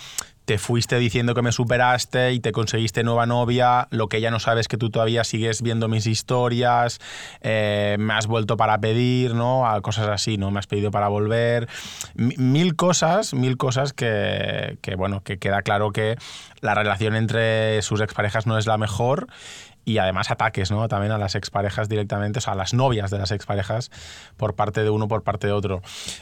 te 0.45 0.57
fuiste 0.57 0.97
diciendo 0.97 1.33
que 1.33 1.41
me 1.41 1.51
superaste 1.51 2.33
y 2.33 2.39
te 2.39 2.51
conseguiste 2.51 3.03
nueva 3.03 3.25
novia, 3.25 3.87
lo 3.89 4.07
que 4.07 4.17
ella 4.17 4.31
no 4.31 4.39
sabe 4.39 4.61
es 4.61 4.67
que 4.67 4.77
tú 4.77 4.89
todavía 4.89 5.23
sigues 5.23 5.61
viendo 5.61 5.87
mis 5.87 6.05
historias, 6.07 6.99
eh, 7.41 7.95
me 7.99 8.13
has 8.13 8.27
vuelto 8.27 8.55
para 8.55 8.79
pedir, 8.79 9.33
¿no? 9.33 9.67
A 9.67 9.81
cosas 9.81 10.07
así, 10.07 10.37
¿no? 10.37 10.51
Me 10.51 10.59
has 10.59 10.67
pedido 10.67 10.91
para 10.91 11.07
volver. 11.07 11.67
Mi- 12.13 12.35
Mil 12.37 12.75
cosas, 12.75 13.33
mil 13.33 13.57
cosas 13.57 13.91
que, 13.91 14.77
que, 14.81 14.95
bueno, 14.95 15.21
que 15.23 15.39
queda 15.39 15.61
claro 15.61 15.91
que 15.91 16.15
la 16.61 16.73
relación 16.75 17.15
entre 17.15 17.81
sus 17.81 17.99
exparejas 18.01 18.47
no 18.47 18.57
es 18.57 18.65
la 18.67 18.77
mejor 18.77 19.27
y 19.85 19.99
además 19.99 20.31
ataques, 20.31 20.71
¿no? 20.71 20.87
También 20.87 21.11
a 21.11 21.17
las 21.17 21.35
exparejas 21.35 21.87
directamente, 21.87 22.39
o 22.39 22.41
sea, 22.41 22.53
a 22.53 22.55
las 22.55 22.73
novias 22.73 23.11
de 23.11 23.19
las 23.19 23.31
exparejas 23.31 23.91
por 24.35 24.55
parte 24.55 24.83
de 24.83 24.89
uno, 24.89 25.07
por 25.07 25.21
parte 25.23 25.47
de 25.47 25.53
otro. 25.53 25.81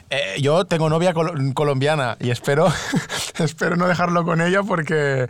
Eh, 0.09 0.35
yo 0.41 0.65
tengo 0.65 0.89
novia 0.89 1.13
col- 1.13 1.53
colombiana 1.53 2.17
y 2.19 2.29
espero, 2.29 2.67
espero 3.39 3.75
no 3.75 3.87
dejarlo 3.87 4.23
con 4.25 4.41
ella 4.41 4.63
porque, 4.63 5.27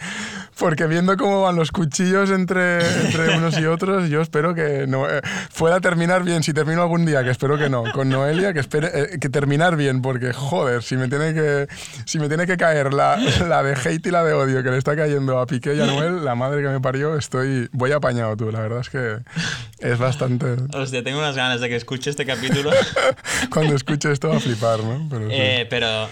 porque 0.58 0.88
viendo 0.88 1.16
cómo 1.18 1.44
van 1.44 1.56
los 1.56 1.72
cuchillos 1.72 2.30
entre, 2.32 2.80
entre 3.06 3.38
unos 3.38 3.58
y 3.60 3.66
otros, 3.66 4.10
yo 4.10 4.22
espero 4.22 4.54
que 4.56 4.86
no, 4.88 5.08
eh, 5.10 5.22
pueda 5.58 5.80
terminar 5.80 6.24
bien, 6.24 6.44
si 6.44 6.54
termino 6.54 6.82
algún 6.82 7.06
día, 7.06 7.24
que 7.24 7.30
espero 7.30 7.58
que 7.58 7.70
no, 7.70 7.84
con 7.94 8.10
Noelia, 8.10 8.54
que 8.54 8.60
espere 8.60 8.90
eh, 8.94 9.20
que 9.20 9.30
terminar 9.30 9.76
bien, 9.76 10.02
porque 10.02 10.34
joder, 10.34 10.82
si 10.84 10.98
me 10.98 11.08
tiene 11.08 11.34
que, 11.34 11.68
si 12.06 12.20
me 12.20 12.28
tiene 12.28 12.48
que 12.48 12.58
caer 12.58 12.94
la, 12.94 13.18
la 13.48 13.62
de 13.64 13.74
hate 13.76 14.08
y 14.08 14.12
la 14.12 14.24
de 14.24 14.34
odio 14.34 14.64
que 14.64 14.72
le 14.72 14.78
está 14.78 14.96
cayendo 14.96 15.40
a 15.40 15.46
Piqué 15.46 15.76
y 15.76 15.82
a 15.82 15.86
Noel, 15.86 16.26
la 16.26 16.36
madre 16.36 16.62
que 16.64 16.70
me 16.70 16.80
parió, 16.82 17.16
estoy, 17.16 17.70
voy 17.72 17.92
tú, 18.38 18.52
la 18.52 18.62
verdad 18.62 18.80
es 18.82 18.90
que 18.90 19.18
es 19.80 19.98
bastante... 20.00 20.56
Hostia, 20.74 21.04
tengo 21.04 21.20
unas 21.20 21.36
ganas 21.36 21.62
de 21.62 21.70
que 21.70 21.76
escuche 21.76 22.10
este 22.10 22.26
capítulo. 22.26 22.72
Cuando 23.52 23.76
escuche 23.76 24.12
esto 24.12 24.30
va 24.30 24.38
a 24.38 24.40
flipar, 24.40 24.80
¿no? 24.84 25.08
Pero 25.10 25.30
sí. 25.30 25.36
Eh, 25.38 25.68
pero, 25.70 26.10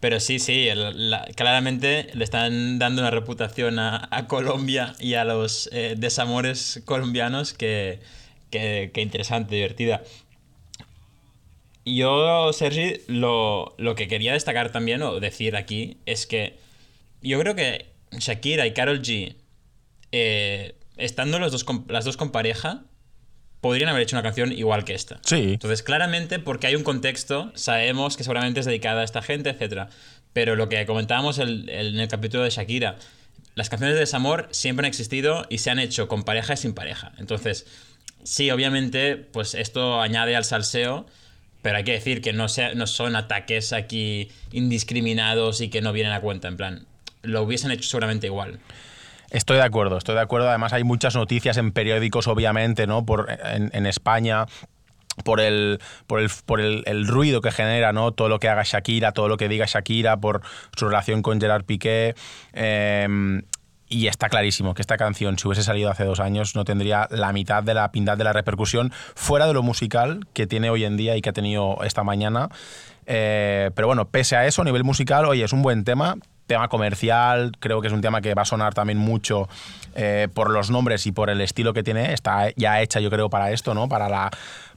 pero 0.00 0.20
sí, 0.20 0.38
sí, 0.38 0.68
el- 0.68 1.10
la- 1.10 1.26
claramente 1.34 2.08
le 2.14 2.24
están 2.24 2.78
dando 2.78 3.02
una 3.02 3.10
reputación 3.10 3.78
a, 3.78 4.08
a 4.10 4.26
Colombia 4.26 4.94
y 5.00 5.14
a 5.14 5.24
los 5.24 5.68
eh, 5.72 5.94
desamores 5.98 6.82
colombianos 6.84 7.52
que, 7.52 8.00
que, 8.50 8.90
que 8.94 9.00
interesante, 9.02 9.54
divertida. 9.54 10.02
Yo, 11.84 12.52
Sergi, 12.52 13.00
lo, 13.06 13.74
lo 13.78 13.94
que 13.94 14.08
quería 14.08 14.34
destacar 14.34 14.70
también 14.72 15.00
o 15.02 15.20
decir 15.20 15.56
aquí 15.56 15.96
es 16.04 16.26
que 16.26 16.58
yo 17.22 17.38
creo 17.40 17.54
que 17.54 17.86
Shakira 18.12 18.66
y 18.66 18.74
Karol 18.74 19.00
G, 19.00 19.34
eh, 20.12 20.74
estando 20.98 21.38
los 21.38 21.52
dos 21.52 21.64
con- 21.64 21.84
las 21.88 22.04
dos 22.04 22.16
con 22.16 22.30
pareja, 22.30 22.82
podrían 23.60 23.88
haber 23.88 24.02
hecho 24.02 24.14
una 24.16 24.22
canción 24.22 24.52
igual 24.52 24.84
que 24.84 24.94
esta. 24.94 25.18
Sí. 25.24 25.54
Entonces, 25.54 25.82
claramente, 25.82 26.38
porque 26.38 26.66
hay 26.68 26.76
un 26.76 26.84
contexto, 26.84 27.50
sabemos 27.54 28.16
que 28.16 28.22
seguramente 28.24 28.60
es 28.60 28.66
dedicada 28.66 29.00
a 29.00 29.04
esta 29.04 29.22
gente, 29.22 29.50
etc. 29.50 29.88
Pero 30.32 30.54
lo 30.54 30.68
que 30.68 30.84
comentábamos 30.86 31.38
el- 31.38 31.68
el- 31.68 31.94
en 31.94 32.00
el 32.00 32.08
capítulo 32.08 32.44
de 32.44 32.50
Shakira, 32.50 32.96
las 33.56 33.68
canciones 33.68 33.94
de 33.94 34.00
desamor 34.00 34.48
siempre 34.52 34.86
han 34.86 34.88
existido 34.90 35.44
y 35.48 35.58
se 35.58 35.70
han 35.70 35.80
hecho 35.80 36.06
con 36.06 36.22
pareja 36.22 36.54
y 36.54 36.56
sin 36.56 36.74
pareja. 36.74 37.12
Entonces, 37.18 37.66
sí, 38.22 38.50
obviamente, 38.52 39.16
pues 39.16 39.54
esto 39.54 40.00
añade 40.00 40.36
al 40.36 40.44
salseo, 40.44 41.06
pero 41.60 41.78
hay 41.78 41.84
que 41.84 41.92
decir 41.92 42.20
que 42.20 42.32
no, 42.32 42.48
sea- 42.48 42.74
no 42.74 42.86
son 42.86 43.16
ataques 43.16 43.72
aquí 43.72 44.28
indiscriminados 44.52 45.60
y 45.60 45.68
que 45.68 45.80
no 45.80 45.92
vienen 45.92 46.12
a 46.12 46.20
cuenta. 46.20 46.46
En 46.46 46.56
plan, 46.56 46.86
lo 47.22 47.42
hubiesen 47.42 47.72
hecho 47.72 47.88
seguramente 47.88 48.28
igual. 48.28 48.60
Estoy 49.30 49.58
de 49.58 49.64
acuerdo, 49.64 49.98
estoy 49.98 50.14
de 50.14 50.22
acuerdo. 50.22 50.48
Además 50.48 50.72
hay 50.72 50.84
muchas 50.84 51.14
noticias 51.14 51.56
en 51.56 51.72
periódicos, 51.72 52.26
obviamente, 52.28 52.86
¿no? 52.86 53.04
Por, 53.04 53.28
en, 53.44 53.86
España 53.86 54.46
por 55.24 55.40
el 55.40 55.80
por 56.06 56.20
el, 56.20 56.30
por 56.46 56.60
el, 56.60 57.06
ruido 57.06 57.40
que 57.40 57.50
genera, 57.50 57.92
¿no? 57.92 58.12
Todo 58.12 58.28
lo 58.28 58.38
que 58.38 58.48
haga 58.48 58.62
Shakira, 58.64 59.12
todo 59.12 59.28
lo 59.28 59.36
que 59.36 59.48
diga 59.48 59.66
Shakira 59.66 60.16
por 60.18 60.42
su 60.76 60.86
relación 60.86 61.22
con 61.22 61.40
Gerard 61.40 61.64
Piqué. 61.64 62.14
eh, 62.52 63.42
y 63.88 64.06
está 64.06 64.28
clarísimo 64.28 64.74
que 64.74 64.82
esta 64.82 64.96
canción, 64.96 65.38
si 65.38 65.48
hubiese 65.48 65.62
salido 65.62 65.90
hace 65.90 66.04
dos 66.04 66.20
años, 66.20 66.54
no 66.54 66.64
tendría 66.64 67.08
la 67.10 67.32
mitad 67.32 67.62
de 67.62 67.74
la 67.74 67.90
pindad 67.90 68.18
de 68.18 68.24
la 68.24 68.32
repercusión 68.32 68.92
fuera 69.14 69.46
de 69.46 69.54
lo 69.54 69.62
musical 69.62 70.26
que 70.34 70.46
tiene 70.46 70.70
hoy 70.70 70.84
en 70.84 70.96
día 70.96 71.16
y 71.16 71.22
que 71.22 71.30
ha 71.30 71.32
tenido 71.32 71.78
esta 71.82 72.04
mañana. 72.04 72.48
Eh, 73.06 73.70
pero 73.74 73.86
bueno, 73.86 74.08
pese 74.08 74.36
a 74.36 74.46
eso, 74.46 74.62
a 74.62 74.64
nivel 74.66 74.84
musical, 74.84 75.24
oye, 75.24 75.44
es 75.44 75.52
un 75.52 75.62
buen 75.62 75.84
tema. 75.84 76.16
Tema 76.48 76.66
comercial, 76.68 77.52
creo 77.60 77.80
que 77.80 77.86
es 77.86 77.92
un 77.92 78.00
tema 78.00 78.20
que 78.20 78.34
va 78.34 78.42
a 78.42 78.44
sonar 78.44 78.74
también 78.74 78.98
mucho 78.98 79.48
eh, 79.94 80.26
por 80.34 80.50
los 80.50 80.70
nombres 80.70 81.06
y 81.06 81.12
por 81.12 81.30
el 81.30 81.40
estilo 81.40 81.72
que 81.72 81.84
tiene. 81.84 82.12
Está 82.12 82.50
ya 82.56 82.80
hecha, 82.80 82.98
yo 82.98 83.10
creo, 83.10 83.30
para 83.30 83.52
esto, 83.52 83.74
¿no? 83.74 83.88
Para 83.88 84.08
la, 84.08 84.30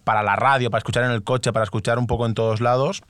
para 0.04 0.22
la 0.22 0.36
radio, 0.36 0.70
para 0.70 0.80
escuchar 0.80 1.04
en 1.06 1.12
el 1.12 1.24
coche, 1.24 1.52
para 1.52 1.64
escuchar 1.64 1.98
un 1.98 2.06
poco 2.06 2.28
en 2.28 2.36
todos 2.36 2.62
lados. 2.62 3.02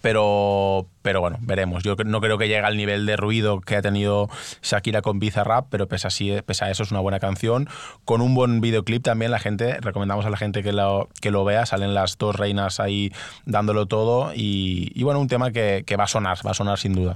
Pero, 0.00 0.86
pero 1.02 1.20
bueno, 1.20 1.38
veremos. 1.40 1.82
Yo 1.82 1.94
no 2.04 2.20
creo 2.20 2.38
que 2.38 2.48
llegue 2.48 2.64
al 2.64 2.76
nivel 2.76 3.06
de 3.06 3.16
ruido 3.16 3.60
que 3.60 3.76
ha 3.76 3.82
tenido 3.82 4.28
Shakira 4.62 5.02
con 5.02 5.18
Bizarrap, 5.18 5.66
pero 5.70 5.86
pese 5.86 6.06
a, 6.06 6.08
así, 6.08 6.36
pese 6.44 6.64
a 6.64 6.70
eso 6.70 6.82
es 6.82 6.90
una 6.90 7.00
buena 7.00 7.20
canción. 7.20 7.68
Con 8.04 8.20
un 8.20 8.34
buen 8.34 8.60
videoclip 8.60 9.04
también, 9.04 9.30
la 9.30 9.38
gente, 9.38 9.78
recomendamos 9.80 10.26
a 10.26 10.30
la 10.30 10.36
gente 10.36 10.62
que 10.62 10.72
lo, 10.72 11.08
que 11.20 11.30
lo 11.30 11.44
vea. 11.44 11.66
Salen 11.66 11.94
las 11.94 12.18
dos 12.18 12.34
reinas 12.34 12.80
ahí 12.80 13.12
dándolo 13.44 13.86
todo. 13.86 14.32
Y, 14.34 14.90
y 14.94 15.02
bueno, 15.04 15.20
un 15.20 15.28
tema 15.28 15.52
que, 15.52 15.84
que 15.86 15.96
va 15.96 16.04
a 16.04 16.08
sonar, 16.08 16.38
va 16.44 16.50
a 16.50 16.54
sonar 16.54 16.78
sin 16.78 16.94
duda. 16.94 17.14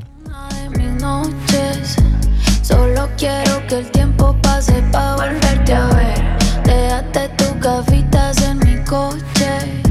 Solo 2.62 3.08
quiero 3.16 3.66
que 3.66 3.78
el 3.78 3.90
tiempo 3.90 4.36
pase 4.42 4.82
para 4.92 5.16
volverte 5.16 5.72
a 5.72 5.86
ver. 5.86 6.38
Déjate 6.64 7.30
tus 7.30 7.58
gafitas 7.60 8.42
en 8.42 8.58
mi 8.58 8.76
coche. 8.84 9.82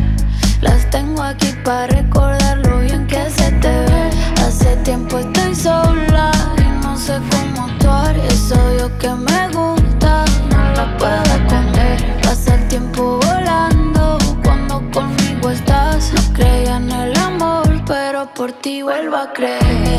Las 0.61 0.87
tengo 0.91 1.23
aquí 1.23 1.53
para 1.63 1.87
recordar 1.87 2.57
lo 2.67 2.79
bien 2.81 3.07
que 3.07 3.29
se 3.31 3.51
te 3.53 3.69
ve. 3.69 4.09
Hace 4.45 4.75
tiempo 4.83 5.17
estoy 5.17 5.55
sola 5.55 6.31
y 6.59 6.85
no 6.85 6.95
sé 6.95 7.19
cómo 7.31 7.65
actuar. 7.65 8.15
Eso 8.29 8.55
yo 8.77 8.95
que 8.99 9.09
me 9.09 9.47
gusta, 9.49 10.23
no 10.51 10.71
la 10.75 10.97
puedo 10.99 11.23
esconder. 11.23 12.21
Pasa 12.21 12.53
el 12.55 12.67
tiempo 12.67 13.19
volando 13.25 14.19
cuando 14.43 14.83
conmigo 14.91 15.49
estás. 15.49 16.13
No 16.13 16.33
creía 16.33 16.77
en 16.77 16.91
el 16.91 17.17
amor, 17.17 17.67
pero 17.87 18.31
por 18.35 18.51
ti 18.51 18.83
vuelvo 18.83 19.15
a 19.15 19.33
creer. 19.33 19.97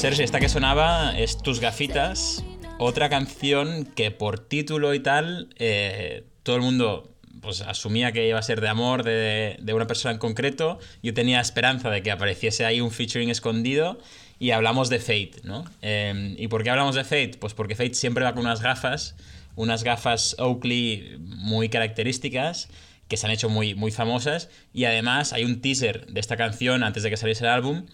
Sergio, 0.00 0.24
esta 0.24 0.40
que 0.40 0.48
sonaba 0.48 1.12
es 1.18 1.36
Tus 1.36 1.60
gafitas, 1.60 2.42
otra 2.78 3.10
canción 3.10 3.84
que 3.84 4.10
por 4.10 4.38
título 4.38 4.94
y 4.94 5.00
tal, 5.00 5.50
eh, 5.58 6.24
todo 6.42 6.56
el 6.56 6.62
mundo 6.62 7.14
pues, 7.42 7.60
asumía 7.60 8.10
que 8.10 8.26
iba 8.26 8.38
a 8.38 8.42
ser 8.42 8.62
de 8.62 8.68
amor 8.68 9.02
de, 9.02 9.60
una 9.74 9.86
persona 9.86 10.12
en 10.12 10.18
concreto. 10.18 10.78
Yo 11.02 11.12
tenía 11.12 11.38
esperanza 11.38 11.90
de 11.90 12.02
que 12.02 12.10
apareciese 12.10 12.64
ahí 12.64 12.80
un 12.80 12.92
featuring 12.92 13.28
escondido 13.28 13.98
y 14.40 14.50
hablamos 14.52 14.88
de 14.88 14.98
Fate, 14.98 15.32
¿no? 15.44 15.64
Em, 15.82 16.34
¿Y 16.38 16.48
por 16.48 16.64
qué 16.64 16.70
hablamos 16.70 16.96
de 16.96 17.04
Fate? 17.04 17.36
Pues 17.38 17.54
porque 17.54 17.76
Fate 17.76 17.94
siempre 17.94 18.24
va 18.24 18.32
con 18.32 18.44
unas 18.44 18.62
gafas, 18.62 19.14
unas 19.54 19.84
gafas 19.84 20.34
Oakley 20.38 21.18
muy 21.20 21.68
características 21.68 22.68
que 23.06 23.18
se 23.18 23.26
han 23.26 23.32
hecho 23.32 23.50
muy, 23.50 23.74
muy 23.74 23.92
famosas 23.92 24.48
y 24.72 24.86
además 24.86 25.34
hay 25.34 25.44
un 25.44 25.60
teaser 25.60 26.06
de 26.06 26.20
esta 26.20 26.36
canción 26.36 26.82
antes 26.82 27.02
de 27.02 27.10
que 27.10 27.18
saliese 27.18 27.44
el 27.44 27.50
álbum 27.50 27.84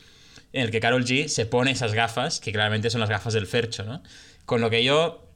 en 0.53 0.63
el 0.63 0.71
que 0.71 0.79
Carol 0.79 1.05
G 1.05 1.27
se 1.27 1.47
pone 1.47 1.73
esas 1.73 1.95
gafas, 1.95 2.39
que 2.39 2.53
claramente 2.53 2.91
son 2.91 3.01
las 3.01 3.11
gafas 3.11 3.35
del 3.35 3.47
Fercho, 3.47 3.83
¿no? 3.83 4.03
Con 4.45 4.61
lo 4.61 4.71
que 4.71 4.85
yo 4.85 5.27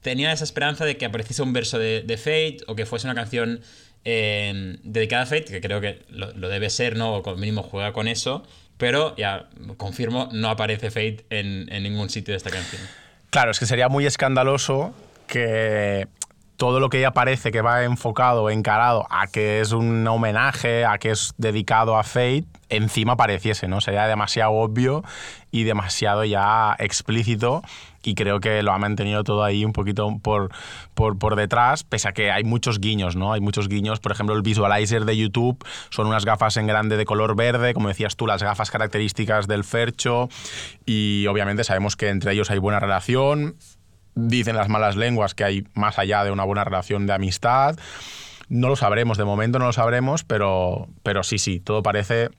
tenía 0.00 0.32
esa 0.32 0.44
esperanza 0.44 0.86
de 0.86 0.96
que 0.96 1.04
apareciese 1.04 1.42
un 1.42 1.52
verso 1.52 1.78
de, 1.78 2.16
Fate 2.16 2.58
o 2.66 2.74
que 2.74 2.86
fuese 2.86 3.06
una 3.06 3.14
canción 3.14 3.60
eh, 4.04 4.78
dedicada 4.84 5.24
a 5.24 5.26
Fate, 5.26 5.44
que 5.44 5.60
creo 5.60 5.82
que 5.82 6.02
lo, 6.08 6.48
debe 6.48 6.70
ser, 6.70 6.96
¿no? 6.96 7.16
O 7.16 7.22
como 7.22 7.36
mínimo 7.36 7.62
juega 7.62 7.92
con 7.92 8.08
eso, 8.08 8.46
pero 8.78 9.14
ya 9.16 9.48
confirmo, 9.76 10.28
no 10.32 10.50
aparece 10.50 10.90
Fate 10.90 11.24
en, 11.30 11.66
ningún 11.82 12.10
sitio 12.10 12.32
de 12.32 12.38
esta 12.38 12.50
canción. 12.50 12.82
Claro, 13.30 13.50
es 13.50 13.58
que 13.58 13.66
sería 13.66 13.88
muy 13.88 14.06
escandaloso 14.06 14.94
que 15.26 16.08
todo 16.56 16.80
lo 16.80 16.88
que 16.88 17.00
ya 17.00 17.10
parece 17.10 17.50
que 17.50 17.60
va 17.60 17.84
enfocado, 17.84 18.48
encarado 18.50 19.06
a 19.10 19.26
que 19.26 19.60
es 19.60 19.72
un 19.72 20.06
homenaje, 20.06 20.84
a 20.84 20.98
que 20.98 21.10
es 21.10 21.34
dedicado 21.36 21.96
a 21.96 22.02
Fate, 22.02 22.44
encima 22.68 23.16
pareciese, 23.16 23.68
¿no? 23.68 23.80
Sería 23.80 24.06
demasiado 24.06 24.52
obvio 24.52 25.04
y 25.50 25.64
demasiado 25.64 26.24
ya 26.24 26.74
explícito 26.78 27.62
y 28.06 28.14
creo 28.14 28.38
que 28.38 28.62
lo 28.62 28.72
ha 28.72 28.78
mantenido 28.78 29.24
todo 29.24 29.42
ahí 29.42 29.64
un 29.64 29.72
poquito 29.72 30.08
por, 30.22 30.50
por, 30.94 31.18
por, 31.18 31.34
detrás, 31.34 31.82
pese 31.82 32.08
a 32.08 32.12
que 32.12 32.30
hay 32.30 32.44
muchos 32.44 32.78
guiños, 32.78 33.16
¿no? 33.16 33.32
Hay 33.32 33.40
muchos 33.40 33.68
guiños, 33.68 33.98
por 33.98 34.12
ejemplo, 34.12 34.36
el 34.36 34.42
visualizer 34.42 35.04
de 35.04 35.16
YouTube 35.16 35.58
son 35.90 36.06
unas 36.06 36.24
gafas 36.24 36.56
en 36.56 36.68
grande 36.68 36.96
de 36.96 37.04
color 37.04 37.34
verde, 37.34 37.74
como 37.74 37.88
decías 37.88 38.14
tú, 38.14 38.28
las 38.28 38.44
gafas 38.44 38.70
características 38.70 39.48
del 39.48 39.64
Fercho 39.64 40.28
y 40.84 41.26
obviamente 41.26 41.64
sabemos 41.64 41.96
que 41.96 42.08
entre 42.10 42.32
ellos 42.32 42.48
hay 42.48 42.58
buena 42.58 42.78
relación, 42.78 43.56
dicen 44.14 44.54
las 44.54 44.68
malas 44.68 44.94
lenguas 44.94 45.34
que 45.34 45.42
hay 45.42 45.66
más 45.74 45.98
allá 45.98 46.22
de 46.22 46.30
una 46.30 46.44
buena 46.44 46.62
relación 46.62 47.08
de 47.08 47.12
amistad. 47.12 47.76
No 48.48 48.68
lo 48.68 48.76
sabremos, 48.76 49.18
de 49.18 49.24
momento 49.24 49.58
no 49.58 49.66
lo 49.66 49.72
sabremos, 49.72 50.22
pero, 50.22 50.86
pero 51.02 51.24
sí, 51.24 51.38
sí, 51.38 51.58
todo 51.58 51.82
parece 51.82 52.30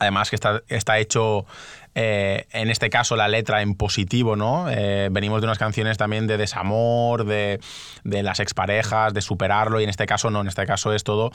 además 0.00 0.30
que 0.30 0.36
está, 0.36 0.62
está 0.68 0.98
hecho 0.98 1.46
eh, 1.94 2.46
en 2.52 2.70
este 2.70 2.88
caso 2.88 3.16
la 3.16 3.26
letra 3.26 3.62
en 3.62 3.74
positivo, 3.74 4.36
¿no? 4.36 4.70
Eh, 4.70 5.08
venimos 5.10 5.40
de 5.40 5.46
unas 5.46 5.58
canciones 5.58 5.98
también 5.98 6.28
de 6.28 6.36
desamor, 6.36 7.24
de, 7.24 7.60
de, 8.04 8.22
las 8.22 8.38
exparejas, 8.38 9.12
de 9.12 9.20
superarlo, 9.20 9.80
y 9.80 9.84
en 9.84 9.90
este 9.90 10.06
caso 10.06 10.30
no, 10.30 10.40
en 10.40 10.46
este 10.46 10.66
caso 10.66 10.92
es 10.92 11.02
todo 11.02 11.32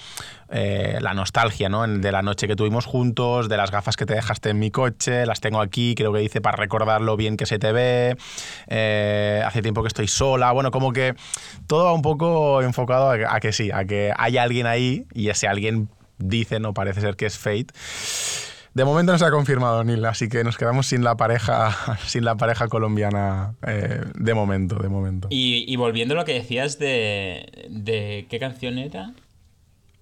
eh, 0.49 0.97
la 1.01 1.13
nostalgia, 1.13 1.67
¿no? 1.67 1.85
De 1.85 2.11
la 2.11 2.21
noche 2.21 2.47
que 2.47 2.55
tuvimos 2.55 2.85
juntos, 2.85 3.49
de 3.49 3.57
las 3.57 3.69
gafas 3.69 3.97
que 3.97 4.05
te 4.05 4.15
dejaste 4.15 4.51
en 4.51 4.59
mi 4.59 4.71
coche, 4.71 5.25
las 5.25 5.41
tengo 5.41 5.59
aquí, 5.59 5.93
creo 5.93 6.13
que 6.13 6.19
dice 6.19 6.39
para 6.39 6.55
recordar 6.55 7.01
lo 7.01 7.17
bien 7.17 7.35
que 7.35 7.45
se 7.45 7.59
te 7.59 7.73
ve, 7.73 8.15
hace 9.45 9.61
tiempo 9.61 9.81
que 9.81 9.89
estoy 9.89 10.07
sola, 10.07 10.53
bueno, 10.53 10.71
como 10.71 10.93
que 10.93 11.15
todo 11.67 11.85
va 11.85 11.93
un 11.93 12.01
poco 12.01 12.61
enfocado 12.61 13.09
a, 13.09 13.35
a 13.35 13.39
que 13.41 13.51
sí, 13.51 13.71
a 13.71 13.83
que 13.83 14.13
hay 14.17 14.37
alguien 14.37 14.67
ahí 14.67 15.05
y 15.13 15.29
ese 15.29 15.47
alguien 15.47 15.89
dice, 16.17 16.59
no 16.61 16.73
parece 16.73 17.01
ser 17.01 17.17
que 17.17 17.25
es 17.25 17.37
Fate 17.37 17.73
de 18.75 18.83
momento 18.83 19.13
no 19.13 19.17
se 19.17 19.23
ha 19.23 19.31
confirmado 19.31 19.85
Nil, 19.85 20.03
así 20.03 20.27
que 20.27 20.43
nos 20.43 20.57
quedamos 20.57 20.85
sin 20.85 21.01
la 21.01 21.15
pareja, 21.15 21.97
sin 22.05 22.25
la 22.25 22.35
pareja 22.35 22.67
colombiana 22.67 23.55
eh, 23.65 24.01
de 24.13 24.33
momento, 24.33 24.75
de 24.75 24.89
momento. 24.89 25.29
Y, 25.31 25.73
volviendo 25.77 26.13
a 26.13 26.17
lo 26.17 26.25
que 26.25 26.33
decías 26.33 26.77
de, 26.77 27.67
de 27.69 28.27
qué 28.29 28.37
canción 28.37 28.77
era, 28.77 29.13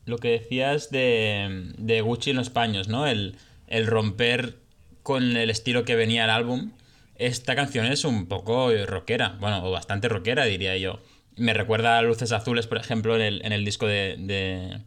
lo 0.05 0.17
que 0.17 0.29
decías 0.29 0.89
de, 0.89 1.71
de 1.77 2.01
Gucci 2.01 2.31
en 2.31 2.37
los 2.37 2.49
paños, 2.49 2.87
¿no? 2.87 3.05
El, 3.05 3.37
el 3.67 3.85
romper 3.85 4.57
con 5.03 5.37
el 5.37 5.51
estilo 5.51 5.85
que 5.85 5.95
venía 5.95 6.23
el 6.23 6.31
álbum. 6.31 6.71
Esta 7.15 7.55
canción 7.55 7.85
es 7.85 8.05
un 8.05 8.25
poco 8.25 8.71
rockera, 8.87 9.37
bueno, 9.39 9.63
o 9.63 9.71
bastante 9.71 10.09
rockera 10.09 10.45
diría 10.45 10.75
yo. 10.77 10.99
Me 11.35 11.53
recuerda 11.53 11.99
a 11.99 12.01
Luces 12.01 12.31
Azules, 12.31 12.65
por 12.65 12.79
ejemplo, 12.79 13.15
en 13.15 13.21
el, 13.21 13.45
en 13.45 13.53
el 13.53 13.63
disco 13.65 13.85
de, 13.85 14.15
de 14.17 14.81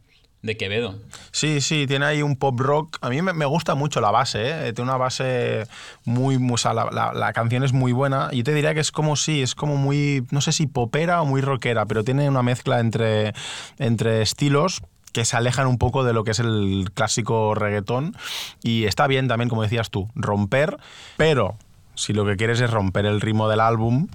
Quevedo. 0.57 0.95
Sí, 1.33 1.61
sí, 1.61 1.87
tiene 1.87 2.07
ahí 2.07 2.23
un 2.23 2.37
pop 2.37 2.59
rock. 2.61 2.99
A 3.01 3.11
mí 3.11 3.21
me, 3.23 3.47
gusta 3.47 3.75
mucho 3.75 4.01
la 4.01 4.11
base, 4.11 4.69
¿eh? 4.69 4.73
tiene 4.73 4.91
una 4.91 4.99
base 4.99 5.67
muy... 6.05 6.39
muy 6.39 6.57
la, 6.65 7.13
la, 7.15 7.33
canción 7.33 7.65
es 7.65 7.73
muy 7.73 7.93
buena. 7.93 8.29
Y 8.33 8.43
te 8.43 8.55
diría 8.55 8.75
que 8.75 8.81
es 8.81 8.93
como 8.93 9.17
sí, 9.17 9.43
es 9.43 9.55
como 9.55 9.77
muy, 9.77 10.25
no 10.31 10.41
sé 10.41 10.53
si 10.53 10.67
popera 10.67 11.23
o 11.23 11.27
muy 11.27 11.41
rockera, 11.41 11.87
pero 11.87 12.05
tiene 12.05 12.29
una 12.29 12.43
mezcla 12.43 12.81
entre, 12.81 13.35
entre 13.79 14.23
estilos 14.23 14.83
que 15.17 15.25
se 15.25 15.35
alejan 15.35 15.67
un 15.67 15.79
poco 15.79 16.05
de 16.05 16.13
lo 16.13 16.25
que 16.25 16.33
es 16.33 16.41
el 16.41 16.91
clásico 16.93 17.55
reggaetón. 17.55 18.15
Y 18.63 18.85
está 18.85 19.07
bien 19.07 19.29
también, 19.29 19.49
como 19.49 19.63
decías 19.63 19.89
tú, 19.89 20.11
romper, 20.15 20.77
pero 21.17 21.57
si 21.95 22.13
lo 22.13 22.27
que 22.27 22.37
quieres 22.37 22.61
es 22.61 22.71
romper 22.71 23.07
el 23.07 23.23
ritmo 23.23 23.49
del 23.49 23.61
álbum... 23.61 24.09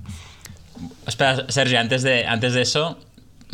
Espera, 1.08 1.50
Sergio, 1.50 1.80
antes 1.80 2.04
de, 2.04 2.28
antes 2.28 2.54
de 2.54 2.62
eso, 2.62 3.00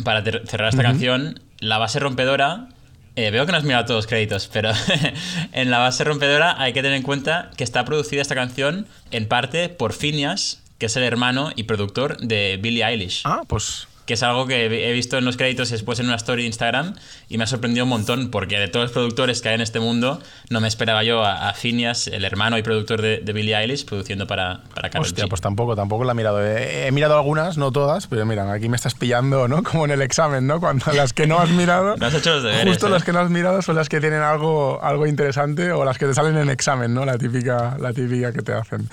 para 0.04 0.22
cerrar 0.22 0.68
esta 0.68 0.82
canción, 0.82 1.40
la 1.60 1.78
base 1.78 1.98
rompedora, 1.98 2.68
eh, 3.16 3.30
veo 3.30 3.46
que 3.46 3.52
no 3.52 3.58
has 3.58 3.64
mirado 3.64 3.84
todos 3.84 3.98
los 3.98 4.06
créditos, 4.06 4.48
pero 4.52 4.70
en 5.52 5.70
la 5.70 5.78
base 5.78 6.04
rompedora 6.04 6.60
hay 6.60 6.72
que 6.72 6.82
tener 6.82 6.96
en 6.96 7.02
cuenta 7.02 7.50
que 7.56 7.64
está 7.64 7.84
producida 7.84 8.22
esta 8.22 8.34
canción 8.34 8.86
en 9.10 9.26
parte 9.26 9.68
por 9.68 9.92
Phineas, 9.92 10.62
que 10.78 10.86
es 10.86 10.96
el 10.96 11.02
hermano 11.02 11.50
y 11.56 11.64
productor 11.64 12.18
de 12.18 12.58
Billie 12.62 12.84
Eilish. 12.84 13.22
Ah, 13.24 13.42
pues 13.46 13.87
que 14.08 14.14
es 14.14 14.22
algo 14.22 14.46
que 14.46 14.64
he 14.64 14.92
visto 14.94 15.18
en 15.18 15.26
los 15.26 15.36
créditos 15.36 15.68
y 15.68 15.72
después 15.72 16.00
en 16.00 16.06
una 16.06 16.16
story 16.16 16.40
de 16.40 16.46
Instagram 16.46 16.94
y 17.28 17.36
me 17.36 17.44
ha 17.44 17.46
sorprendido 17.46 17.84
un 17.84 17.90
montón 17.90 18.30
porque 18.30 18.58
de 18.58 18.66
todos 18.66 18.86
los 18.86 18.92
productores 18.92 19.42
que 19.42 19.50
hay 19.50 19.56
en 19.56 19.60
este 19.60 19.80
mundo 19.80 20.22
no 20.48 20.62
me 20.62 20.66
esperaba 20.66 21.04
yo 21.04 21.22
a, 21.22 21.52
Phineas, 21.52 22.06
el 22.06 22.24
hermano 22.24 22.56
y 22.56 22.62
productor 22.62 23.02
de, 23.02 23.32
Billie 23.34 23.54
Eilish, 23.54 23.84
produciendo 23.84 24.26
para, 24.26 24.62
para 24.74 24.88
Karol 24.88 25.06
Hostia, 25.06 25.26
pues 25.26 25.42
tampoco, 25.42 25.76
tampoco 25.76 26.04
la 26.04 26.12
he 26.12 26.14
mirado. 26.14 26.42
He, 26.42 26.90
mirado 26.90 27.16
algunas, 27.16 27.58
no 27.58 27.70
todas, 27.70 28.06
pero 28.06 28.24
mira, 28.24 28.50
aquí 28.50 28.70
me 28.70 28.76
estás 28.76 28.94
pillando, 28.94 29.46
¿no? 29.46 29.62
Como 29.68 29.84
en 29.84 29.90
el 29.90 30.00
examen, 30.00 30.46
¿no? 30.46 30.58
Cuando 30.58 30.90
las 30.94 31.12
que 31.12 31.26
no 31.26 31.38
has 31.38 31.50
mirado... 31.50 31.98
no 31.98 32.06
has 32.06 32.14
hecho 32.14 32.32
los 32.32 32.44
deberes, 32.44 32.66
Justo 32.66 32.86
¿eh? 32.86 32.90
las 32.90 33.04
que 33.04 33.12
no 33.12 33.18
has 33.18 33.28
mirado 33.28 33.60
son 33.60 33.76
las 33.76 33.90
que 33.90 34.00
tienen 34.00 34.22
algo, 34.22 34.82
algo 34.82 35.06
interesante 35.06 35.70
o 35.70 35.84
las 35.84 35.98
que 35.98 36.06
te 36.06 36.14
salen 36.14 36.38
en 36.38 36.48
examen, 36.48 36.94
¿no? 36.94 37.04
La 37.04 37.18
típica, 37.18 37.76
la 37.78 37.92
típica 37.92 38.32
que 38.32 38.40
te 38.40 38.54
hacen. 38.54 38.88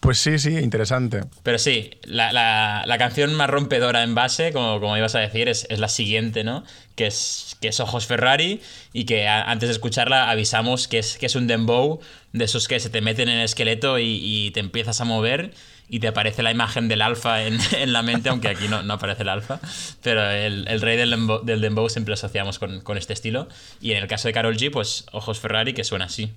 Pues 0.00 0.18
sí, 0.18 0.40
sí, 0.40 0.58
interesante. 0.58 1.20
Pero 1.44 1.58
sí, 1.58 1.92
la, 2.02 2.32
la, 2.32 2.82
la 2.86 2.98
canción 2.98 3.32
más 3.34 3.48
rompedora 3.48 4.02
en 4.02 4.16
base 4.16 4.47
como, 4.52 4.80
como 4.80 4.96
ibas 4.96 5.14
a 5.14 5.20
decir, 5.20 5.48
es, 5.48 5.66
es 5.70 5.78
la 5.78 5.88
siguiente, 5.88 6.44
¿no? 6.44 6.64
Que 6.96 7.06
es, 7.06 7.56
que 7.60 7.68
es 7.68 7.80
Ojos 7.80 8.06
Ferrari 8.06 8.60
y 8.92 9.04
que 9.04 9.28
antes 9.28 9.68
de 9.68 9.72
escucharla 9.72 10.30
avisamos 10.30 10.88
que 10.88 10.98
es, 10.98 11.18
que 11.18 11.26
es 11.26 11.34
un 11.36 11.46
dembow 11.46 12.00
de 12.32 12.44
esos 12.44 12.68
que 12.68 12.80
se 12.80 12.90
te 12.90 13.00
meten 13.00 13.28
en 13.28 13.38
el 13.38 13.44
esqueleto 13.44 13.98
y, 13.98 14.20
y 14.22 14.50
te 14.50 14.60
empiezas 14.60 15.00
a 15.00 15.04
mover 15.04 15.52
y 15.88 16.00
te 16.00 16.08
aparece 16.08 16.42
la 16.42 16.50
imagen 16.50 16.88
del 16.88 17.02
alfa 17.02 17.42
en, 17.42 17.58
en 17.76 17.92
la 17.92 18.02
mente, 18.02 18.28
aunque 18.28 18.48
aquí 18.48 18.68
no, 18.68 18.82
no, 18.82 18.94
aparece 18.94 19.22
el 19.22 19.28
alfa. 19.30 19.58
Pero 20.02 20.28
el, 20.30 20.68
el 20.68 20.80
rey 20.80 20.96
del 20.96 21.10
dembow, 21.10 21.44
del 21.44 21.60
dembow, 21.60 21.88
siempre 21.88 22.10
lo 22.10 22.14
asociamos 22.14 22.58
con, 22.58 22.80
con, 22.80 22.98
este 22.98 23.12
estilo. 23.12 23.48
Y 23.80 23.92
en 23.92 23.98
el 23.98 24.08
caso 24.08 24.28
de 24.28 24.34
Carol 24.34 24.56
G, 24.56 24.70
pues 24.70 25.06
Ojos 25.12 25.40
Ferrari, 25.40 25.72
que 25.72 25.84
suena 25.84 26.06
así. 26.06 26.30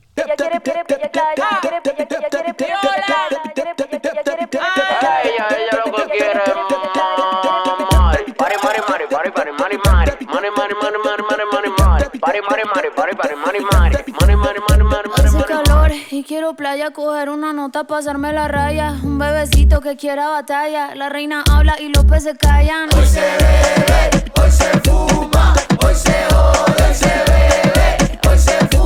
Hace 15.15 15.43
calor 15.45 15.91
y 16.11 16.23
quiero 16.23 16.55
playa, 16.55 16.91
coger 16.91 17.29
una 17.29 17.51
nota, 17.53 17.85
pasarme 17.85 18.31
la 18.33 18.47
raya. 18.47 18.95
Un 19.03 19.17
bebecito 19.17 19.81
que 19.81 19.95
quiera 19.95 20.27
batalla. 20.27 20.93
La 20.95 21.09
reina 21.09 21.43
habla 21.49 21.79
y 21.79 21.89
los 21.89 22.05
peces 22.05 22.37
callan. 22.37 22.89
Hoy 22.95 23.05
se 23.05 23.21
bebe, 23.21 24.31
hoy 24.39 24.51
se 24.51 24.69
fuma, 24.81 25.53
hoy 25.83 25.95
se 25.95 26.25
jode, 26.29 26.83
hoy 26.87 26.93
se 26.93 27.07
bebe, 27.07 28.19
hoy 28.29 28.37
se 28.37 28.57
fuma, 28.67 28.80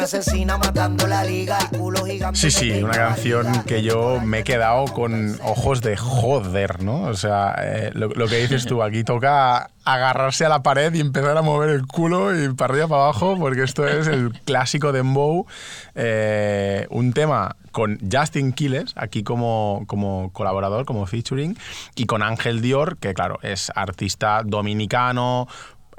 una 0.00 0.06
asesina 0.06 0.56
matando 0.56 1.06
la 1.06 1.24
liga, 1.24 1.58
el 1.58 1.78
culo 1.78 2.04
gigante. 2.06 2.38
Sí, 2.38 2.50
sí, 2.50 2.82
una 2.82 2.92
canción 2.92 3.64
que 3.64 3.82
yo 3.82 4.20
me 4.24 4.40
he 4.40 4.44
quedado 4.44 4.86
con 4.86 5.38
ojos 5.42 5.82
de 5.82 5.96
joder, 5.96 6.82
¿no? 6.82 7.02
O 7.02 7.14
sea, 7.14 7.54
eh, 7.58 7.90
lo, 7.92 8.08
lo, 8.08 8.26
que 8.26 8.38
dices 8.38 8.64
tú, 8.64 8.82
aquí 8.82 9.04
toca 9.04 9.68
agarrarse 9.84 10.46
a 10.46 10.48
la 10.48 10.62
pared 10.62 10.94
y 10.94 11.00
empezar 11.00 11.36
a 11.36 11.42
mover 11.42 11.70
el 11.70 11.86
culo 11.86 12.34
y 12.34 12.48
para 12.54 12.72
arriba 12.72 12.88
para 12.88 13.02
abajo, 13.02 13.36
porque 13.38 13.62
esto 13.62 13.86
es 13.86 14.06
el 14.06 14.32
clásico 14.44 14.92
dembow, 14.92 15.46
eh, 15.94 16.86
un 16.88 17.12
tema 17.12 17.56
con 17.70 17.98
Justin 18.10 18.52
Quiles, 18.52 18.92
aquí 18.96 19.22
como, 19.22 19.84
como 19.86 20.30
colaborador, 20.32 20.86
como 20.86 21.04
featuring, 21.04 21.58
y 21.94 22.06
con 22.06 22.22
Ángel 22.22 22.62
Dior, 22.62 22.96
que 22.96 23.12
claro, 23.12 23.38
es 23.42 23.70
artista 23.74 24.42
dominicano, 24.44 25.46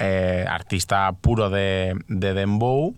eh, 0.02 0.46
artista 0.48 1.12
puro 1.22 1.50
de, 1.50 1.96
de 2.08 2.34
dembow. 2.34 2.96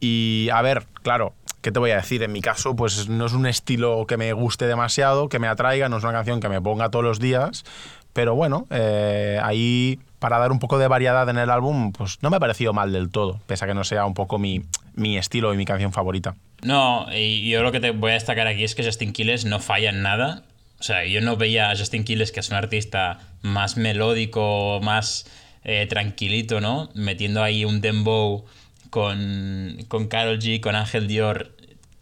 Y 0.00 0.48
a 0.52 0.62
ver, 0.62 0.84
claro, 1.02 1.34
¿qué 1.62 1.72
te 1.72 1.78
voy 1.78 1.90
a 1.90 1.96
decir? 1.96 2.22
En 2.22 2.32
mi 2.32 2.40
caso, 2.40 2.76
pues 2.76 3.08
no 3.08 3.26
es 3.26 3.32
un 3.32 3.46
estilo 3.46 4.06
que 4.06 4.16
me 4.16 4.32
guste 4.32 4.66
demasiado, 4.66 5.28
que 5.28 5.38
me 5.38 5.48
atraiga, 5.48 5.88
no 5.88 5.96
es 5.96 6.04
una 6.04 6.12
canción 6.12 6.40
que 6.40 6.48
me 6.48 6.60
ponga 6.60 6.90
todos 6.90 7.04
los 7.04 7.20
días, 7.20 7.64
pero 8.12 8.34
bueno, 8.34 8.66
eh, 8.70 9.40
ahí 9.42 9.98
para 10.18 10.38
dar 10.38 10.52
un 10.52 10.58
poco 10.58 10.78
de 10.78 10.88
variedad 10.88 11.28
en 11.28 11.36
el 11.36 11.50
álbum, 11.50 11.92
pues 11.92 12.18
no 12.22 12.30
me 12.30 12.36
ha 12.36 12.40
parecido 12.40 12.72
mal 12.72 12.92
del 12.92 13.10
todo, 13.10 13.40
pese 13.46 13.64
a 13.64 13.68
que 13.68 13.74
no 13.74 13.84
sea 13.84 14.06
un 14.06 14.14
poco 14.14 14.38
mi, 14.38 14.62
mi 14.94 15.18
estilo 15.18 15.52
y 15.52 15.56
mi 15.56 15.64
canción 15.64 15.92
favorita. 15.92 16.34
No, 16.62 17.06
y 17.14 17.50
yo 17.50 17.62
lo 17.62 17.72
que 17.72 17.80
te 17.80 17.90
voy 17.90 18.12
a 18.12 18.14
destacar 18.14 18.46
aquí 18.46 18.64
es 18.64 18.74
que 18.74 18.84
Justin 18.84 19.12
Quiles 19.12 19.44
no 19.44 19.60
falla 19.60 19.90
en 19.90 20.02
nada. 20.02 20.44
O 20.80 20.82
sea, 20.82 21.04
yo 21.04 21.20
no 21.20 21.36
veía 21.36 21.70
a 21.70 21.76
Justin 21.76 22.04
Quiles, 22.04 22.32
que 22.32 22.40
es 22.40 22.48
un 22.48 22.56
artista 22.56 23.20
más 23.42 23.76
melódico, 23.76 24.80
más 24.82 25.26
eh, 25.64 25.86
tranquilito, 25.88 26.60
¿no? 26.60 26.90
Metiendo 26.94 27.42
ahí 27.42 27.64
un 27.64 27.80
dembow 27.80 28.44
con, 28.90 29.78
con 29.88 30.08
Carol 30.08 30.38
G, 30.38 30.60
con 30.60 30.76
Ángel 30.76 31.08
Dior, 31.08 31.52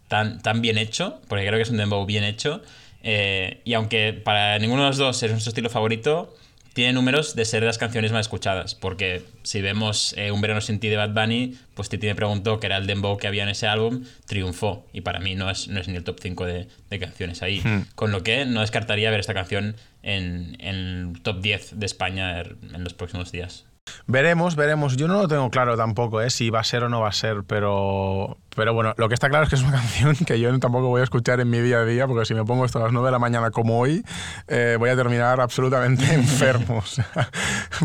tan, 0.09 0.43
tan 0.43 0.61
bien 0.61 0.79
hecho, 0.79 1.21
porque 1.29 1.47
creo 1.47 1.59
que 1.59 1.63
es 1.63 1.71
un 1.71 1.79
dembow 1.79 2.05
bien 2.05 2.25
hecho. 2.25 2.63
Eh, 3.03 3.61
y 3.65 3.75
aunque 3.75 4.13
para 4.13 4.59
ninguno 4.59 4.83
de 4.83 4.89
los 4.89 4.99
dos 4.99 5.23
es 5.23 5.31
nuestro 5.31 5.51
estilo 5.51 5.71
favorito, 5.71 6.35
tiene 6.73 6.93
números 6.93 7.35
de 7.35 7.45
ser 7.45 7.61
de 7.61 7.67
las 7.67 7.79
canciones 7.79 8.13
más 8.13 8.23
escuchadas. 8.23 8.75
Porque 8.75 9.25
si 9.43 9.61
vemos 9.61 10.15
eh, 10.17 10.31
Un 10.31 10.41
verano 10.41 10.61
sin 10.61 10.81
ti 10.81 10.89
de 10.89 10.97
Bad 10.97 11.11
Bunny, 11.11 11.57
pues 11.75 11.89
Titi 11.89 12.07
me 12.07 12.15
preguntó 12.15 12.61
que 12.61 12.67
era 12.67 12.77
el 12.77 12.87
dembow 12.87 13.17
que 13.17 13.27
había 13.27 13.43
en 13.43 13.49
ese 13.49 13.67
álbum, 13.67 14.05
triunfó. 14.27 14.87
Y 14.93 15.03
para 15.03 15.21
mí 15.21 15.35
no 15.35 15.51
es, 15.51 15.69
no 15.69 15.81
es 15.81 15.89
ni 15.89 15.97
el 15.97 16.05
top 16.05 16.19
5 16.21 16.47
de, 16.47 16.69
de 16.91 16.99
canciones 16.99 17.43
ahí. 17.43 17.61
Hmm. 17.61 17.87
Con 17.95 18.13
lo 18.13 18.23
que 18.23 18.45
no 18.45 18.61
descartaría 18.61 19.11
ver 19.11 19.21
esta 19.21 19.35
canción 19.35 19.77
en, 20.03 20.57
en 20.61 20.75
el 20.75 21.23
top 21.23 21.41
10 21.41 21.79
de 21.79 21.87
España 21.87 22.41
en 22.41 22.85
los 22.85 22.95
próximos 22.95 23.33
días. 23.33 23.65
Veremos, 24.07 24.57
veremos. 24.57 24.97
Yo 24.97 25.09
no 25.09 25.15
lo 25.15 25.29
tengo 25.29 25.49
claro 25.51 25.77
tampoco, 25.77 26.21
¿eh? 26.21 26.31
si 26.31 26.51
va 26.51 26.61
a 26.61 26.65
ser 26.65 26.85
o 26.85 26.89
no 26.89 27.01
va 27.01 27.09
a 27.09 27.13
ser, 27.13 27.45
pero, 27.47 28.37
pero 28.55 28.75
bueno, 28.75 28.95
lo 28.97 29.09
que 29.09 29.15
está 29.15 29.29
claro 29.29 29.45
es 29.45 29.51
que 29.51 29.57
es 29.57 29.63
una 29.63 29.73
canción 29.79 30.17
que 30.17 30.41
yo 30.41 30.57
tampoco 30.59 30.89
voy 30.89 31.01
a 31.01 31.05
escuchar 31.05 31.41
en 31.41 31.51
mi 31.51 31.61
día 31.61 31.79
a 31.79 31.85
día, 31.85 32.07
porque 32.07 32.27
si 32.27 32.35
me 32.35 32.45
pongo 32.45 32.65
esto 32.65 32.79
a 32.79 32.83
las 32.83 32.93
9 32.93 33.07
de 33.07 33.13
la 33.13 33.19
mañana 33.19 33.51
como 33.51 33.79
hoy, 33.79 34.05
eh, 34.49 34.77
voy 34.79 34.91
a 34.91 34.97
terminar 34.97 35.41
absolutamente 35.41 36.05
enfermo. 36.15 36.83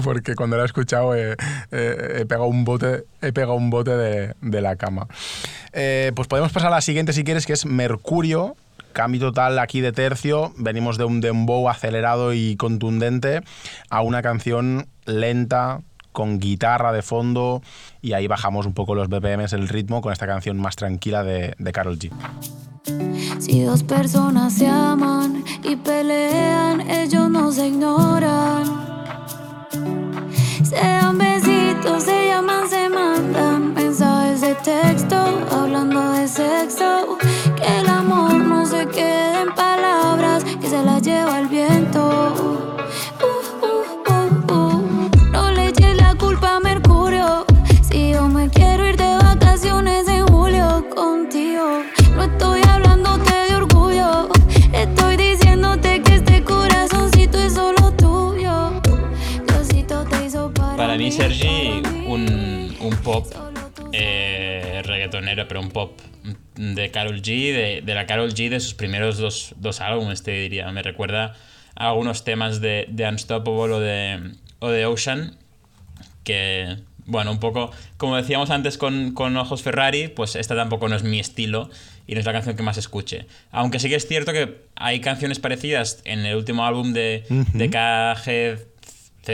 Porque 0.03 0.35
cuando 0.35 0.57
la 0.57 0.63
he 0.63 0.65
escuchado 0.65 1.15
he 1.15 1.35
pegado 2.27 2.47
un 2.47 2.63
bote, 2.63 3.05
he 3.21 3.31
pegado 3.31 3.55
un 3.55 3.69
bote 3.69 3.95
de, 3.95 4.35
de 4.41 4.61
la 4.61 4.75
cama. 4.75 5.07
Eh, 5.73 6.11
pues 6.15 6.27
podemos 6.27 6.51
pasar 6.51 6.69
a 6.71 6.75
la 6.75 6.81
siguiente 6.81 7.13
si 7.13 7.23
quieres, 7.23 7.45
que 7.45 7.53
es 7.53 7.65
Mercurio, 7.65 8.55
cambio 8.97 9.21
total 9.21 9.59
aquí 9.59 9.79
de 9.79 9.91
tercio. 9.91 10.53
Venimos 10.57 10.97
de 10.97 11.05
un 11.05 11.21
dembow 11.21 11.69
acelerado 11.69 12.33
y 12.33 12.55
contundente 12.55 13.41
a 13.91 14.01
una 14.01 14.23
canción 14.23 14.87
lenta, 15.05 15.81
con 16.11 16.39
guitarra 16.39 16.91
de 16.91 17.03
fondo 17.03 17.61
y 18.01 18.13
ahí 18.13 18.25
bajamos 18.25 18.65
un 18.65 18.73
poco 18.73 18.95
los 18.95 19.07
BPMs, 19.07 19.53
el 19.53 19.67
ritmo 19.67 20.01
con 20.01 20.11
esta 20.11 20.25
canción 20.25 20.57
más 20.57 20.75
tranquila 20.75 21.23
de, 21.23 21.53
de 21.59 21.71
Carol 21.71 21.99
G. 21.99 22.09
Si 23.37 23.61
dos 23.61 23.83
personas 23.83 24.53
se 24.53 24.65
aman 24.67 25.43
y 25.63 25.75
pelean, 25.75 26.81
ellos 26.89 27.29
no 27.29 27.51
se 27.51 27.67
ignoran. 27.67 28.65
Se 30.63 30.75
dan 30.75 31.19
besitos, 31.19 32.03
se 32.03 32.29
llaman, 32.29 32.67
se 32.67 32.89
mandan 32.89 33.75
mensajes 33.75 34.41
de 34.41 34.55
texto, 34.55 35.17
hablando 35.51 36.13
de 36.13 36.27
sexo. 36.27 37.19
Que 37.55 37.79
el 37.79 37.87
amor 37.87 38.36
se 38.67 38.85
quede 38.87 39.43
en 39.43 39.55
palabras, 39.55 40.43
que 40.43 40.67
se 40.67 40.83
las 40.83 41.01
lleva 41.01 41.39
el 41.39 41.47
viento. 41.47 42.33
Uh, 43.21 43.65
uh, 43.65 44.13
uh, 44.13 44.53
uh. 44.53 45.09
no 45.31 45.51
le 45.51 45.67
eches 45.67 45.95
la 45.95 46.13
culpa 46.15 46.57
a 46.57 46.59
Mercurio. 46.59 47.45
Si 47.81 48.11
yo 48.11 48.27
me 48.27 48.49
quiero 48.49 48.85
ir 48.85 48.97
de 48.97 49.15
vacaciones 49.19 50.09
en 50.09 50.27
julio 50.27 50.85
contigo, 50.93 51.81
no 52.15 52.23
estoy 52.23 52.61
hablándote 52.67 53.33
de 53.33 53.55
orgullo. 53.55 54.27
Estoy 54.73 55.15
diciéndote 55.15 56.01
que 56.01 56.15
este 56.15 56.43
corazoncito 56.43 57.39
es 57.39 57.53
solo 57.53 57.93
tuyo. 57.93 58.81
Diosito 59.47 60.03
te 60.03 60.25
hizo 60.25 60.51
para, 60.53 60.75
Para 60.75 60.97
mí, 60.97 61.09
Sergi, 61.09 61.81
un, 62.05 62.75
un 62.81 62.95
pop 62.97 63.27
eh, 63.93 64.81
reggaetonero, 64.83 65.47
pero 65.47 65.61
un 65.61 65.69
pop 65.69 65.91
de 66.57 66.91
Carol 66.91 67.21
G, 67.21 67.53
de, 67.53 67.81
de, 67.83 67.95
la 67.95 68.05
Carol 68.05 68.33
G 68.33 68.49
de 68.49 68.59
sus 68.59 68.73
primeros 68.73 69.17
dos, 69.17 69.53
dos 69.57 69.81
álbumes, 69.81 70.23
te 70.23 70.31
diría. 70.31 70.71
Me 70.71 70.83
recuerda 70.83 71.35
a 71.75 71.89
algunos 71.89 72.23
temas 72.23 72.59
de, 72.59 72.87
de 72.89 73.07
Unstoppable 73.07 73.73
o 73.73 73.79
de, 73.79 74.31
o 74.59 74.69
de 74.69 74.85
Ocean, 74.85 75.37
que, 76.23 76.77
bueno, 77.05 77.31
un 77.31 77.39
poco, 77.39 77.71
como 77.97 78.17
decíamos 78.17 78.49
antes 78.49 78.77
con, 78.77 79.13
con 79.13 79.37
Ojos 79.37 79.61
Ferrari, 79.61 80.07
pues 80.07 80.35
esta 80.35 80.55
tampoco 80.55 80.89
no 80.89 80.95
es 80.95 81.03
mi 81.03 81.19
estilo 81.19 81.69
y 82.07 82.13
no 82.13 82.19
es 82.19 82.25
la 82.25 82.33
canción 82.33 82.55
que 82.55 82.63
más 82.63 82.77
escuche. 82.77 83.27
Aunque 83.51 83.79
sí 83.79 83.89
que 83.89 83.95
es 83.95 84.07
cierto 84.07 84.33
que 84.33 84.61
hay 84.75 84.99
canciones 84.99 85.39
parecidas 85.39 86.01
en 86.05 86.25
el 86.25 86.35
último 86.35 86.65
álbum 86.65 86.93
de, 86.93 87.23
uh 87.29 87.33
-huh. 87.33 87.51
de 87.53 87.69
KG 87.69 88.76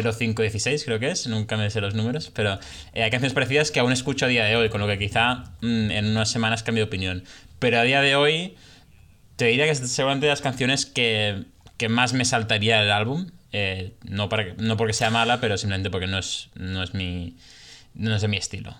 0516 0.02 0.86
creo 0.86 1.00
que 1.00 1.12
es, 1.12 1.28
nunca 1.28 1.58
me 1.58 1.70
sé 1.70 1.82
los 1.82 1.94
números, 1.94 2.32
pero 2.34 2.60
eh, 2.94 3.04
hay 3.04 3.12
canciones 3.12 3.34
parecidas 3.34 3.72
que 3.72 3.80
aún 3.80 3.92
escucho 3.92 4.26
a 4.26 4.30
día 4.30 4.46
de 4.46 4.56
hoy, 4.56 4.70
con 4.70 4.82
lo 4.82 4.88
que 4.88 4.98
quizá 4.98 5.44
mmm, 5.62 5.92
en 5.92 6.06
unas 6.08 6.30
semanas 6.30 6.64
cambie 6.64 6.84
de 6.84 6.88
opinión. 6.88 7.24
Pero 7.60 7.80
a 7.80 7.84
día 7.84 8.02
de 8.02 8.16
hoy 8.16 8.56
te 9.36 9.46
diría 9.46 9.66
que 9.66 9.72
es 9.72 9.80
seguramente 9.80 10.26
de 10.26 10.32
las 10.32 10.42
canciones 10.42 10.86
que, 10.86 11.44
que 11.78 11.90
más 11.90 12.14
me 12.14 12.26
saltaría 12.26 12.82
el 12.82 12.92
álbum, 12.92 13.28
eh, 13.52 13.94
no, 14.04 14.30
para, 14.30 14.54
no 14.58 14.78
porque 14.78 14.94
sea 14.94 15.12
mala, 15.12 15.40
pero 15.40 15.58
simplemente 15.58 15.90
porque 15.90 16.08
no 16.08 16.18
es, 16.18 16.50
no 16.56 16.82
es, 16.84 16.94
mi, 16.94 17.38
no 17.94 18.16
es 18.16 18.22
de 18.22 18.28
mi 18.28 18.38
estilo. 18.38 18.76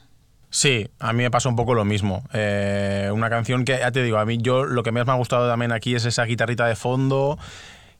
Sí, 0.50 0.88
a 1.00 1.14
mí 1.14 1.24
me 1.24 1.32
pasa 1.32 1.50
un 1.50 1.56
poco 1.56 1.74
lo 1.74 1.84
mismo. 1.84 2.24
Eh, 2.32 3.10
una 3.12 3.30
canción 3.30 3.66
que, 3.66 3.78
ya 3.80 3.92
te 3.92 4.04
digo, 4.04 4.18
a 4.18 4.26
mí 4.26 4.38
yo 4.40 4.66
lo 4.66 4.84
que 4.84 4.92
más 4.92 5.06
me 5.06 5.12
ha 5.12 5.16
gustado 5.16 5.50
también 5.50 5.72
aquí 5.72 5.96
es 5.96 6.06
esa 6.06 6.26
guitarrita 6.26 6.68
de 6.68 6.76
fondo 6.76 7.40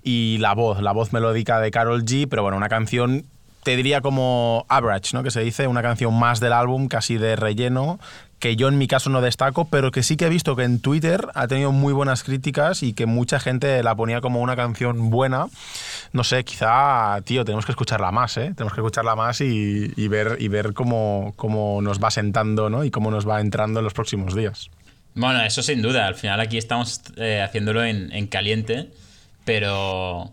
y 0.04 0.38
la 0.40 0.54
voz, 0.54 0.82
la 0.82 0.92
voz 0.92 1.14
melódica 1.14 1.60
de 1.60 1.72
Carol 1.72 2.04
G, 2.04 2.28
pero 2.30 2.44
bueno, 2.44 2.58
una 2.58 2.70
canción 2.70 3.26
te 3.64 3.78
diría 3.78 4.02
como 4.02 4.66
average, 4.68 5.12
¿no? 5.14 5.24
Que 5.24 5.32
se 5.32 5.42
dice, 5.42 5.68
una 5.68 5.82
canción 5.82 6.14
más 6.14 6.40
del 6.40 6.54
álbum, 6.54 6.88
casi 6.88 7.18
de 7.18 7.36
relleno, 7.36 8.00
que 8.40 8.58
yo 8.58 8.68
en 8.68 8.78
mi 8.78 8.88
caso 8.88 9.10
no 9.10 9.22
destaco, 9.22 9.70
pero 9.70 9.92
que 9.92 10.04
sí 10.04 10.18
que 10.18 10.26
he 10.26 10.30
visto 10.30 10.58
que 10.58 10.64
en 10.64 10.82
Twitter 10.82 11.30
ha 11.34 11.48
tenido 11.48 11.72
muy 11.72 11.94
buenas 11.94 12.24
críticas 12.24 12.84
y 12.84 12.92
que 12.92 13.06
mucha 13.06 13.40
gente 13.40 13.82
la 13.82 13.96
ponía 13.96 14.20
como 14.20 14.42
una 14.42 14.58
canción 14.58 15.10
buena. 15.10 15.48
No 16.12 16.26
sé, 16.26 16.44
quizá, 16.44 17.22
tío, 17.24 17.46
tenemos 17.46 17.66
que 17.66 17.72
escucharla 17.72 18.12
más, 18.12 18.36
¿eh? 18.36 18.52
Tenemos 18.54 18.74
que 18.74 18.82
escucharla 18.82 19.16
más 19.16 19.40
y, 19.40 19.94
y 19.96 20.08
ver, 20.10 20.36
y 20.40 20.50
ver 20.50 20.74
cómo, 20.74 21.32
cómo 21.38 21.82
nos 21.82 22.04
va 22.04 22.12
sentando 22.12 22.70
¿no? 22.70 22.84
y 22.84 22.92
cómo 22.92 23.12
nos 23.12 23.26
va 23.28 23.40
entrando 23.40 23.80
en 23.80 23.86
los 23.86 23.94
próximos 23.94 24.36
días. 24.36 24.70
Bueno, 25.16 25.42
eso 25.42 25.64
sin 25.64 25.82
duda. 25.82 26.08
Al 26.08 26.16
final 26.16 26.42
aquí 26.42 26.58
estamos 26.58 27.02
eh, 27.16 27.42
haciéndolo 27.42 27.84
en, 27.86 28.12
en 28.12 28.28
caliente, 28.28 28.90
pero 29.46 30.32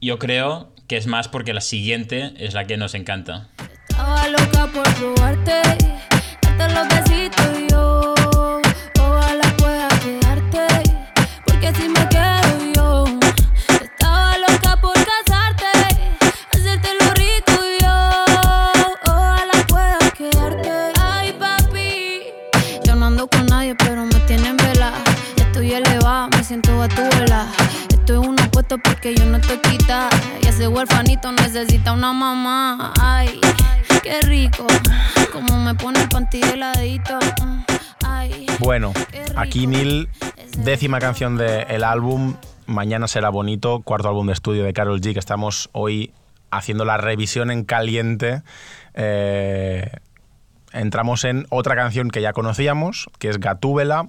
yo 0.00 0.18
creo 0.18 0.72
que 0.88 0.96
es 0.96 1.06
más 1.06 1.28
porque 1.28 1.52
la 1.54 1.60
siguiente 1.60 2.34
es 2.36 2.54
la 2.54 2.66
que 2.66 2.76
nos 2.76 2.94
encanta. 2.94 3.48
Estaba 3.88 4.28
loca 4.28 4.66
por 4.66 4.94
probarte, 4.94 5.62
darte 6.42 6.74
los 6.74 6.88
besitos 6.88 7.46
yo. 7.70 8.14
Ojalá 9.00 9.56
pueda 9.56 9.88
quedarte, 10.00 10.66
porque 11.46 11.68
así 11.68 11.88
me 11.88 12.01
Porque 28.68 29.14
yo 29.14 29.26
no 29.26 29.38
estoy 29.38 29.58
quita. 29.58 30.08
Y 30.42 30.46
ese 30.46 30.68
huerfanito 30.68 31.32
necesita 31.32 31.92
una 31.92 32.12
mamá. 32.12 32.92
Ay, 33.00 33.40
qué 34.02 34.20
rico. 34.22 34.66
Como 35.32 35.58
me 35.58 35.74
pone 35.74 36.00
el 36.00 36.08
panty 36.08 36.40
heladito. 36.42 37.18
Ay, 38.04 38.46
Bueno, 38.60 38.92
aquí 39.36 39.66
Neil, 39.66 40.08
décima 40.58 40.98
canción 41.00 41.36
del 41.36 41.84
álbum. 41.84 42.36
Mañana 42.66 43.08
será 43.08 43.28
bonito, 43.30 43.80
cuarto 43.82 44.08
álbum 44.08 44.28
de 44.28 44.32
estudio 44.32 44.64
de 44.64 44.72
Carol 44.72 45.00
G, 45.00 45.12
que 45.12 45.18
estamos 45.18 45.68
hoy 45.72 46.12
haciendo 46.50 46.84
la 46.84 46.96
revisión 46.96 47.50
en 47.50 47.64
caliente. 47.64 48.42
Eh, 48.94 49.90
entramos 50.72 51.24
en 51.24 51.46
otra 51.50 51.74
canción 51.74 52.10
que 52.10 52.22
ya 52.22 52.32
conocíamos, 52.32 53.08
que 53.18 53.28
es 53.28 53.38
Gatúbela. 53.38 54.08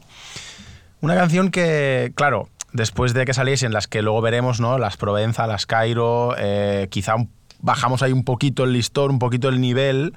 Una 1.01 1.16
canción 1.16 1.51
que, 1.51 2.14
claro, 2.16 2.47
después 2.74 3.13
de 3.13 3.26
que 3.26 3.34
saliesen 3.34 3.71
las 3.74 3.88
que 3.88 4.01
luego 4.01 4.21
veremos, 4.21 4.59
¿no? 4.59 4.78
Las 4.78 4.97
Provenza, 4.97 5.47
las 5.47 5.65
Cairo, 5.65 6.36
eh, 6.38 6.88
quizá 6.91 7.15
bajamos 7.59 8.03
ahí 8.03 8.11
un 8.11 8.26
poquito 8.26 8.63
el 8.65 8.74
listón, 8.74 9.11
un 9.11 9.19
poquito 9.19 9.47
el 9.49 9.61
nivel, 9.61 10.13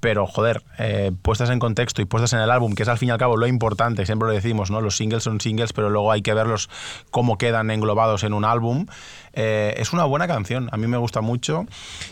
pero 0.00 0.26
joder, 0.28 0.62
eh, 0.78 1.10
puestas 1.22 1.50
en 1.50 1.58
contexto 1.58 2.00
y 2.00 2.04
puestas 2.04 2.32
en 2.32 2.38
el 2.38 2.50
álbum, 2.52 2.74
que 2.74 2.84
es 2.84 2.88
al 2.88 2.98
fin 2.98 3.08
y 3.08 3.12
al 3.12 3.18
cabo 3.18 3.36
lo 3.36 3.46
importante, 3.48 4.06
siempre 4.06 4.28
lo 4.28 4.34
decimos, 4.34 4.70
¿no? 4.70 4.80
Los 4.80 4.96
singles 4.96 5.24
son 5.24 5.40
singles, 5.40 5.72
pero 5.72 5.90
luego 5.90 6.12
hay 6.12 6.22
que 6.22 6.32
verlos 6.34 6.70
cómo 7.10 7.36
quedan 7.36 7.70
englobados 7.72 8.22
en 8.22 8.32
un 8.32 8.44
álbum. 8.44 8.86
Eh, 9.32 9.74
es 9.76 9.92
una 9.92 10.04
buena 10.04 10.26
canción, 10.28 10.68
a 10.72 10.76
mí 10.76 10.86
me 10.86 10.96
gusta 10.98 11.20
mucho 11.20 11.66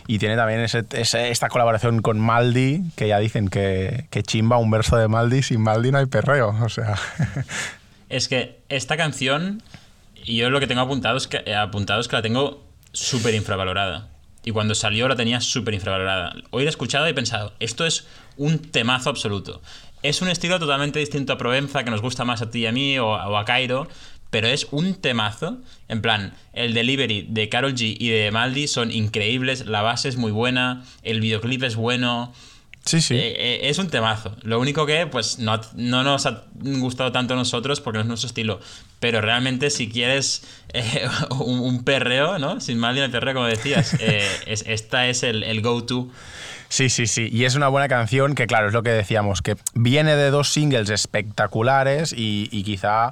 y 0.05 0.19
tiene 0.19 0.35
también 0.35 0.59
ese- 0.59 0.85
esta 0.91 1.47
colaboración 1.49 2.01
con 2.01 2.19
Maldi, 2.19 2.83
que 2.97 3.07
ya 3.07 3.19
dicen 3.19 3.47
que, 3.47 4.05
que 4.09 4.21
chimba 4.21 4.57
un 4.57 4.69
verso 4.69 4.97
de 4.97 5.07
Maldi, 5.07 5.41
sin 5.41 5.61
Maldi 5.61 5.91
no 5.91 5.97
hay 5.99 6.05
perreo, 6.07 6.55
o 6.61 6.69
sea... 6.69 6.95
Es 8.09 8.27
que 8.27 8.59
esta 8.69 8.97
canción, 8.97 9.61
y 10.23 10.37
yo 10.37 10.49
lo 10.49 10.59
que 10.59 10.67
tengo 10.67 10.81
apuntado 10.81 11.17
es 11.17 11.27
que, 11.27 11.43
eh, 11.45 11.55
apuntado 11.55 11.99
es 11.99 12.07
que 12.07 12.15
la 12.15 12.21
tengo 12.21 12.63
súper 12.93 13.33
infravalorada. 13.35 14.09
Y 14.43 14.51
cuando 14.51 14.75
salió 14.75 15.07
la 15.07 15.15
tenía 15.15 15.41
súper 15.41 15.73
infravalorada. 15.73 16.33
Hoy 16.51 16.63
la 16.63 16.69
he 16.69 16.71
escuchado 16.71 17.05
y 17.07 17.11
he 17.11 17.13
pensado, 17.13 17.53
esto 17.59 17.85
es 17.85 18.07
un 18.37 18.59
temazo 18.59 19.09
absoluto. 19.09 19.61
Es 20.03 20.21
un 20.21 20.29
estilo 20.29 20.57
totalmente 20.57 20.99
distinto 20.99 21.33
a 21.33 21.37
Provenza, 21.37 21.83
que 21.83 21.91
nos 21.91 22.01
gusta 22.01 22.23
más 22.23 22.41
a 22.41 22.49
ti 22.49 22.59
y 22.59 22.65
a 22.65 22.71
mí, 22.71 22.97
o, 22.97 23.07
o 23.07 23.37
a 23.37 23.43
Cairo, 23.43 23.89
pero 24.29 24.47
es 24.47 24.67
un 24.71 24.95
temazo. 24.95 25.57
En 25.89 26.01
plan, 26.01 26.33
el 26.53 26.73
delivery 26.73 27.27
de 27.29 27.49
Carol 27.49 27.73
G 27.73 27.97
y 27.99 28.09
de 28.09 28.31
Maldi 28.31 28.67
son 28.67 28.91
increíbles, 28.91 29.65
la 29.65 29.81
base 29.81 30.07
es 30.07 30.17
muy 30.17 30.31
buena, 30.31 30.85
el 31.03 31.19
videoclip 31.19 31.63
es 31.63 31.75
bueno. 31.75 32.33
Sí, 32.87 33.01
sí. 33.01 33.15
Eh, 33.15 33.35
eh, 33.37 33.59
es 33.69 33.77
un 33.77 33.89
temazo. 33.89 34.35
Lo 34.41 34.59
único 34.59 34.85
que, 34.85 35.05
pues, 35.07 35.37
no, 35.39 35.59
no 35.75 36.03
nos 36.03 36.25
ha 36.25 36.45
gustado 36.55 37.11
tanto 37.11 37.33
a 37.33 37.37
nosotros 37.37 37.81
porque 37.81 37.97
no 37.97 38.01
es 38.01 38.07
nuestro 38.07 38.27
estilo. 38.27 38.59
Pero 38.99 39.21
realmente, 39.21 39.69
si 39.69 39.89
quieres 39.89 40.43
eh, 40.73 41.07
un, 41.31 41.59
un 41.59 41.83
perreo, 41.83 42.39
¿no? 42.39 42.59
Sin 42.61 42.79
mal 42.79 42.95
ni 42.95 43.01
el 43.01 43.11
perreo, 43.11 43.33
como 43.35 43.45
decías, 43.45 43.93
eh, 43.99 44.25
es- 44.47 44.63
esta 44.67 45.07
es 45.07 45.21
el, 45.23 45.43
el 45.43 45.61
go-to. 45.61 46.09
Sí, 46.69 46.89
sí, 46.89 47.07
sí. 47.07 47.29
Y 47.31 47.45
es 47.45 47.55
una 47.55 47.67
buena 47.67 47.87
canción 47.87 48.35
que, 48.35 48.47
claro, 48.47 48.67
es 48.67 48.73
lo 48.73 48.83
que 48.83 48.89
decíamos, 48.89 49.41
que 49.41 49.55
viene 49.73 50.15
de 50.15 50.29
dos 50.31 50.49
singles 50.49 50.89
espectaculares 50.89 52.13
y, 52.13 52.49
y 52.51 52.63
quizá 52.63 53.11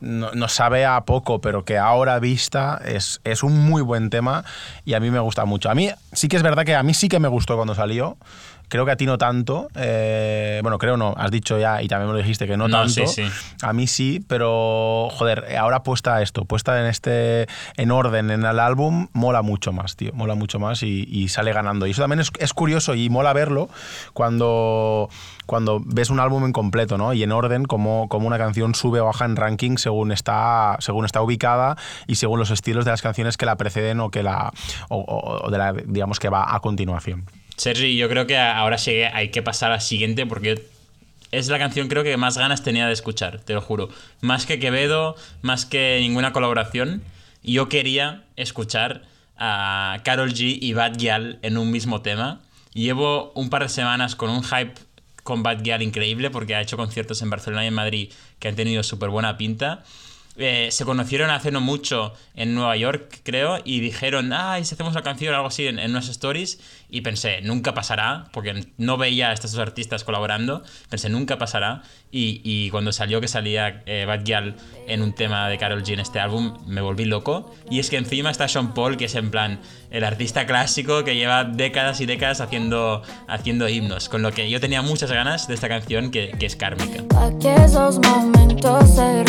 no, 0.00 0.32
no 0.32 0.48
sabe 0.48 0.84
a 0.86 1.00
poco, 1.02 1.40
pero 1.40 1.64
que 1.64 1.78
ahora 1.78 2.18
vista 2.18 2.80
es, 2.84 3.20
es 3.24 3.42
un 3.42 3.56
muy 3.58 3.82
buen 3.82 4.10
tema 4.10 4.44
y 4.84 4.94
a 4.94 5.00
mí 5.00 5.10
me 5.10 5.18
gusta 5.18 5.44
mucho. 5.44 5.70
A 5.70 5.74
mí 5.74 5.90
sí 6.12 6.28
que 6.28 6.36
es 6.36 6.42
verdad 6.42 6.64
que 6.64 6.74
a 6.74 6.82
mí 6.82 6.94
sí 6.94 7.08
que 7.08 7.18
me 7.20 7.28
gustó 7.28 7.56
cuando 7.56 7.74
salió. 7.74 8.16
Creo 8.70 8.86
que 8.86 8.92
a 8.92 8.96
ti 8.96 9.04
no 9.04 9.18
tanto. 9.18 9.68
eh, 9.74 10.60
bueno, 10.62 10.78
creo 10.78 10.96
no, 10.96 11.12
has 11.18 11.30
dicho 11.30 11.58
ya 11.58 11.82
y 11.82 11.88
también 11.88 12.06
me 12.08 12.12
lo 12.14 12.18
dijiste 12.22 12.46
que 12.46 12.56
no, 12.56 12.68
No, 12.68 12.78
tanto. 12.78 13.06
sí, 13.06 13.06
sí. 13.06 13.56
A 13.62 13.74
mí 13.74 13.86
sí, 13.86 14.24
pero 14.26 15.08
joder, 15.12 15.56
ahora 15.58 15.82
puesta 15.82 16.22
esto, 16.22 16.44
puesta 16.46 16.80
en 16.80 16.86
este 16.86 17.46
en 17.76 17.90
orden 17.90 18.30
en 18.30 18.44
el 18.44 18.58
álbum, 18.58 19.08
mola 19.12 19.42
mucho 19.42 19.72
más, 19.72 19.96
tío, 19.96 20.12
mola 20.14 20.34
mucho 20.34 20.58
más 20.58 20.82
y, 20.82 21.06
y 21.10 21.28
sale 21.28 21.52
ganando. 21.52 21.86
Y 21.86 21.90
eso 21.90 22.00
también 22.00 22.20
es, 22.20 22.30
es 22.38 22.54
curioso 22.54 22.94
y 22.94 23.10
mola 23.10 23.32
verlo 23.34 23.68
cuando, 24.14 25.08
cuando 25.46 25.80
ves 25.84 26.10
un 26.10 26.20
álbum 26.20 26.44
en 26.44 26.52
completo, 26.52 26.96
¿no? 26.98 27.12
Y 27.12 27.22
en 27.24 27.32
orden, 27.32 27.64
como, 27.64 28.08
como 28.08 28.26
una 28.26 28.38
canción 28.38 28.74
sube 28.74 29.00
o 29.00 29.06
baja 29.06 29.24
en 29.24 29.34
ranking 29.36 29.76
según 29.78 30.12
está, 30.12 30.76
según 30.78 31.04
está 31.04 31.20
ubicada 31.22 31.76
y 32.06 32.14
según 32.16 32.38
los 32.38 32.50
estilos 32.50 32.84
de 32.84 32.92
las 32.92 33.02
canciones 33.02 33.36
que 33.36 33.46
la 33.46 33.56
preceden 33.56 33.98
o 34.00 34.10
que 34.10 34.22
la 34.22 34.52
o, 34.88 34.98
o- 34.98 35.46
o 35.46 35.50
de 35.50 35.58
la, 35.58 35.72
digamos 35.72 36.18
que 36.20 36.28
va 36.28 36.54
a 36.54 36.60
continuación. 36.60 37.24
Sergi, 37.60 37.94
yo 37.94 38.08
creo 38.08 38.26
que 38.26 38.38
ahora 38.38 38.78
sí 38.78 38.90
hay 39.02 39.28
que 39.28 39.42
pasar 39.42 39.70
a 39.70 39.74
la 39.74 39.80
siguiente 39.80 40.24
porque 40.24 40.64
es 41.30 41.48
la 41.48 41.58
canción 41.58 41.88
creo 41.88 42.02
que 42.02 42.16
más 42.16 42.38
ganas 42.38 42.62
tenía 42.62 42.86
de 42.86 42.94
escuchar, 42.94 43.40
te 43.40 43.52
lo 43.52 43.60
juro. 43.60 43.90
Más 44.22 44.46
que 44.46 44.58
Quevedo, 44.58 45.14
más 45.42 45.66
que 45.66 45.98
ninguna 46.00 46.32
colaboración, 46.32 47.02
yo 47.42 47.68
quería 47.68 48.24
escuchar 48.36 49.02
a 49.36 49.98
Carol 50.04 50.32
G 50.32 50.56
y 50.58 50.72
Bad 50.72 50.96
Gyal 50.96 51.38
en 51.42 51.58
un 51.58 51.70
mismo 51.70 52.00
tema. 52.00 52.40
Llevo 52.72 53.30
un 53.34 53.50
par 53.50 53.64
de 53.64 53.68
semanas 53.68 54.16
con 54.16 54.30
un 54.30 54.42
hype 54.42 54.72
con 55.22 55.42
Bad 55.42 55.60
Gyal 55.62 55.82
increíble 55.82 56.30
porque 56.30 56.54
ha 56.54 56.62
hecho 56.62 56.78
conciertos 56.78 57.20
en 57.20 57.28
Barcelona 57.28 57.64
y 57.64 57.66
en 57.66 57.74
Madrid 57.74 58.12
que 58.38 58.48
han 58.48 58.56
tenido 58.56 58.82
súper 58.82 59.10
buena 59.10 59.36
pinta. 59.36 59.84
Eh, 60.42 60.68
se 60.70 60.86
conocieron 60.86 61.30
hace 61.30 61.50
no 61.50 61.60
mucho 61.60 62.14
en 62.34 62.54
Nueva 62.54 62.74
York, 62.76 63.20
creo, 63.22 63.58
y 63.62 63.80
dijeron, 63.80 64.32
ay, 64.32 64.64
si 64.64 64.74
hacemos 64.74 64.94
una 64.94 65.02
canción 65.02 65.34
o 65.34 65.36
algo 65.36 65.48
así 65.48 65.66
en, 65.66 65.78
en 65.78 65.90
unas 65.90 66.08
stories. 66.08 66.58
Y 66.88 67.02
pensé, 67.02 67.42
nunca 67.42 67.74
pasará, 67.74 68.28
porque 68.32 68.66
no 68.78 68.96
veía 68.96 69.28
a 69.28 69.32
estos 69.32 69.52
dos 69.52 69.60
artistas 69.60 70.02
colaborando. 70.02 70.62
Pensé, 70.88 71.10
nunca 71.10 71.38
pasará. 71.38 71.82
Y, 72.10 72.40
y 72.42 72.70
cuando 72.70 72.90
salió 72.90 73.20
que 73.20 73.28
salía 73.28 73.82
eh, 73.86 74.06
Bad 74.06 74.24
Gyal 74.24 74.56
en 74.88 75.02
un 75.02 75.14
tema 75.14 75.48
de 75.48 75.58
Carol 75.58 75.84
G 75.84 75.92
en 75.92 76.00
este 76.00 76.18
álbum, 76.18 76.56
me 76.66 76.80
volví 76.80 77.04
loco. 77.04 77.54
Y 77.70 77.78
es 77.78 77.90
que 77.90 77.98
encima 77.98 78.30
está 78.30 78.48
Sean 78.48 78.74
Paul, 78.74 78.96
que 78.96 79.04
es 79.04 79.14
en 79.14 79.30
plan 79.30 79.60
el 79.90 80.04
artista 80.04 80.46
clásico 80.46 81.04
que 81.04 81.14
lleva 81.14 81.44
décadas 81.44 82.00
y 82.00 82.06
décadas 82.06 82.40
haciendo, 82.40 83.02
haciendo 83.28 83.68
himnos. 83.68 84.08
Con 84.08 84.22
lo 84.22 84.32
que 84.32 84.48
yo 84.48 84.58
tenía 84.58 84.82
muchas 84.82 85.12
ganas 85.12 85.46
de 85.46 85.54
esta 85.54 85.68
canción 85.68 86.10
que, 86.10 86.30
que 86.38 86.46
es 86.46 86.56
kármica. 86.56 87.04
Pa' 87.08 87.30
que 87.38 87.54
esos 87.54 88.00
momentos 88.00 88.90
se 88.90 89.22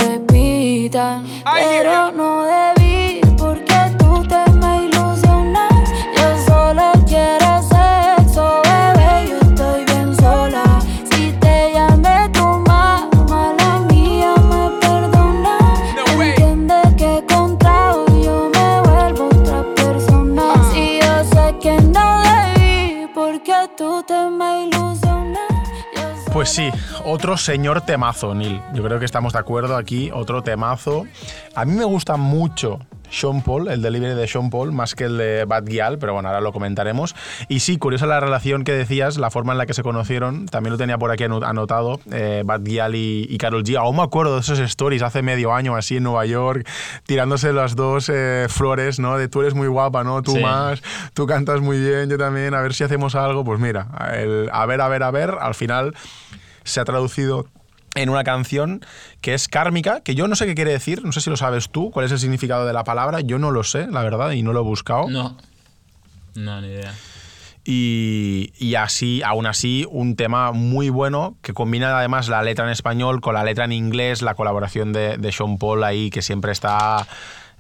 Pero 0.90 2.12
no 2.12 2.44
debí, 2.44 3.22
porque 3.38 3.76
tú 4.00 4.24
te 4.24 4.51
Pues 26.42 26.54
sí, 26.54 26.72
otro 27.06 27.38
señor 27.38 27.82
temazo, 27.82 28.34
Neil. 28.34 28.60
Yo 28.74 28.82
creo 28.82 28.98
que 28.98 29.06
estamos 29.06 29.34
de 29.34 29.38
acuerdo 29.38 29.78
aquí, 29.78 30.10
otro 30.12 30.42
temazo. 30.42 31.06
A 31.54 31.66
mí 31.66 31.74
me 31.74 31.84
gusta 31.84 32.18
mucho 32.18 32.80
Sean 33.12 33.42
Paul, 33.44 33.68
el 33.68 33.82
delivery 33.82 34.16
de 34.16 34.28
Sean 34.28 34.50
Paul, 34.50 34.72
más 34.72 34.96
que 34.96 35.04
el 35.04 35.18
de 35.18 35.46
Bad 35.46 35.66
Gyal, 35.66 35.98
pero 36.00 36.14
bueno, 36.14 36.30
ahora 36.30 36.42
lo 36.42 36.52
comentaremos. 36.54 37.14
Y 37.50 37.60
sí, 37.60 37.78
curiosa 37.78 38.06
la 38.08 38.20
relación 38.20 38.64
que 38.64 38.72
decías, 38.72 39.18
la 39.18 39.30
forma 39.30 39.52
en 39.52 39.58
la 39.58 39.66
que 39.66 39.74
se 39.74 39.84
conocieron, 39.84 40.46
también 40.48 40.72
lo 40.72 40.78
tenía 40.78 40.98
por 40.98 41.12
aquí 41.12 41.26
ano- 41.26 41.42
anotado, 41.44 42.00
eh, 42.12 42.44
Bad 42.46 42.62
Gyal 42.64 42.96
y, 42.96 43.28
y 43.30 43.38
Karol 43.38 43.64
G. 43.64 43.78
Aún 43.78 43.98
me 43.98 44.04
acuerdo 44.04 44.36
de 44.36 44.42
esos 44.42 44.60
stories 44.60 45.02
hace 45.04 45.22
medio 45.22 45.54
año 45.54 45.76
así 45.76 45.98
en 45.98 46.04
Nueva 46.04 46.26
York, 46.26 46.68
tirándose 47.06 47.52
las 47.54 47.76
dos 47.76 48.10
eh, 48.12 48.48
flores, 48.50 49.00
¿no? 49.00 49.18
De 49.18 49.28
tú 49.28 49.42
eres 49.42 49.54
muy 49.54 49.68
guapa, 49.68 50.04
¿no? 50.04 50.22
Tú 50.22 50.32
Sí. 50.36 50.40
más, 50.42 50.82
tú 51.14 51.28
cantas 51.28 51.60
muy 51.62 51.80
bien, 51.80 52.10
yo 52.10 52.18
también, 52.18 52.54
a 52.54 52.62
ver 52.62 52.74
si 52.74 52.84
hacemos 52.86 53.16
algo. 53.16 53.44
Pues 53.44 53.60
mira, 53.60 53.88
el- 54.14 54.50
a 54.54 54.66
ver, 54.66 54.80
a 54.82 54.88
ver, 54.88 55.04
a 55.04 55.12
ver, 55.12 55.36
al 55.40 55.54
final 55.56 55.94
se 56.64 56.80
ha 56.80 56.86
traducido 56.86 57.46
en 57.96 58.10
una 58.10 58.24
canción 58.24 58.86
que 59.22 59.34
es 59.34 59.48
kármica, 59.48 60.02
que 60.02 60.16
yo 60.16 60.28
no 60.28 60.36
sé 60.36 60.46
qué 60.46 60.56
quiere 60.56 60.72
decir, 60.72 61.04
no 61.04 61.12
sé 61.12 61.22
si 61.22 61.30
lo 61.30 61.38
sabes 61.38 61.70
tú, 61.70 61.92
cuál 61.92 62.06
es 62.06 62.12
el 62.12 62.20
significado 62.20 62.66
de 62.66 62.74
la 62.74 62.84
palabra, 62.84 63.22
yo 63.22 63.38
no 63.38 63.52
lo 63.52 63.64
sé, 63.64 63.88
la 63.88 64.02
verdad, 64.02 64.32
y 64.32 64.44
no 64.44 64.54
lo 64.54 64.62
he 64.62 64.64
buscado. 64.64 65.10
No. 65.10 65.38
No, 66.36 66.62
ni 66.62 66.68
idea. 66.68 66.94
Y, 67.64 68.54
y 68.58 68.76
así, 68.76 69.22
aún 69.24 69.46
así, 69.46 69.86
un 69.90 70.16
tema 70.16 70.52
muy 70.52 70.90
bueno 70.90 71.36
que 71.44 71.54
combina 71.54 71.96
además 71.98 72.28
la 72.28 72.42
letra 72.42 72.66
en 72.66 72.72
español 72.72 73.22
con 73.22 73.36
la 73.36 73.44
letra 73.44 73.66
en 73.66 73.72
inglés, 73.72 74.24
la 74.24 74.34
colaboración 74.34 74.94
de, 74.94 75.18
de 75.18 75.32
Sean 75.32 75.58
Paul 75.58 75.84
ahí, 75.84 76.10
que 76.10 76.24
siempre 76.24 76.54
está 76.54 77.06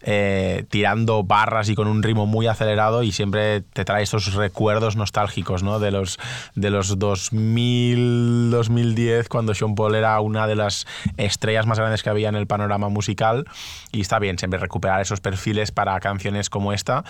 eh, 0.03 0.65
tirando 0.69 1.23
barras 1.23 1.69
y 1.69 1.75
con 1.75 1.87
un 1.87 2.03
ritmo 2.03 2.25
muy 2.25 2.47
acelerado 2.47 3.03
y 3.03 3.11
siempre 3.11 3.61
te 3.61 3.85
trae 3.85 4.03
esos 4.03 4.33
recuerdos 4.33 4.95
nostálgicos 4.95 5.63
¿no? 5.63 5.79
de 5.79 5.91
los, 5.91 6.19
de 6.55 6.69
los 6.69 6.97
2000, 6.97 8.51
2010, 8.51 9.29
cuando 9.29 9.53
Sean 9.53 9.75
Paul 9.75 9.95
era 9.95 10.19
una 10.19 10.47
de 10.47 10.55
las 10.55 10.87
estrellas 11.17 11.65
más 11.65 11.79
grandes 11.79 12.03
que 12.03 12.09
había 12.09 12.29
en 12.29 12.35
el 12.35 12.47
panorama 12.47 12.89
musical. 12.89 13.45
Y 13.91 14.01
está 14.01 14.19
bien 14.19 14.37
siempre 14.37 14.59
recuperar 14.59 15.01
esos 15.01 15.21
perfiles 15.21 15.71
para 15.71 15.99
canciones 15.99 16.49
como 16.49 16.73
esta, 16.73 17.03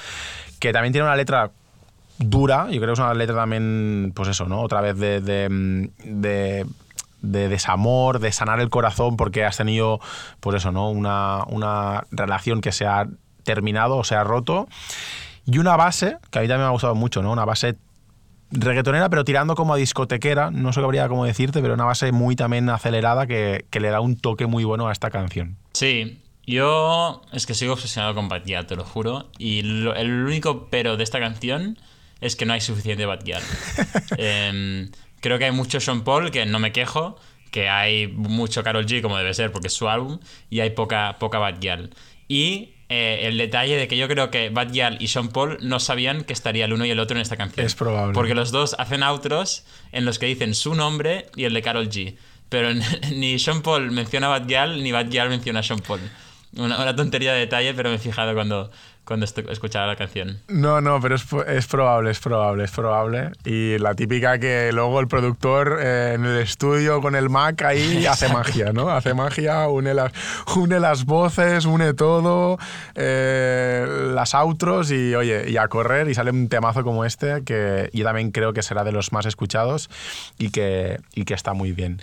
que 0.59 0.73
también 0.73 0.93
tiene 0.93 1.07
una 1.07 1.15
letra 1.15 1.51
dura, 2.17 2.67
yo 2.69 2.79
creo 2.79 2.87
que 2.87 2.93
es 2.93 2.99
una 2.99 3.13
letra 3.13 3.35
también, 3.35 4.11
pues 4.15 4.29
eso, 4.29 4.45
¿no? 4.45 4.61
Otra 4.61 4.81
vez 4.81 4.97
de, 4.97 6.65
de 7.21 7.49
desamor, 7.49 8.19
de 8.19 8.31
sanar 8.31 8.59
el 8.59 8.69
corazón 8.69 9.17
porque 9.17 9.45
has 9.45 9.57
tenido, 9.57 9.99
pues 10.39 10.57
eso, 10.57 10.71
¿no? 10.71 10.89
Una, 10.89 11.43
una 11.47 12.03
relación 12.11 12.61
que 12.61 12.71
se 12.71 12.85
ha 12.85 13.07
terminado 13.43 13.97
o 13.97 14.03
se 14.03 14.15
ha 14.15 14.23
roto. 14.23 14.67
Y 15.45 15.57
una 15.57 15.75
base, 15.75 16.17
que 16.29 16.39
a 16.39 16.41
mí 16.41 16.47
también 16.47 16.61
me 16.61 16.67
ha 16.67 16.71
gustado 16.71 16.95
mucho, 16.95 17.21
¿no? 17.21 17.31
Una 17.31 17.45
base 17.45 17.75
reggaetonera, 18.51 19.09
pero 19.09 19.23
tirando 19.23 19.55
como 19.55 19.73
a 19.73 19.77
discotequera, 19.77 20.51
no 20.51 20.73
sabría 20.73 21.07
cómo 21.07 21.25
decirte, 21.25 21.61
pero 21.61 21.73
una 21.73 21.85
base 21.85 22.11
muy 22.11 22.35
también 22.35 22.69
acelerada 22.69 23.25
que, 23.25 23.65
que 23.69 23.79
le 23.79 23.89
da 23.89 24.01
un 24.01 24.17
toque 24.17 24.45
muy 24.45 24.63
bueno 24.65 24.87
a 24.87 24.91
esta 24.91 25.09
canción. 25.09 25.57
Sí, 25.73 26.21
yo 26.45 27.21
es 27.31 27.45
que 27.45 27.53
sigo 27.53 27.73
obsesionado 27.73 28.13
con 28.13 28.27
Bad 28.27 28.43
te 28.67 28.75
lo 28.75 28.83
juro. 28.83 29.29
Y 29.37 29.61
lo- 29.61 29.95
el 29.95 30.11
único 30.25 30.67
pero 30.69 30.97
de 30.97 31.03
esta 31.03 31.19
canción 31.19 31.77
es 32.19 32.35
que 32.35 32.45
no 32.45 32.53
hay 32.53 32.61
suficiente 32.61 33.05
Bad 33.05 33.21
creo 35.21 35.39
que 35.39 35.45
hay 35.45 35.51
mucho 35.51 35.79
Sean 35.79 36.03
Paul, 36.03 36.31
que 36.31 36.45
no 36.45 36.59
me 36.59 36.71
quejo, 36.71 37.17
que 37.51 37.69
hay 37.69 38.07
mucho 38.07 38.63
Carol 38.63 38.85
G, 38.85 39.01
como 39.01 39.17
debe 39.17 39.33
ser, 39.33 39.51
porque 39.51 39.67
es 39.67 39.73
su 39.73 39.87
álbum, 39.87 40.19
y 40.49 40.59
hay 40.59 40.71
poca, 40.71 41.17
poca 41.19 41.39
Bad 41.39 41.59
Gyal. 41.59 41.91
Y 42.27 42.73
eh, 42.89 43.27
el 43.27 43.37
detalle 43.37 43.77
de 43.77 43.87
que 43.87 43.95
yo 43.95 44.09
creo 44.09 44.31
que 44.31 44.49
Bad 44.49 44.71
Gyal 44.71 44.97
y 44.99 45.07
Sean 45.07 45.29
Paul 45.29 45.57
no 45.61 45.79
sabían 45.79 46.23
que 46.25 46.33
estaría 46.33 46.65
el 46.65 46.73
uno 46.73 46.85
y 46.85 46.91
el 46.91 46.99
otro 46.99 47.15
en 47.15 47.21
esta 47.21 47.37
canción. 47.37 47.65
Es 47.65 47.75
probable. 47.75 48.13
Porque 48.13 48.35
los 48.35 48.51
dos 48.51 48.75
hacen 48.79 49.01
outros 49.03 49.63
en 49.93 50.03
los 50.03 50.19
que 50.19 50.25
dicen 50.25 50.55
su 50.55 50.75
nombre 50.75 51.27
y 51.35 51.45
el 51.45 51.53
de 51.53 51.61
Carol 51.61 51.87
G. 51.87 52.15
Pero 52.49 52.73
ni 53.15 53.39
Sean 53.39 53.61
Paul 53.61 53.91
menciona 53.91 54.27
a 54.27 54.39
Bad 54.39 54.47
Gyal, 54.47 54.83
ni 54.83 54.91
Bad 54.91 55.07
Gyal 55.07 55.29
menciona 55.29 55.59
a 55.59 55.63
Sean 55.63 55.79
Paul. 55.79 56.01
Una, 56.57 56.81
una 56.81 56.93
tontería 56.93 57.31
de 57.31 57.39
detalle, 57.39 57.73
pero 57.73 57.89
me 57.89 57.95
he 57.95 57.99
fijado 57.99 58.33
cuando, 58.33 58.71
cuando 59.05 59.25
escuchaba 59.25 59.87
la 59.87 59.95
canción. 59.95 60.39
No, 60.47 60.79
no, 60.79 60.99
pero 61.01 61.15
es, 61.15 61.25
es 61.47 61.67
probable, 61.67 62.11
es 62.11 62.19
probable, 62.19 62.63
es 62.63 62.71
probable. 62.71 63.31
Y 63.43 63.77
la 63.79 63.95
típica 63.95 64.39
que 64.39 64.71
luego 64.71 64.99
el 64.99 65.07
productor 65.07 65.79
eh, 65.81 66.13
en 66.15 66.25
el 66.25 66.37
estudio 66.37 67.01
con 67.01 67.15
el 67.15 67.29
Mac 67.29 67.61
ahí 67.63 68.05
hace 68.09 68.29
magia, 68.29 68.71
¿no? 68.73 68.89
Hace 68.89 69.13
magia, 69.13 69.67
une 69.67 69.93
las, 69.93 70.11
une 70.55 70.79
las 70.79 71.05
voces, 71.05 71.65
une 71.65 71.93
todo, 71.93 72.57
eh, 72.95 74.11
las 74.13 74.35
outros 74.35 74.91
y 74.91 75.15
oye, 75.15 75.49
y 75.49 75.57
a 75.57 75.67
correr 75.67 76.09
y 76.09 76.13
sale 76.13 76.31
un 76.31 76.47
temazo 76.47 76.83
como 76.83 77.05
este 77.05 77.43
que 77.43 77.89
yo 77.93 78.05
también 78.05 78.31
creo 78.31 78.53
que 78.53 78.61
será 78.61 78.83
de 78.83 78.91
los 78.91 79.11
más 79.11 79.25
escuchados 79.25 79.89
y 80.37 80.51
que, 80.51 80.99
y 81.13 81.25
que 81.25 81.33
está 81.33 81.53
muy 81.53 81.71
bien. 81.71 82.01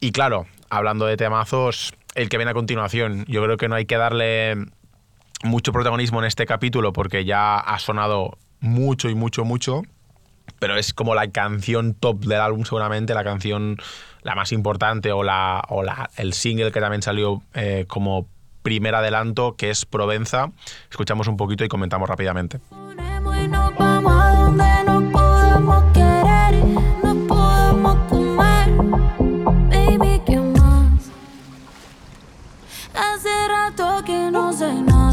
Y 0.00 0.12
claro, 0.12 0.46
hablando 0.70 1.06
de 1.06 1.16
temazos, 1.16 1.94
el 2.14 2.28
que 2.28 2.36
viene 2.36 2.50
a 2.50 2.54
continuación, 2.54 3.24
yo 3.26 3.42
creo 3.42 3.56
que 3.56 3.68
no 3.68 3.74
hay 3.74 3.86
que 3.86 3.96
darle 3.96 4.56
mucho 5.44 5.72
protagonismo 5.72 6.20
en 6.20 6.26
este 6.26 6.46
capítulo 6.46 6.92
porque 6.92 7.24
ya 7.24 7.58
ha 7.58 7.78
sonado 7.78 8.38
mucho 8.60 9.08
y 9.08 9.14
mucho, 9.14 9.44
mucho. 9.44 9.82
Pero 10.58 10.76
es 10.76 10.94
como 10.94 11.14
la 11.14 11.30
canción 11.30 11.94
top 11.94 12.24
del 12.24 12.40
álbum, 12.40 12.64
seguramente, 12.64 13.14
la 13.14 13.22
canción 13.22 13.76
la 14.22 14.34
más 14.34 14.52
importante 14.52 15.12
o, 15.12 15.22
la, 15.22 15.62
o 15.68 15.82
la, 15.82 16.10
el 16.16 16.32
single 16.32 16.72
que 16.72 16.80
también 16.80 17.02
salió 17.02 17.42
eh, 17.54 17.84
como 17.86 18.26
primer 18.62 18.94
adelanto, 18.94 19.56
que 19.56 19.70
es 19.70 19.86
Provenza. 19.86 20.50
Escuchamos 20.90 21.28
un 21.28 21.36
poquito 21.36 21.64
y 21.64 21.68
comentamos 21.68 22.08
rápidamente. 22.08 22.60
Hace 32.94 33.48
rato 33.48 34.04
que 34.04 34.30
no 34.30 34.52
sé 34.52 34.72
nada 34.74 35.07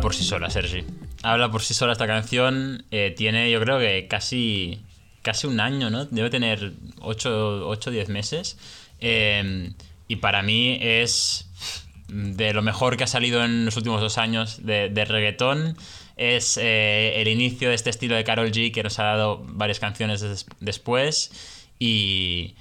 Por 0.00 0.14
sí 0.14 0.24
sola, 0.24 0.48
Sergi. 0.50 0.84
Habla 1.22 1.50
por 1.50 1.62
sí 1.62 1.74
sola 1.74 1.92
esta 1.92 2.06
canción. 2.06 2.84
eh, 2.90 3.12
tiene, 3.16 3.50
yo 3.50 3.60
creo 3.60 3.78
que 3.78 4.06
casi, 4.08 4.80
casi 5.22 5.46
un 5.46 5.60
año, 5.60 5.90
¿no? 5.90 6.04
Debe 6.06 6.30
tener 6.30 6.72
8 7.00 7.66
o 7.68 7.76
10 7.76 8.08
meses. 8.08 8.58
Eh, 9.00 9.72
y 10.06 10.16
para 10.16 10.42
mí 10.42 10.78
es 10.80 11.48
de 12.08 12.52
lo 12.54 12.62
mejor 12.62 12.96
que 12.96 13.04
ha 13.04 13.08
salido 13.08 13.44
en 13.44 13.64
los 13.66 13.76
últimos 13.76 14.00
dos 14.00 14.18
años 14.18 14.64
de, 14.64 14.88
de 14.88 15.04
reggaetón. 15.04 15.76
Es 16.16 16.56
eh, 16.60 17.20
el 17.20 17.28
inicio 17.28 17.68
de 17.68 17.74
este 17.74 17.90
estilo 17.90 18.14
de 18.16 18.24
Carol 18.24 18.50
G 18.50 18.72
que 18.72 18.82
nos 18.82 18.98
ha 18.98 19.04
dado 19.04 19.44
varias 19.48 19.78
canciones 19.80 20.20
des- 20.20 20.46
después. 20.60 21.30
Y, 21.78 22.54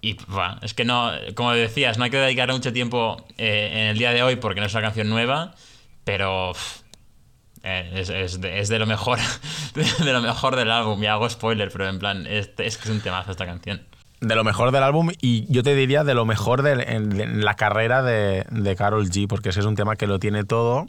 y 0.00 0.16
es 0.62 0.74
que 0.74 0.84
no, 0.84 1.12
como 1.34 1.52
decías, 1.52 1.98
no 1.98 2.04
hay 2.04 2.10
que 2.10 2.16
dedicar 2.16 2.50
mucho 2.52 2.72
tiempo 2.72 3.24
eh, 3.38 3.70
en 3.72 3.86
el 3.88 3.98
día 3.98 4.12
de 4.12 4.22
hoy 4.22 4.36
porque 4.36 4.60
no 4.60 4.66
es 4.66 4.72
una 4.72 4.82
canción 4.82 5.08
nueva, 5.08 5.54
pero 6.04 6.52
eh, 7.62 7.90
es, 7.94 8.10
es 8.10 8.40
de, 8.40 8.60
es 8.60 8.68
de 8.68 8.78
lo 8.78 8.86
mejor 8.86 9.18
de, 9.74 10.12
lo 10.12 10.20
mejor 10.20 10.56
del 10.56 10.70
álbum. 10.70 11.02
Y 11.02 11.06
hago 11.06 11.28
spoiler, 11.28 11.70
pero 11.70 11.88
en 11.88 11.98
plan, 11.98 12.26
es, 12.26 12.50
es 12.58 12.76
que 12.76 12.84
es 12.84 12.90
un 12.90 13.00
temazo 13.00 13.30
esta 13.30 13.46
canción. 13.46 13.82
De 14.20 14.36
lo 14.36 14.44
mejor 14.44 14.70
del 14.70 14.84
álbum 14.84 15.10
y 15.20 15.52
yo 15.52 15.64
te 15.64 15.74
diría 15.74 16.04
de 16.04 16.14
lo 16.14 16.24
mejor 16.24 16.62
de, 16.62 16.76
la 17.34 17.54
carrera 17.54 18.02
de, 18.02 18.46
de 18.50 18.76
Carol 18.76 19.08
G, 19.10 19.26
porque 19.26 19.48
ese 19.48 19.60
es 19.60 19.66
un 19.66 19.74
tema 19.74 19.96
que 19.96 20.06
lo 20.06 20.20
tiene 20.20 20.44
todo. 20.44 20.86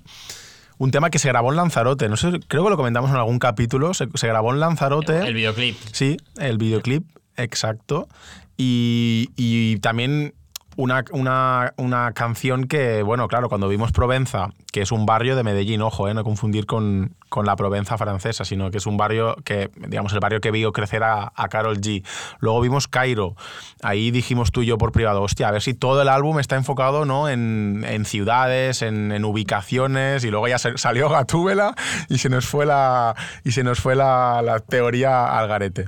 Un 0.77 0.91
tema 0.91 1.09
que 1.09 1.17
se 1.17 1.29
grabó 1.29 1.49
en 1.49 1.55
Lanzarote, 1.55 2.09
no 2.09 2.17
sé, 2.17 2.39
creo 2.47 2.63
que 2.63 2.69
lo 2.69 2.77
comentamos 2.77 3.09
en 3.09 3.15
algún 3.15 3.39
capítulo, 3.39 3.93
se, 3.93 4.07
se 4.13 4.27
grabó 4.27 4.53
en 4.53 4.59
Lanzarote. 4.59 5.19
El 5.19 5.33
videoclip. 5.33 5.77
Sí, 5.91 6.17
el 6.37 6.57
videoclip, 6.57 7.05
exacto. 7.35 8.07
Y, 8.55 9.29
y 9.35 9.77
también 9.77 10.35
una, 10.75 11.03
una, 11.11 11.73
una 11.77 12.11
canción 12.13 12.65
que, 12.65 13.03
bueno, 13.03 13.27
claro, 13.27 13.49
cuando 13.49 13.67
vimos 13.67 13.91
Provenza, 13.91 14.49
que 14.71 14.81
es 14.81 14.91
un 14.91 15.05
barrio 15.05 15.35
de 15.35 15.43
Medellín, 15.43 15.81
ojo, 15.81 16.07
eh, 16.07 16.13
no 16.13 16.23
confundir 16.23 16.65
con, 16.65 17.15
con 17.29 17.45
la 17.45 17.55
Provenza 17.55 17.97
francesa, 17.97 18.45
sino 18.45 18.71
que 18.71 18.77
es 18.77 18.85
un 18.85 18.97
barrio 18.97 19.35
que, 19.43 19.69
digamos, 19.75 20.13
el 20.13 20.19
barrio 20.19 20.41
que 20.41 20.51
vio 20.51 20.71
crecer 20.71 21.03
a, 21.03 21.31
a 21.35 21.47
Carol 21.49 21.79
G. 21.79 22.03
Luego 22.39 22.61
vimos 22.61 22.87
Cairo, 22.87 23.35
ahí 23.81 24.11
dijimos 24.11 24.51
tú 24.51 24.61
y 24.61 24.65
yo 24.65 24.77
por 24.77 24.91
privado, 24.91 25.21
hostia, 25.21 25.47
a 25.47 25.51
ver 25.51 25.61
si 25.61 25.73
todo 25.73 26.01
el 26.01 26.09
álbum 26.09 26.39
está 26.39 26.55
enfocado 26.55 27.05
¿no? 27.05 27.29
en, 27.29 27.85
en 27.87 28.05
ciudades, 28.05 28.81
en, 28.81 29.11
en 29.11 29.25
ubicaciones, 29.25 30.23
y 30.23 30.31
luego 30.31 30.47
ya 30.47 30.57
salió 30.57 31.09
Gatúbela 31.09 31.75
y 32.09 32.17
se 32.17 32.29
nos 32.29 32.45
fue 32.45 32.65
la, 32.65 33.15
y 33.43 33.51
se 33.51 33.63
nos 33.63 33.79
fue 33.79 33.95
la, 33.95 34.41
la 34.43 34.59
teoría 34.59 35.37
al 35.37 35.47
garete. 35.47 35.87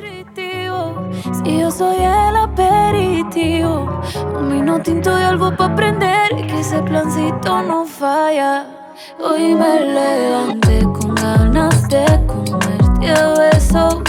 Nutritivo. 0.00 1.10
Si 1.44 1.58
yo 1.58 1.70
soy 1.70 1.96
el 1.96 2.36
aperitivo, 2.36 4.00
un 4.38 4.50
vino 4.50 4.80
tinto 4.80 5.10
y 5.18 5.22
algo 5.22 5.54
para 5.56 5.72
aprender. 5.72 6.28
Que 6.46 6.60
ese 6.60 6.82
plancito 6.82 7.62
no 7.62 7.84
falla. 7.84 8.66
Hoy 9.18 9.54
me 9.54 9.80
levanté 9.80 10.82
con 10.82 11.14
ganas 11.14 11.88
de 11.88 12.04
comerte 12.26 13.10
a 13.10 13.28
besos 13.38 14.02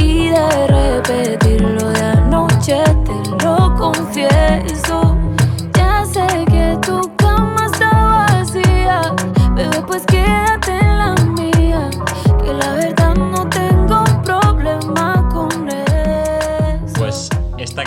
y 0.00 0.28
de 0.28 0.66
repetirlo 0.66 1.90
de 1.90 2.02
anoche. 2.02 2.82
Te 3.04 3.44
lo 3.44 3.74
confieso. 3.76 5.16
Ya 5.74 6.04
sé 6.04 6.26
que 6.46 6.78
tu 6.86 7.00
cama 7.16 7.66
está 7.72 7.90
vacía, 7.90 9.14
bebé, 9.54 9.82
pues 9.86 10.04
quédate 10.06 10.49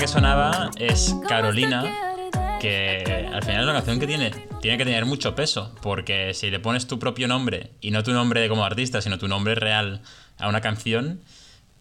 que 0.03 0.07
sonaba 0.09 0.69
es 0.77 1.15
Carolina, 1.29 2.29
que 2.59 3.29
al 3.31 3.41
final 3.41 3.61
es 3.61 3.63
una 3.63 3.71
canción 3.71 4.01
que 4.01 4.05
tiene, 4.05 4.31
tiene 4.61 4.77
que 4.77 4.83
tener 4.83 5.05
mucho 5.05 5.33
peso, 5.33 5.73
porque 5.81 6.33
si 6.33 6.51
le 6.51 6.59
pones 6.59 6.87
tu 6.87 6.99
propio 6.99 7.25
nombre, 7.29 7.71
y 7.79 7.91
no 7.91 8.03
tu 8.03 8.11
nombre 8.11 8.49
como 8.49 8.65
artista, 8.65 9.01
sino 9.01 9.17
tu 9.17 9.29
nombre 9.29 9.55
real 9.55 10.01
a 10.39 10.49
una 10.49 10.59
canción, 10.59 11.21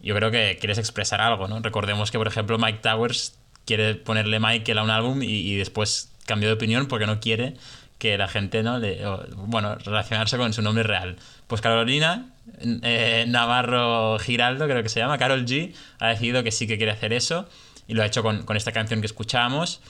yo 0.00 0.14
creo 0.14 0.30
que 0.30 0.56
quieres 0.60 0.78
expresar 0.78 1.20
algo, 1.20 1.48
¿no? 1.48 1.58
Recordemos 1.58 2.12
que, 2.12 2.18
por 2.18 2.28
ejemplo, 2.28 2.58
Mike 2.58 2.78
Towers 2.80 3.36
quiere 3.64 3.96
ponerle 3.96 4.38
Michael 4.38 4.78
a 4.78 4.84
un 4.84 4.90
álbum 4.90 5.24
y, 5.24 5.26
y 5.26 5.56
después 5.56 6.12
cambió 6.24 6.48
de 6.48 6.54
opinión 6.54 6.86
porque 6.86 7.06
no 7.06 7.18
quiere 7.18 7.54
que 7.98 8.16
la 8.18 8.28
gente, 8.28 8.62
¿no? 8.62 8.78
Le, 8.78 9.04
o, 9.04 9.24
bueno, 9.34 9.74
relacionarse 9.74 10.36
con 10.36 10.52
su 10.52 10.62
nombre 10.62 10.84
real. 10.84 11.16
Pues 11.48 11.60
Carolina 11.60 12.28
eh, 12.60 13.24
Navarro 13.26 14.16
Giraldo, 14.20 14.66
creo 14.66 14.84
que 14.84 14.88
se 14.88 15.00
llama, 15.00 15.18
Carol 15.18 15.44
G, 15.44 15.74
ha 15.98 16.08
decidido 16.08 16.44
que 16.44 16.52
sí 16.52 16.68
que 16.68 16.76
quiere 16.76 16.92
hacer 16.92 17.12
eso 17.12 17.48
y 17.88 17.94
lo 17.94 18.02
ha 18.02 18.06
hecho 18.06 18.22
con, 18.22 18.44
con 18.44 18.56
esta 18.56 18.72
canción 18.72 19.00
que 19.00 19.06
escuchábamos, 19.06 19.80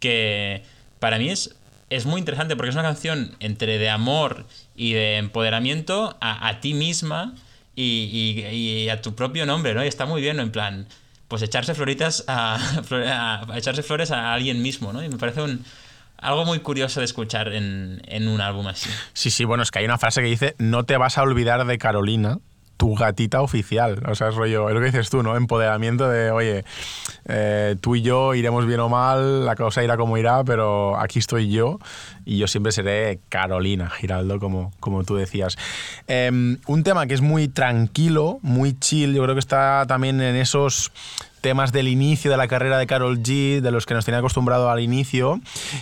que 0.00 0.62
para 0.98 1.18
mí 1.18 1.28
es, 1.30 1.54
es 1.90 2.06
muy 2.06 2.18
interesante 2.18 2.56
porque 2.56 2.70
es 2.70 2.74
una 2.74 2.82
canción 2.84 3.36
entre 3.40 3.78
de 3.78 3.90
amor 3.90 4.46
y 4.76 4.92
de 4.92 5.16
empoderamiento 5.18 6.16
a, 6.20 6.48
a 6.48 6.60
ti 6.60 6.74
misma 6.74 7.34
y, 7.76 8.44
y- 8.50 8.88
a 8.88 9.00
tu 9.02 9.14
propio 9.14 9.46
nombre, 9.46 9.74
¿no? 9.74 9.84
Y 9.84 9.88
está 9.88 10.06
muy 10.06 10.20
bien, 10.22 10.36
¿no? 10.36 10.42
En 10.42 10.50
plan, 10.52 10.86
pues 11.28 11.42
echarse 11.42 11.74
floritas 11.74 12.24
a 12.28 12.58
echarse 13.56 13.82
flores 13.82 14.10
a 14.10 14.32
alguien 14.32 14.62
mismo, 14.62 14.92
¿no? 14.92 15.02
Y 15.02 15.08
me 15.08 15.16
parece 15.18 15.42
un, 15.42 15.64
algo 16.18 16.44
muy 16.44 16.60
curioso 16.60 17.00
de 17.00 17.06
escuchar 17.06 17.52
en, 17.52 18.00
en 18.06 18.28
un 18.28 18.40
álbum 18.40 18.66
así. 18.68 18.88
Sí, 19.12 19.30
sí, 19.30 19.44
bueno, 19.44 19.62
es 19.62 19.70
que 19.70 19.80
hay 19.80 19.84
una 19.84 19.98
frase 19.98 20.20
que 20.22 20.28
dice, 20.28 20.54
no 20.58 20.84
te 20.84 20.96
vas 20.96 21.18
a 21.18 21.22
olvidar 21.22 21.64
de 21.66 21.78
Carolina, 21.78 22.38
tu 22.76 22.94
gatita 22.94 23.40
oficial. 23.40 24.02
O 24.08 24.14
sea, 24.14 24.28
es 24.28 24.34
rollo, 24.34 24.68
es 24.68 24.74
lo 24.74 24.80
que 24.80 24.86
dices 24.86 25.10
tú, 25.10 25.22
¿no? 25.22 25.36
Empoderamiento 25.36 26.08
de, 26.08 26.30
oye, 26.30 26.64
eh, 27.26 27.76
tú 27.80 27.96
y 27.96 28.02
yo 28.02 28.34
iremos 28.34 28.66
bien 28.66 28.80
o 28.80 28.88
mal, 28.88 29.44
la 29.44 29.56
cosa 29.56 29.82
irá 29.82 29.96
como 29.96 30.18
irá, 30.18 30.44
pero 30.44 30.98
aquí 30.98 31.18
estoy 31.18 31.50
yo 31.50 31.78
y 32.24 32.38
yo 32.38 32.46
siempre 32.46 32.72
seré 32.72 33.20
Carolina 33.28 33.90
Giraldo, 33.90 34.38
como, 34.38 34.72
como 34.80 35.04
tú 35.04 35.16
decías. 35.16 35.56
Em, 36.06 36.58
un 36.66 36.82
tema 36.82 37.06
que 37.06 37.14
es 37.14 37.20
muy 37.20 37.48
tranquilo, 37.48 38.38
muy 38.42 38.78
chill, 38.78 39.14
yo 39.14 39.22
creo 39.22 39.34
que 39.34 39.40
está 39.40 39.84
también 39.86 40.20
en 40.20 40.36
esos 40.36 40.92
temas 41.44 41.72
del 41.72 41.88
inicio 41.88 42.30
de 42.30 42.38
la 42.38 42.48
carrera 42.48 42.78
de 42.78 42.86
Carol 42.86 43.18
G, 43.22 43.60
de 43.60 43.70
los 43.70 43.84
que 43.84 43.92
nos 43.92 44.06
tenía 44.06 44.20
acostumbrado 44.20 44.70
al 44.70 44.80
inicio, 44.80 45.40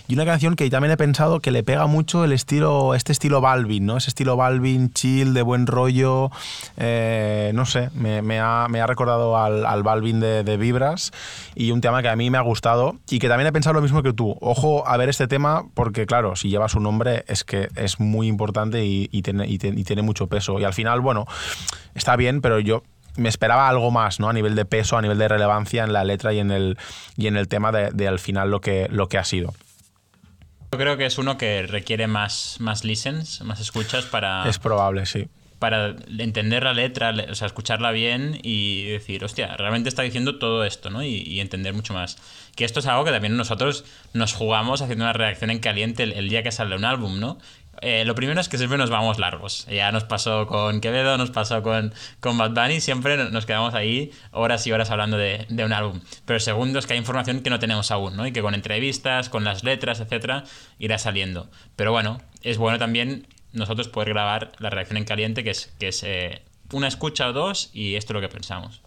y 0.08 0.14
una 0.14 0.24
canción 0.24 0.56
que 0.56 0.68
también 0.68 0.90
he 0.90 0.96
pensado 0.96 1.38
que 1.38 1.52
le 1.52 1.62
pega 1.62 1.86
mucho 1.86 2.24
el 2.24 2.32
estilo, 2.32 2.96
este 2.96 3.12
estilo 3.12 3.40
Balvin, 3.40 3.86
¿no? 3.86 3.96
Ese 3.96 4.08
estilo 4.10 4.34
Balvin 4.36 4.92
chill, 4.92 5.34
de 5.34 5.42
buen 5.42 5.68
rollo, 5.68 6.32
eh, 6.78 7.52
no 7.54 7.64
sé, 7.64 7.90
me, 7.94 8.22
me 8.22 8.40
ha, 8.40 8.66
me 8.68 8.80
ha 8.80 8.88
recordado 8.88 9.38
al, 9.38 9.64
al 9.64 9.84
Balvin 9.84 10.18
de, 10.18 10.42
de 10.42 10.56
Vibras, 10.56 11.12
y 11.54 11.70
un 11.70 11.80
tema 11.80 12.02
que 12.02 12.08
a 12.08 12.16
mí 12.16 12.28
me 12.28 12.38
ha 12.38 12.42
gustado, 12.42 12.96
y 13.08 13.20
que 13.20 13.28
también 13.28 13.46
he 13.46 13.52
pensado 13.52 13.74
lo 13.74 13.82
mismo 13.82 14.02
que 14.02 14.12
tú. 14.12 14.36
Ojo 14.40 14.88
a 14.88 14.96
ver 14.96 15.10
este 15.10 15.28
tema, 15.28 15.62
porque 15.74 16.06
claro, 16.06 16.34
si 16.34 16.48
lleva 16.48 16.68
su 16.68 16.80
nombre 16.80 17.24
es 17.28 17.44
que 17.44 17.68
es 17.76 18.00
muy 18.00 18.26
importante 18.26 18.84
y, 18.84 19.08
y 19.12 19.22
tiene, 19.22 19.46
y 19.46 19.58
tiene- 19.58 19.78
y 19.80 19.84
tiene 19.84 20.02
mucho 20.02 20.26
peso, 20.26 20.58
y 20.58 20.64
al 20.64 20.74
final, 20.74 21.00
bueno, 21.00 21.24
está 21.94 22.16
bien, 22.16 22.40
pero 22.40 22.58
yo 22.58 22.82
me 23.16 23.28
esperaba 23.28 23.68
algo 23.68 23.90
más, 23.90 24.20
¿no? 24.20 24.28
A 24.28 24.32
nivel 24.32 24.54
de 24.54 24.64
peso, 24.64 24.96
a 24.96 25.02
nivel 25.02 25.18
de 25.18 25.28
relevancia 25.28 25.84
en 25.84 25.92
la 25.92 26.04
letra 26.04 26.32
y 26.32 26.38
en 26.38 26.50
el, 26.50 26.78
y 27.16 27.26
en 27.26 27.36
el 27.36 27.48
tema 27.48 27.72
de, 27.72 27.90
de 27.90 28.08
al 28.08 28.18
final 28.18 28.50
lo 28.50 28.60
que, 28.60 28.88
lo 28.90 29.08
que 29.08 29.18
ha 29.18 29.24
sido. 29.24 29.52
Yo 30.72 30.78
creo 30.78 30.96
que 30.96 31.04
es 31.06 31.18
uno 31.18 31.36
que 31.36 31.66
requiere 31.66 32.06
más, 32.06 32.56
más 32.58 32.84
listens, 32.84 33.42
más 33.42 33.60
escuchas 33.60 34.06
para, 34.06 34.48
Es 34.48 34.58
probable, 34.58 35.04
sí. 35.04 35.28
para 35.58 35.94
entender 36.18 36.62
la 36.62 36.72
letra, 36.72 37.12
le- 37.12 37.30
o 37.30 37.34
sea, 37.34 37.46
escucharla 37.46 37.90
bien 37.90 38.38
y 38.42 38.84
decir, 38.86 39.22
hostia, 39.22 39.54
realmente 39.58 39.90
está 39.90 40.00
diciendo 40.00 40.38
todo 40.38 40.64
esto, 40.64 40.88
¿no? 40.88 41.02
Y, 41.02 41.16
y 41.26 41.40
entender 41.40 41.74
mucho 41.74 41.92
más. 41.92 42.16
Que 42.56 42.64
esto 42.64 42.80
es 42.80 42.86
algo 42.86 43.04
que 43.04 43.10
también 43.10 43.36
nosotros 43.36 43.84
nos 44.14 44.32
jugamos 44.32 44.80
haciendo 44.80 45.04
una 45.04 45.12
reacción 45.12 45.50
en 45.50 45.58
caliente 45.58 46.04
el, 46.04 46.12
el 46.12 46.30
día 46.30 46.42
que 46.42 46.52
sale 46.52 46.74
un 46.74 46.86
álbum, 46.86 47.20
¿no? 47.20 47.36
Eh, 47.82 48.04
lo 48.04 48.14
primero 48.14 48.40
es 48.40 48.48
que 48.48 48.58
siempre 48.58 48.78
nos 48.78 48.90
vamos 48.90 49.18
largos. 49.18 49.66
Ya 49.66 49.90
nos 49.90 50.04
pasó 50.04 50.46
con 50.46 50.80
Quevedo, 50.80 51.18
nos 51.18 51.32
pasó 51.32 51.62
con, 51.64 51.92
con 52.20 52.38
Bad 52.38 52.52
Bunny, 52.52 52.80
siempre 52.80 53.16
nos 53.30 53.44
quedamos 53.44 53.74
ahí 53.74 54.12
horas 54.30 54.64
y 54.68 54.72
horas 54.72 54.90
hablando 54.90 55.16
de, 55.16 55.46
de 55.48 55.64
un 55.64 55.72
álbum. 55.72 56.00
Pero 56.24 56.36
el 56.36 56.40
segundo 56.40 56.78
es 56.78 56.86
que 56.86 56.92
hay 56.92 57.00
información 57.00 57.40
que 57.40 57.50
no 57.50 57.58
tenemos 57.58 57.90
aún, 57.90 58.16
¿no? 58.16 58.24
Y 58.24 58.32
que 58.32 58.40
con 58.40 58.54
entrevistas, 58.54 59.28
con 59.28 59.42
las 59.42 59.64
letras, 59.64 59.98
etcétera, 59.98 60.44
irá 60.78 60.96
saliendo. 60.96 61.50
Pero 61.74 61.90
bueno, 61.90 62.20
es 62.42 62.56
bueno 62.56 62.78
también 62.78 63.26
nosotros 63.52 63.88
poder 63.88 64.10
grabar 64.10 64.52
la 64.60 64.70
reacción 64.70 64.96
en 64.96 65.04
caliente, 65.04 65.42
que 65.42 65.50
es, 65.50 65.74
que 65.80 65.88
es 65.88 66.04
eh, 66.04 66.42
una 66.70 66.86
escucha 66.86 67.28
o 67.28 67.32
dos, 67.32 67.70
y 67.72 67.96
esto 67.96 68.12
es 68.12 68.14
lo 68.14 68.20
que 68.20 68.28
pensamos. 68.28 68.80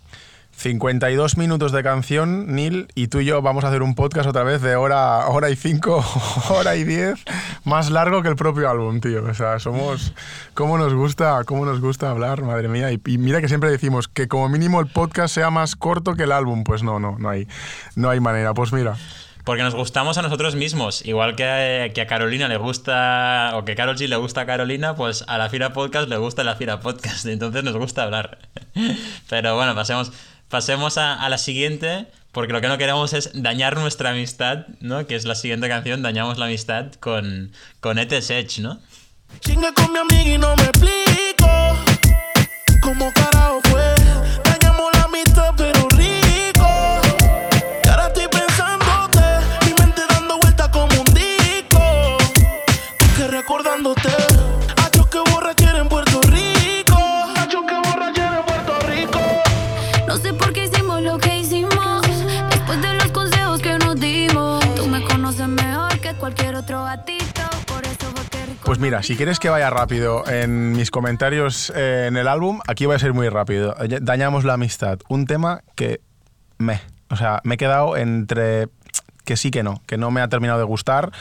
52 0.57 1.37
minutos 1.37 1.71
de 1.71 1.83
canción, 1.83 2.55
Neil, 2.55 2.87
y 2.95 3.07
tú 3.07 3.19
y 3.19 3.25
yo 3.25 3.41
vamos 3.41 3.63
a 3.65 3.67
hacer 3.67 3.83
un 3.83 3.93
podcast 3.93 4.27
otra 4.27 4.43
vez 4.43 4.61
de 4.61 4.75
hora, 4.75 5.27
hora 5.27 5.49
y 5.49 5.55
5, 5.55 6.05
hora 6.49 6.75
y 6.75 6.83
10, 6.83 7.23
más 7.65 7.91
largo 7.91 8.23
que 8.23 8.29
el 8.29 8.35
propio 8.35 8.69
álbum, 8.69 9.01
tío. 9.01 9.23
O 9.25 9.33
sea, 9.33 9.59
somos... 9.59 10.13
¿Cómo 10.53 10.77
nos 10.77 10.93
gusta, 10.93 11.43
cómo 11.43 11.65
nos 11.65 11.81
gusta 11.81 12.09
hablar, 12.09 12.41
madre 12.41 12.69
mía? 12.69 12.89
Y, 12.91 12.99
mira 13.17 13.41
que 13.41 13.49
siempre 13.49 13.69
decimos 13.69 14.07
que 14.07 14.29
como 14.29 14.47
mínimo 14.47 14.79
el 14.79 14.87
podcast 14.87 15.35
sea 15.35 15.49
más 15.49 15.75
corto 15.75 16.15
que 16.15 16.23
el 16.23 16.31
álbum. 16.31 16.63
Pues 16.63 16.81
no, 16.81 16.99
no, 16.99 17.17
no 17.19 17.29
hay, 17.29 17.47
no 17.95 18.09
hay 18.09 18.21
manera. 18.21 18.53
Pues 18.53 18.71
mira, 18.71 18.95
Porque 19.43 19.61
nos 19.61 19.75
gustamos 19.75 20.17
a 20.17 20.21
nosotros 20.21 20.55
mismos. 20.55 21.05
Igual 21.05 21.35
que, 21.35 21.91
que 21.93 22.01
a 22.01 22.07
Carolina 22.07 22.47
le 22.47 22.57
gusta, 22.57 23.51
o 23.55 23.65
que 23.65 23.75
Carol 23.75 23.97
G 23.97 24.07
le 24.07 24.15
gusta 24.15 24.41
a 24.41 24.45
Carolina, 24.45 24.95
pues 24.95 25.25
a 25.27 25.37
la 25.37 25.49
Fira 25.49 25.73
Podcast 25.73 26.07
le 26.07 26.17
gusta 26.17 26.45
la 26.45 26.55
Fira 26.55 26.79
Podcast. 26.79 27.25
Entonces 27.27 27.63
nos 27.63 27.75
gusta 27.75 28.03
hablar. 28.03 28.39
Pero 29.29 29.55
bueno, 29.57 29.75
pasemos, 29.75 30.13
pasemos 30.49 30.97
a, 30.97 31.27
la 31.29 31.37
siguiente, 31.37 32.07
porque 32.31 32.53
lo 32.53 32.61
que 32.61 32.67
no 32.67 32.77
queremos 32.77 33.13
es 33.13 33.31
dañar 33.33 33.77
nuestra 33.77 34.11
amistad, 34.11 34.67
¿no? 34.79 35.07
Que 35.07 35.15
es 35.15 35.25
la 35.25 35.35
siguiente 35.35 35.67
canción, 35.67 36.01
dañamos 36.01 36.37
la 36.37 36.45
amistad 36.45 36.93
con, 36.93 37.51
con 37.79 37.97
Sech, 37.97 38.59
¿no? 38.59 38.79
Con 39.43 39.93
mi 40.09 40.33
y 40.33 40.37
no 40.37 40.55
me 40.55 40.63
explico 40.63 41.25
Pues 68.66 68.80
mira, 68.80 69.03
si 69.03 69.16
quieres 69.16 69.38
que 69.38 69.49
vaya 69.49 69.70
rápido 69.70 70.28
en 70.28 70.72
mis 70.72 70.89
comentarios 70.89 71.72
eh, 71.76 72.07
en 72.07 72.18
el 72.18 72.28
álbum, 72.28 72.61
aquí 72.68 72.88
voy 72.88 72.95
a 72.95 72.99
ser 72.99 73.13
muy 73.13 73.30
rápido. 73.30 73.76
Dañamos 74.01 74.43
la 74.43 74.53
amistad. 74.53 74.97
Un 75.07 75.28
tema 75.28 75.61
que 75.76 76.01
me. 76.57 76.82
O 77.11 77.16
sea, 77.16 77.41
me 77.43 77.55
he 77.55 77.57
quedado 77.57 77.95
entre 77.95 78.70
que 79.24 79.38
sí 79.38 79.51
que 79.51 79.61
no, 79.61 79.84
que 79.86 79.97
no 79.97 80.09
me 80.09 80.22
ha 80.22 80.30
terminado 80.30 80.57
de 80.57 80.66
gustar. 80.66 81.11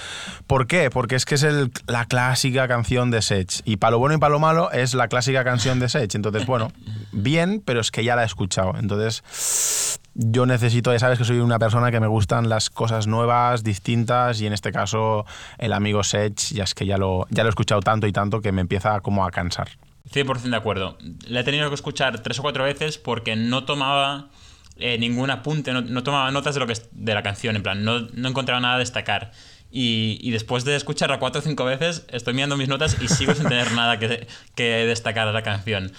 ¿Por 0.46 0.66
qué? 0.66 0.88
Porque 0.88 1.16
es 1.16 1.26
que 1.26 1.34
es 1.34 1.46
la 1.86 2.06
clásica 2.06 2.66
canción 2.66 3.10
de 3.10 3.20
Sech. 3.20 3.60
Y 3.66 3.76
Palo 3.76 3.98
Bueno 3.98 4.14
y 4.14 4.18
Palo 4.18 4.38
Malo 4.38 4.72
es 4.72 4.94
la 4.94 5.08
clásica 5.08 5.44
canción 5.44 5.80
de 5.80 5.90
Sech. 5.90 6.14
Entonces, 6.14 6.46
bueno, 6.46 6.72
bien, 7.12 7.62
pero 7.64 7.80
es 7.80 7.90
que 7.90 8.04
ya 8.04 8.16
la 8.16 8.22
he 8.22 8.26
escuchado. 8.26 8.74
Entonces, 8.78 10.00
yo 10.14 10.46
necesito, 10.46 10.92
ya 10.92 10.98
sabes 10.98 11.18
que 11.18 11.24
soy 11.24 11.38
una 11.38 11.58
persona 11.58 11.90
que 11.90 12.00
me 12.00 12.06
gustan 12.06 12.48
las 12.48 12.70
cosas 12.70 13.06
nuevas, 13.06 13.64
distintas, 13.64 14.40
y 14.40 14.46
en 14.46 14.52
este 14.52 14.72
caso 14.72 15.26
el 15.58 15.72
amigo 15.72 16.04
Sech, 16.04 16.38
ya 16.52 16.64
es 16.64 16.74
que 16.74 16.86
ya 16.86 16.98
lo, 16.98 17.26
ya 17.30 17.42
lo 17.42 17.48
he 17.48 17.50
escuchado 17.50 17.80
tanto 17.80 18.06
y 18.06 18.12
tanto 18.12 18.40
que 18.40 18.52
me 18.52 18.60
empieza 18.60 19.00
como 19.00 19.24
a 19.24 19.30
cansar. 19.30 19.68
100% 20.12 20.42
de 20.42 20.56
acuerdo. 20.56 20.98
La 21.26 21.40
he 21.40 21.44
tenido 21.44 21.68
que 21.68 21.74
escuchar 21.74 22.20
tres 22.20 22.38
o 22.38 22.42
cuatro 22.42 22.64
veces 22.64 22.98
porque 22.98 23.36
no 23.36 23.64
tomaba 23.64 24.28
eh, 24.76 24.98
ningún 24.98 25.30
apunte, 25.30 25.72
no, 25.72 25.80
no 25.80 26.02
tomaba 26.02 26.30
notas 26.30 26.54
de, 26.54 26.60
lo 26.60 26.66
que 26.66 26.74
de 26.92 27.14
la 27.14 27.22
canción, 27.22 27.56
en 27.56 27.62
plan, 27.62 27.84
no, 27.84 28.00
no 28.12 28.28
encontraba 28.28 28.60
nada 28.60 28.76
a 28.76 28.78
destacar. 28.78 29.32
Y, 29.70 30.18
y 30.20 30.30
después 30.30 30.64
de 30.64 30.76
escucharla 30.76 31.18
cuatro 31.18 31.40
o 31.40 31.42
cinco 31.42 31.64
veces, 31.64 32.06
estoy 32.10 32.34
mirando 32.34 32.56
mis 32.56 32.68
notas 32.68 32.96
y 33.00 33.08
sigo 33.08 33.34
sin 33.34 33.48
tener 33.48 33.72
nada 33.74 33.98
que, 33.98 34.28
que 34.54 34.86
destacar 34.86 35.26
de 35.26 35.32
la 35.32 35.42
canción. 35.42 35.92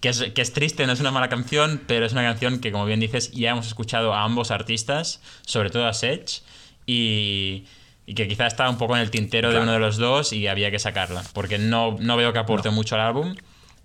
Que 0.00 0.08
es, 0.08 0.22
que 0.34 0.40
es 0.40 0.52
triste, 0.52 0.86
no 0.86 0.94
es 0.94 1.00
una 1.00 1.10
mala 1.10 1.28
canción, 1.28 1.82
pero 1.86 2.06
es 2.06 2.12
una 2.12 2.22
canción 2.22 2.60
que, 2.60 2.72
como 2.72 2.86
bien 2.86 3.00
dices, 3.00 3.32
ya 3.32 3.50
hemos 3.50 3.66
escuchado 3.66 4.14
a 4.14 4.24
ambos 4.24 4.50
artistas, 4.50 5.20
sobre 5.44 5.68
todo 5.68 5.86
a 5.86 5.92
Sech, 5.92 6.42
y, 6.86 7.66
y 8.06 8.14
que 8.14 8.26
quizá 8.26 8.46
estaba 8.46 8.70
un 8.70 8.78
poco 8.78 8.96
en 8.96 9.02
el 9.02 9.10
tintero 9.10 9.52
de 9.52 9.60
uno 9.60 9.72
de 9.72 9.78
los 9.78 9.98
dos 9.98 10.32
y 10.32 10.46
había 10.46 10.70
que 10.70 10.78
sacarla, 10.78 11.22
porque 11.34 11.58
no, 11.58 11.96
no 12.00 12.16
veo 12.16 12.32
que 12.32 12.38
aporte 12.38 12.70
mucho 12.70 12.94
al 12.94 13.02
álbum. 13.02 13.36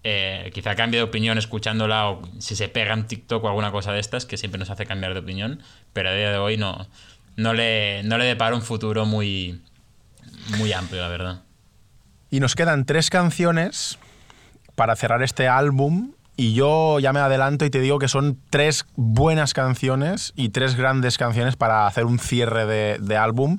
Eh, 0.08 0.52
quizá 0.54 0.76
cambie 0.76 1.00
de 1.00 1.04
opinión 1.04 1.38
escuchándola 1.38 2.10
o 2.10 2.22
si 2.40 2.56
se 2.56 2.70
pega 2.70 2.94
en 2.94 3.08
TikTok 3.08 3.44
o 3.44 3.48
alguna 3.48 3.72
cosa 3.72 3.92
de 3.92 4.00
estas, 4.00 4.26
que 4.26 4.38
siempre 4.38 4.60
nos 4.60 4.70
hace 4.70 4.86
cambiar 4.86 5.14
de 5.14 5.20
opinión, 5.20 5.62
pero 5.94 6.10
a 6.10 6.14
día 6.14 6.32
de 6.32 6.38
hoy 6.38 6.58
no, 6.58 6.88
no, 7.36 7.54
le, 7.54 8.04
no 8.04 8.18
le 8.18 8.26
deparo 8.26 8.56
un 8.56 8.62
futuro 8.62 9.06
muy, 9.06 9.62
muy 10.58 10.74
amplio, 10.74 11.02
la 11.02 11.08
verdad. 11.08 11.42
Y 12.30 12.40
nos 12.40 12.56
quedan 12.56 12.86
tres 12.86 13.10
canciones 13.10 13.98
para 14.76 14.96
cerrar 14.96 15.24
este 15.24 15.48
álbum 15.48 16.12
Y 16.38 16.54
yo 16.54 17.00
ya 17.00 17.14
me 17.14 17.20
adelanto 17.20 17.66
y 17.66 17.70
te 17.70 17.80
digo 17.80 17.98
que 17.98 18.08
son 18.08 18.38
tres 18.50 18.86
buenas 18.96 19.54
canciones 19.54 20.34
y 20.36 20.50
tres 20.50 20.76
grandes 20.76 21.18
canciones 21.18 21.56
para 21.56 21.88
hacer 21.88 22.06
un 22.06 22.20
cierre 22.20 22.66
de, 23.00 23.18
álbum. 23.18 23.58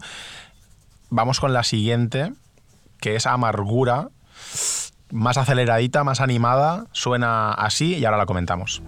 Vamos 1.09 1.41
con 1.41 1.55
la 1.55 1.63
siguiente, 1.63 2.35
que 3.01 3.17
es 3.17 3.27
Amargura. 3.27 4.09
Más 5.11 5.39
aceleradita, 5.39 6.05
más 6.05 6.21
animada, 6.21 6.85
suena 6.93 7.53
así 7.53 7.95
y 7.95 8.05
ahora 8.05 8.19
la 8.19 8.27
comentamos. 8.27 8.83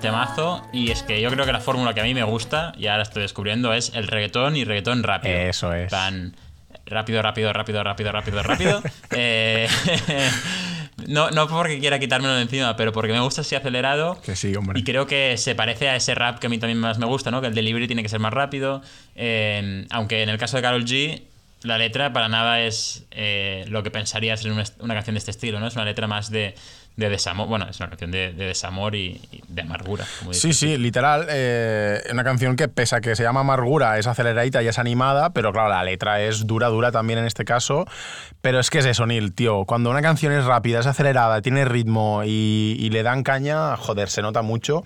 Temazo. 0.00 0.62
Y 0.72 0.90
es 0.90 1.02
que 1.02 1.20
yo 1.20 1.30
creo 1.30 1.46
que 1.46 1.52
la 1.52 1.60
fórmula 1.60 1.94
que 1.94 2.00
a 2.00 2.04
mí 2.04 2.14
me 2.14 2.24
gusta, 2.24 2.72
y 2.76 2.86
ahora 2.86 3.02
estoy 3.02 3.22
descubriendo, 3.22 3.72
es 3.72 3.92
el 3.94 4.06
reggaetón 4.06 4.56
y 4.56 4.64
reggaetón 4.64 5.02
rápido. 5.02 5.34
Eso 5.34 5.72
es. 5.72 5.88
Plan, 5.88 6.34
rápido, 6.86 7.22
rápido, 7.22 7.52
rápido, 7.52 7.82
rápido, 7.82 8.12
rápido, 8.12 8.42
rápido. 8.42 8.82
Eh, 9.16 9.68
no, 11.06 11.30
no 11.30 11.46
porque 11.48 11.78
quiera 11.78 11.98
quitármelo 11.98 12.34
de 12.34 12.42
encima, 12.42 12.76
pero 12.76 12.92
porque 12.92 13.12
me 13.12 13.20
gusta 13.20 13.42
así 13.42 13.54
acelerado. 13.54 14.20
Que 14.22 14.34
sí, 14.36 14.54
hombre. 14.56 14.80
Y 14.80 14.84
creo 14.84 15.06
que 15.06 15.36
se 15.36 15.54
parece 15.54 15.88
a 15.88 15.96
ese 15.96 16.14
rap 16.14 16.38
que 16.38 16.48
a 16.48 16.50
mí 16.50 16.58
también 16.58 16.78
más 16.78 16.98
me 16.98 17.06
gusta, 17.06 17.30
¿no? 17.30 17.40
Que 17.40 17.46
el 17.46 17.54
delivery 17.54 17.86
tiene 17.86 18.02
que 18.02 18.08
ser 18.08 18.20
más 18.20 18.32
rápido. 18.32 18.82
Eh, 19.14 19.86
aunque 19.90 20.22
en 20.22 20.28
el 20.28 20.38
caso 20.38 20.56
de 20.56 20.62
Carol 20.62 20.84
G, 20.84 21.22
la 21.62 21.78
letra 21.78 22.12
para 22.12 22.28
nada 22.28 22.60
es 22.60 23.06
eh, 23.10 23.64
lo 23.68 23.82
que 23.82 23.90
pensaría 23.90 24.36
ser 24.36 24.52
una, 24.52 24.64
una 24.80 24.94
canción 24.94 25.14
de 25.14 25.18
este 25.18 25.30
estilo, 25.30 25.60
¿no? 25.60 25.66
Es 25.66 25.74
una 25.74 25.84
letra 25.84 26.06
más 26.06 26.30
de, 26.30 26.54
de 26.96 27.08
desamor. 27.08 27.48
Bueno, 27.48 27.66
es 27.68 27.78
una 27.80 27.88
canción 27.88 28.10
de, 28.10 28.32
de 28.32 28.46
desamor 28.46 28.94
y, 28.94 29.20
y 29.32 29.42
de 29.48 29.62
amargura. 29.62 30.04
Como 30.20 30.32
Sí, 30.32 30.52
sí, 30.52 30.76
literal. 30.78 31.26
eh, 31.28 32.00
una 32.12 32.22
canción 32.24 32.54
que, 32.56 32.68
pese 32.68 32.96
a 32.96 33.00
que 33.00 33.16
se 33.16 33.22
llama 33.22 33.40
Amargura, 33.40 33.98
es 33.98 34.06
aceleradita 34.06 34.62
y 34.62 34.68
es 34.68 34.78
animada, 34.78 35.30
pero 35.30 35.52
claro, 35.52 35.70
la 35.70 35.82
letra 35.82 36.20
es 36.20 36.46
dura, 36.46 36.68
dura 36.68 36.92
también 36.92 37.18
en 37.18 37.24
este 37.26 37.44
caso. 37.44 37.86
Pero 38.40 38.60
es 38.60 38.70
que 38.70 38.78
es 38.78 38.86
eso, 38.86 39.06
Neil, 39.06 39.34
tío. 39.34 39.64
Cuando 39.64 39.90
una 39.90 40.02
canción 40.02 40.32
es 40.32 40.44
rápida, 40.44 40.80
es 40.80 40.86
acelerada, 40.86 41.40
tiene 41.42 41.64
ritmo 41.64 42.22
y, 42.24 42.76
y 42.78 42.90
le 42.90 43.02
dan 43.02 43.22
caña, 43.22 43.76
joder, 43.76 44.08
se 44.08 44.22
nota 44.22 44.42
mucho. 44.42 44.82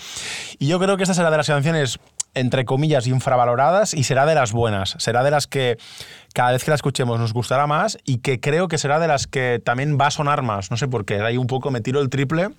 Y 0.58 0.66
yo 0.68 0.78
creo 0.78 0.96
que 0.96 1.02
esta 1.02 1.14
será 1.14 1.30
de 1.30 1.36
las 1.36 1.46
canciones, 1.46 1.98
entre 2.38 2.64
comillas, 2.64 3.06
infravaloradas 3.06 3.94
y 3.94 4.04
será 4.04 4.26
de 4.26 4.34
las 4.34 4.52
buenas. 4.52 4.96
Será 4.98 5.22
de 5.22 5.30
las 5.30 5.46
que 5.46 5.78
cada 6.34 6.52
vez 6.52 6.64
que 6.64 6.70
la 6.70 6.76
escuchemos 6.76 7.18
nos 7.18 7.32
gustará 7.32 7.66
más 7.66 7.98
y 8.04 8.18
que 8.18 8.40
creo 8.40 8.68
que 8.68 8.78
será 8.78 8.98
de 8.98 9.08
las 9.08 9.26
que 9.26 9.60
también 9.64 9.98
va 10.00 10.06
a 10.06 10.10
sonar 10.10 10.42
más. 10.42 10.70
No 10.70 10.76
sé 10.76 10.88
por 10.88 11.04
qué, 11.04 11.20
ahí 11.20 11.36
un 11.36 11.46
poco 11.46 11.70
me 11.70 11.80
tiro 11.80 12.00
el 12.00 12.10
triple. 12.10 12.50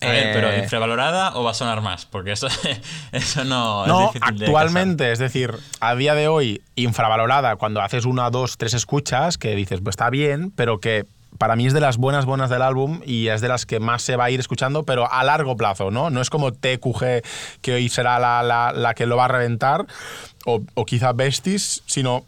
A 0.00 0.08
ver, 0.08 0.32
pero 0.34 0.50
Eh, 0.50 0.58
infravalorada 0.58 1.36
o 1.36 1.44
va 1.44 1.52
a 1.52 1.54
sonar 1.54 1.80
más, 1.80 2.04
porque 2.04 2.32
eso, 2.32 2.48
eso 3.12 3.44
no, 3.44 3.86
No, 3.86 4.08
es 4.08 4.14
difícil 4.14 4.38
de 4.38 4.46
actualmente, 4.46 5.12
es 5.12 5.18
decir, 5.18 5.54
a 5.80 5.94
día 5.94 6.14
de 6.14 6.28
hoy, 6.28 6.62
infravalorada 6.74 7.56
cuando 7.56 7.80
haces 7.80 8.04
una, 8.04 8.28
dos, 8.30 8.58
tres 8.58 8.74
escuchas, 8.74 9.38
que 9.38 9.54
dices, 9.54 9.80
pues 9.82 9.94
está 9.94 10.10
bien, 10.10 10.50
pero 10.50 10.80
que 10.80 11.06
para 11.38 11.56
mí 11.56 11.66
es 11.66 11.72
de 11.72 11.80
las 11.80 11.96
buenas, 11.96 12.26
buenas 12.26 12.50
del 12.50 12.62
álbum 12.62 13.00
y 13.04 13.28
es 13.28 13.40
de 13.40 13.48
las 13.48 13.66
que 13.66 13.80
más 13.80 14.02
se 14.02 14.16
va 14.16 14.24
a 14.24 14.30
ir 14.30 14.40
escuchando, 14.40 14.84
pero 14.84 15.10
a 15.12 15.24
largo 15.24 15.56
plazo, 15.56 15.90
¿no? 15.90 16.10
No 16.10 16.20
es 16.20 16.30
como 16.30 16.52
TQG, 16.52 17.22
que 17.60 17.74
hoy 17.74 17.88
será 17.88 18.18
la, 18.18 18.42
la- 18.42 18.72
la 18.72 18.94
que 18.94 19.06
lo 19.06 19.16
va 19.16 19.24
a 19.26 19.28
reventar, 19.28 19.86
o, 20.46 20.60
o 20.74 20.84
quizá 20.84 21.12
Besties, 21.12 21.82
sino 21.86 22.24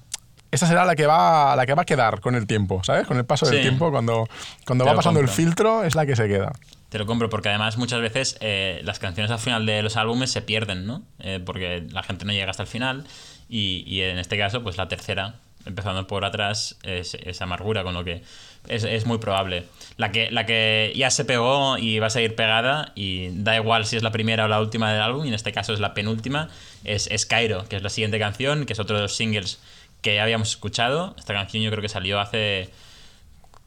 esta 0.51 0.67
será 0.67 0.85
la 0.85 0.95
que, 0.97 1.07
va, 1.07 1.55
la 1.57 1.67
que 1.67 1.75
va 1.75 1.83
a 1.83 1.85
quedar 1.85 2.21
con 2.21 2.35
el 2.35 2.47
tiempo, 2.47 2.83
¿sabes? 2.85 3.07
Con 3.07 3.17
el 3.19 3.25
paso 3.25 3.47
del 3.47 3.57
Sí. 3.57 3.63
tiempo, 3.63 3.91
cuando, 3.91 4.27
cuando 4.67 4.85
Te 4.85 4.91
va 4.91 4.97
pasando 4.97 5.21
el 5.21 5.27
compro. 5.27 5.45
filtro, 5.45 5.85
es 5.85 5.95
la 5.95 6.07
que 6.07 6.17
se 6.17 6.29
queda. 6.29 6.53
Te 6.89 6.99
lo 6.99 7.05
compro, 7.07 7.29
porque 7.29 7.49
además 7.49 7.77
muchas 7.77 8.01
veces 8.01 8.39
eh, 8.41 8.81
las 8.85 8.99
canciones 8.99 9.31
al 9.33 9.39
final 9.41 9.67
de 9.67 9.83
los 9.83 9.97
álbumes 9.97 10.31
se 10.31 10.41
pierden, 10.43 10.87
¿no? 10.87 11.03
Eh, 11.19 11.41
porque 11.45 11.85
la 11.91 12.03
gente 12.05 12.25
no 12.25 12.33
llega 12.33 12.51
hasta 12.51 12.63
el 12.63 12.69
final 12.69 13.05
y, 13.49 13.83
y 13.87 14.01
en 14.03 14.19
este 14.19 14.39
caso, 14.39 14.63
pues 14.63 14.79
la 14.79 14.89
tercera, 14.89 15.35
empezando 15.67 16.07
por 16.07 16.25
atrás, 16.25 16.77
es, 16.85 17.15
es 17.15 17.43
amargura, 17.43 17.83
con 17.83 17.93
lo 17.93 18.05
que 18.05 18.23
es, 18.69 18.85
es 18.85 19.07
muy 19.07 19.19
probable. 19.19 19.64
La 19.97 20.12
que, 20.12 20.31
la 20.31 20.45
que 20.45 20.93
ya 20.95 21.11
se 21.11 21.25
pegó 21.25 21.79
y 21.79 21.99
va 21.99 22.09
a 22.09 22.11
seguir 22.11 22.35
pegada 22.35 22.93
y 22.95 23.29
da 23.33 23.57
igual 23.57 23.87
si 23.87 23.97
es 23.97 24.03
la 24.03 24.12
primera 24.12 24.45
o 24.45 24.49
la 24.49 24.61
última 24.61 24.93
del 24.93 25.01
álbum, 25.01 25.25
y 25.25 25.29
en 25.29 25.35
este 25.35 25.53
caso 25.53 25.73
es 25.73 25.81
la 25.81 25.95
penúltima, 25.95 26.49
es, 26.85 27.07
es 27.11 27.25
Cairo, 27.25 27.67
que 27.69 27.77
es 27.77 27.83
la 27.83 27.89
siguiente 27.91 28.19
canción, 28.19 28.67
que 28.67 28.75
es 28.75 28.79
otro 28.81 28.97
de 28.97 29.03
los 29.03 29.17
singles 29.17 29.59
que 30.03 30.14
ya 30.17 30.23
habíamos 30.23 30.51
escuchado. 30.51 31.14
Esta 31.19 31.33
canción 31.33 31.62
yo 31.62 31.71
creo 31.71 31.81
que 31.81 31.89
salió 31.89 32.21
hace 32.21 32.69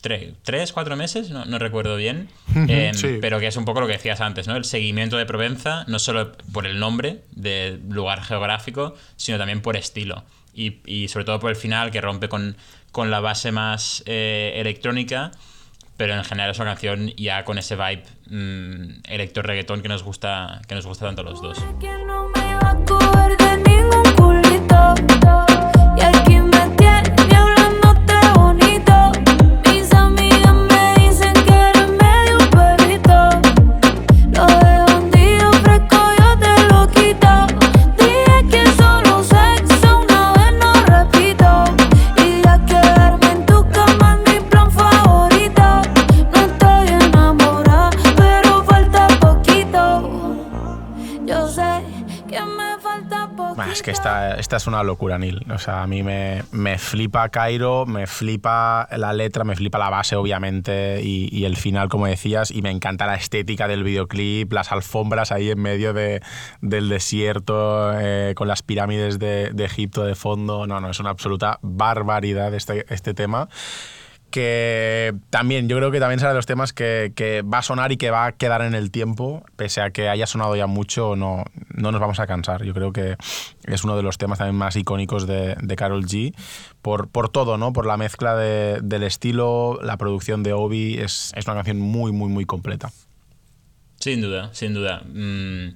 tre- 0.04 0.34
tres, 0.43 0.72
cuatro 0.72 0.95
meses, 0.95 1.30
no, 1.32 1.45
no 1.45 1.58
recuerdo 1.60 1.95
bien, 1.95 2.30
Em, 2.56 2.93
sí. 2.93 3.18
pero 3.22 3.39
que 3.39 3.47
es 3.47 3.58
un 3.58 3.66
poco 3.66 3.82
lo 3.82 3.88
que 3.88 3.93
decías 3.93 4.22
antes, 4.22 4.47
¿no? 4.47 4.56
El 4.56 4.66
seguimiento 4.66 5.18
de 5.18 5.26
Provenza, 5.26 5.84
no 5.88 6.00
solo 6.00 6.34
por 6.54 6.66
el 6.68 6.80
nombre 6.80 7.22
del 7.32 7.82
lugar 7.89 8.22
geográfico, 8.24 8.95
sino 9.18 9.38
también 9.38 9.62
por 9.62 9.76
estilo. 9.76 10.24
Y, 10.54 10.78
y 10.86 11.08
sobre 11.08 11.26
todo 11.26 11.39
por 11.39 11.50
el 11.52 11.56
final, 11.56 11.89
que 11.91 12.02
rompe 12.02 12.28
con, 12.28 12.56
con 12.92 13.12
la 13.12 13.20
base 13.20 13.52
más 13.52 14.04
eh, 14.06 14.54
electrónica, 14.56 15.32
pero 15.98 16.16
en 16.16 16.24
general 16.24 16.52
es 16.52 16.60
una 16.60 16.72
canción 16.72 17.10
ya 17.18 17.44
con 17.44 17.58
ese 17.58 17.76
vibe 17.76 18.04
mm, 18.28 19.02
electro-reggaetón 19.06 19.82
que 19.82 19.90
nos 19.90 20.04
gusta 20.04 20.62
que 20.68 20.76
nos 20.76 20.86
gusta 20.86 21.06
tanto 21.06 21.22
a 21.22 21.26
los 21.26 21.42
dos. 21.42 21.58
Es 53.72 53.84
que 53.84 53.91
esta, 53.91 54.36
esta 54.36 54.57
es 54.57 54.67
una 54.67 54.84
locura, 54.84 55.17
Neil. 55.17 55.45
O 55.53 55.57
sea, 55.57 55.84
a 55.84 55.88
mí 55.88 56.01
me, 56.03 56.43
me 56.51 56.78
flipa 56.78 57.30
Cairo, 57.30 57.86
me 57.86 58.07
flipa 58.07 58.88
la 58.97 59.13
letra, 59.13 59.43
me 59.43 59.55
flipa 59.55 59.78
la 59.78 59.89
base, 59.89 60.15
obviamente, 60.15 61.01
y, 61.03 61.30
y 61.32 61.45
el 61.45 61.55
final, 61.55 61.88
como 61.88 62.07
decías, 62.07 62.51
y 62.51 62.61
me 62.61 62.72
encanta 62.72 63.05
la 63.05 63.15
estética 63.15 63.67
del 63.67 63.84
videoclip, 63.84 64.51
las 64.51 64.72
alfombras 64.72 65.32
ahí 65.32 65.49
en 65.51 65.61
medio 65.61 65.93
de- 65.93 66.22
del 66.61 66.89
desierto, 66.89 67.91
eh, 67.99 68.34
con 68.36 68.47
las 68.47 68.63
pirámides 68.63 69.20
de, 69.20 69.51
de 69.53 69.65
Egipto 69.65 70.03
de 70.03 70.15
fondo. 70.15 70.65
No, 70.67 70.82
no, 70.82 70.89
es 70.89 70.99
una 70.99 71.11
absoluta 71.11 71.59
barbaridad 71.61 72.53
este, 72.55 72.86
este 72.93 73.13
tema 73.13 73.49
que 74.30 75.14
también, 75.30 75.68
yo 75.68 75.78
creo 75.78 75.92
que 75.92 76.00
también 76.00 76.20
será 76.20 76.32
de 76.32 76.38
los 76.38 76.46
temas 76.46 76.74
que, 76.74 77.44
va 77.52 77.58
a 77.60 77.62
sonar 77.62 77.92
y 77.92 77.98
que 77.98 78.12
va 78.12 78.26
a 78.28 78.32
quedar 78.34 78.62
en 78.62 78.76
el 78.76 78.92
tiempo, 78.92 79.44
pese 79.56 79.82
a 79.82 79.92
que 79.92 80.08
haya 80.10 80.26
sonado 80.28 80.56
ya 80.56 80.68
mucho, 80.68 81.16
no, 81.16 81.46
no 81.74 81.92
nos 81.92 82.00
vamos 82.00 82.20
a 82.20 82.28
cansar. 82.28 82.64
Yo 82.64 82.74
creo 82.74 82.94
que 82.94 83.16
es 83.66 83.84
uno 83.84 83.98
de 83.98 84.04
los 84.04 84.18
temas 84.18 84.38
también 84.38 84.56
más 84.56 84.76
icónicos 84.76 85.28
de, 85.28 85.56
de 85.62 85.76
Carol 85.76 86.06
G, 86.06 86.34
por, 86.82 87.10
por 87.10 87.30
todo, 87.30 87.58
¿no? 87.58 87.74
Por 87.74 87.86
la 87.86 87.98
mezcla 87.98 88.36
de- 88.36 88.80
del 88.82 89.04
estilo, 89.04 89.80
la 89.82 89.98
producción 89.98 90.44
de 90.44 90.54
Obi, 90.54 90.98
es, 91.00 91.32
es 91.36 91.46
una 91.46 91.56
canción 91.56 91.80
muy, 91.80 92.12
muy, 92.12 92.30
muy 92.30 92.46
completa. 92.46 92.92
Sin 94.00 94.22
duda, 94.22 94.50
sin 94.54 94.74
duda. 94.74 95.02
Mm, 95.14 95.76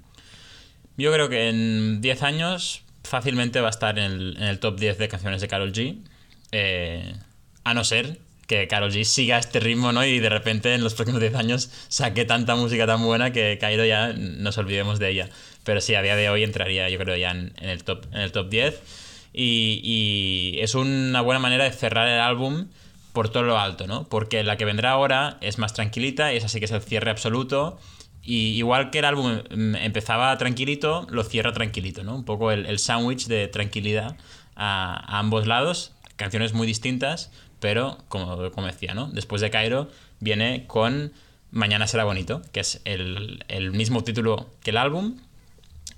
yo 0.97 1.11
creo 1.11 1.27
que 1.29 1.49
en 1.49 2.01
10 2.01 2.23
años 2.23 2.83
fácilmente 3.03 3.59
va 3.59 3.67
a 3.67 3.71
estar 3.71 3.99
en 3.99 4.11
el, 4.11 4.37
en 4.37 4.43
el 4.43 4.59
top 4.59 4.79
10 4.79 4.97
de 4.97 5.07
canciones 5.09 5.41
de 5.41 5.47
Carol 5.47 5.73
G. 5.73 5.97
Eh, 6.51 7.15
a 7.65 7.73
no 7.73 7.83
ser 7.83 8.19
que 8.59 8.67
Carol 8.67 8.91
G 8.91 9.03
siga 9.03 9.37
este 9.37 9.59
ritmo, 9.59 9.91
¿no? 9.91 10.05
Y 10.05 10.19
de 10.19 10.29
repente 10.29 10.73
en 10.73 10.83
los 10.83 10.93
próximos 10.93 11.21
10 11.21 11.35
años 11.35 11.71
saque 11.87 12.25
tanta 12.25 12.55
música 12.55 12.85
tan 12.85 13.03
buena 13.03 13.31
que 13.31 13.57
Cairo 13.59 13.85
ya 13.85 14.13
nos 14.13 14.57
olvidemos 14.57 14.99
de 14.99 15.09
ella. 15.09 15.29
Pero 15.63 15.81
sí, 15.81 15.95
a 15.95 16.01
día 16.01 16.15
de 16.15 16.29
hoy 16.29 16.43
entraría, 16.43 16.89
yo 16.89 16.99
creo, 16.99 17.15
ya 17.15 17.31
en, 17.31 17.53
el, 17.61 17.83
top, 17.83 18.05
en 18.11 18.21
el 18.21 18.31
top 18.31 18.49
10. 18.49 18.81
Y, 19.33 20.57
es 20.59 20.75
una 20.75 21.21
buena 21.21 21.39
manera 21.39 21.63
de 21.63 21.71
cerrar 21.71 22.07
el 22.07 22.19
álbum 22.19 22.67
por 23.11 23.29
todo 23.29 23.43
lo 23.43 23.57
alto, 23.57 23.87
¿no? 23.87 24.07
Porque 24.07 24.43
la 24.43 24.57
que 24.57 24.65
vendrá 24.65 24.91
ahora 24.91 25.37
es 25.41 25.57
más 25.57 25.73
tranquilita 25.73 26.33
y 26.33 26.37
es 26.37 26.45
así 26.45 26.59
que 26.59 26.65
es 26.65 26.71
el 26.71 26.81
cierre 26.81 27.09
absoluto. 27.09 27.79
Y 28.21 28.49
igual 28.57 28.91
que 28.91 28.99
el 28.99 29.05
álbum 29.05 29.41
mm, 29.49 29.75
empezaba 29.77 30.37
tranquilito, 30.37 31.07
lo 31.09 31.23
cierra 31.23 31.53
tranquilito, 31.53 32.03
¿no? 32.03 32.15
Un 32.15 32.25
poco 32.25 32.51
el, 32.51 32.67
el 32.67 32.77
sándwich 32.77 33.27
de 33.27 33.47
tranquilidad 33.47 34.15
a 34.55 35.17
ambos 35.17 35.47
lados, 35.47 35.93
canciones 36.15 36.53
muy 36.53 36.67
distintas, 36.67 37.31
pero 37.63 37.97
como, 38.09 38.51
como 38.51 38.67
decía, 38.67 38.93
¿no? 38.93 39.07
Después 39.07 39.41
de 39.41 39.49
Cairo 39.49 39.87
viene 40.19 40.65
con 40.67 41.13
Mañana 41.49 41.87
será 41.87 42.03
bonito, 42.03 42.41
que 42.51 42.59
es 42.59 42.81
el, 42.83 43.45
el 43.47 43.71
mismo 43.71 44.03
título 44.03 44.47
que 44.63 44.71
el 44.71 44.77
álbum 44.77 45.15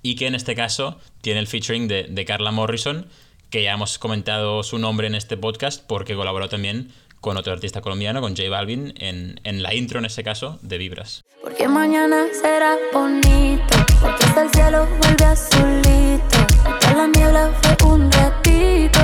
y 0.03 0.16
que 0.16 0.28
en 0.28 0.36
este 0.36 0.53
caso 0.53 0.99
tiene 1.22 1.39
el 1.39 1.47
featuring 1.47 1.88
de, 1.88 2.03
de 2.03 2.26
Carla 2.26 2.51
Morrison, 2.51 3.07
que 3.49 3.63
ya 3.63 3.72
hemos 3.72 3.97
comentado 3.97 4.61
su 4.61 4.78
nombre 4.78 5.07
en 5.07 5.16
este 5.16 5.38
podcast 5.38 5.84
porque 5.88 6.13
colaboró 6.13 6.49
también 6.49 6.91
con 7.20 7.36
otro 7.36 7.51
artista 7.51 7.82
colombiano, 7.82 8.22
con 8.22 8.36
J 8.36 8.47
Balvin, 8.47 8.93
en, 8.97 9.39
en 9.43 9.63
la 9.63 9.74
intro, 9.74 9.97
en 9.97 10.05
este 10.05 10.24
caso, 10.24 10.59
de 10.61 10.78
Vibras. 10.78 11.24
Porque 11.41 11.68
mañana 11.68 12.26
será 12.39 12.76
bonito, 12.93 13.76
porque 13.99 14.24
hasta 14.24 14.43
el 14.43 14.49
cielo 14.51 14.88
vuelve 15.01 15.26
azulito. 15.26 16.45
Toda 16.80 16.93
la 16.93 17.07
niebla 17.07 17.51
fue 17.80 17.91
un 17.91 18.11
ratito, 18.11 18.99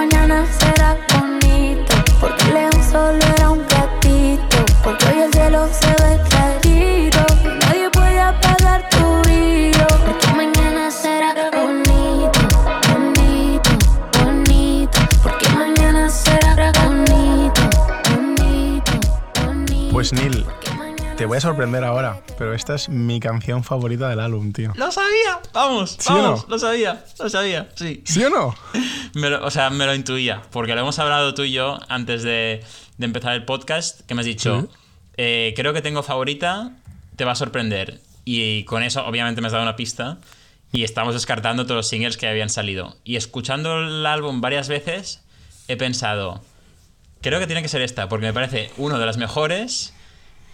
mañana 0.00 0.46
será 0.58 0.96
bonito, 1.12 1.94
porque 2.20 2.44
el 2.44 2.54
león 2.54 2.78
solo 2.90 3.18
era 3.36 3.50
un 3.50 3.62
gatito. 3.68 4.56
Porque 4.82 5.04
hoy 5.08 5.20
el 5.24 5.32
cielo 5.32 5.68
se 5.70 5.90
ve 6.02 6.18
clarito, 6.30 7.26
y 7.44 7.48
nadie 7.58 7.90
puede 7.90 8.18
apagar 8.18 8.88
tu 8.88 9.04
brillo. 9.24 9.86
Porque 10.06 10.26
mañana 10.34 10.90
será 10.90 11.50
bonito, 11.52 12.40
bonito, 12.88 13.70
bonito. 14.24 15.00
Porque 15.22 15.48
mañana 15.50 16.08
será 16.08 16.72
bonito, 16.82 17.60
bonito, 18.10 18.92
bonito. 19.44 19.92
Pues 19.92 20.14
Neil, 20.14 20.46
te 21.18 21.26
voy 21.26 21.36
a 21.36 21.40
sorprender 21.42 21.84
ahora, 21.84 22.22
pero 22.38 22.54
esta 22.54 22.74
es 22.74 22.88
mi 22.88 23.20
canción 23.20 23.62
favorita 23.64 24.08
del 24.08 24.20
álbum, 24.20 24.50
tío. 24.52 24.72
¡Lo 24.76 24.90
sabía! 24.90 25.40
¡Vamos! 25.52 25.96
¿Sí 25.98 26.10
o 26.10 26.16
¡Vamos! 26.16 26.44
no? 26.44 26.48
Lo 26.48 26.58
sabía, 26.58 27.04
lo 27.18 27.28
sabía, 27.28 27.68
sí. 27.74 28.02
¿Sí 28.06 28.24
o 28.24 28.30
no? 28.30 28.54
Me 29.14 29.30
lo- 29.30 29.44
o 29.44 29.50
sea, 29.50 29.70
me 29.70 29.86
lo 29.86 29.94
intuía, 29.94 30.42
porque 30.52 30.74
lo 30.74 30.80
hemos 30.80 30.98
hablado 30.98 31.34
tú 31.34 31.42
y 31.44 31.52
yo 31.52 31.78
antes 31.88 32.22
de, 32.22 32.62
de 32.98 33.04
empezar 33.06 33.32
el 33.34 33.44
podcast, 33.44 34.00
que 34.06 34.14
me 34.14 34.20
has 34.20 34.26
dicho, 34.26 34.68
eh, 35.16 35.52
creo 35.56 35.72
que 35.72 35.82
tengo 35.82 36.02
favorita, 36.02 36.72
te 37.16 37.24
va 37.24 37.32
a 37.32 37.36
sorprender. 37.36 38.00
Y 38.24 38.64
con 38.64 38.82
eso, 38.82 39.04
obviamente, 39.06 39.40
me 39.40 39.46
has 39.48 39.52
dado 39.52 39.64
una 39.64 39.76
pista. 39.76 40.18
Y 40.72 40.84
estamos 40.84 41.14
descartando 41.14 41.64
todos 41.64 41.76
los 41.76 41.88
singles 41.88 42.16
que 42.16 42.28
habían 42.28 42.48
salido. 42.48 42.96
Y 43.02 43.16
escuchando 43.16 43.80
el 43.80 44.06
álbum 44.06 44.40
varias 44.40 44.68
veces, 44.68 45.20
he 45.66 45.76
pensado, 45.76 46.44
creo 47.22 47.40
que 47.40 47.46
tiene 47.46 47.62
que 47.62 47.68
ser 47.68 47.82
esta, 47.82 48.08
porque 48.08 48.26
me 48.26 48.32
parece 48.32 48.70
uno 48.76 48.98
de 49.00 49.06
las 49.06 49.16
mejores. 49.16 49.92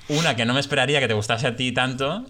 Una 0.08 0.34
que 0.34 0.46
no 0.46 0.54
me 0.54 0.60
esperaría 0.60 1.00
que 1.00 1.08
te 1.08 1.14
gustase 1.14 1.46
a 1.48 1.56
ti 1.56 1.72
tanto, 1.72 2.24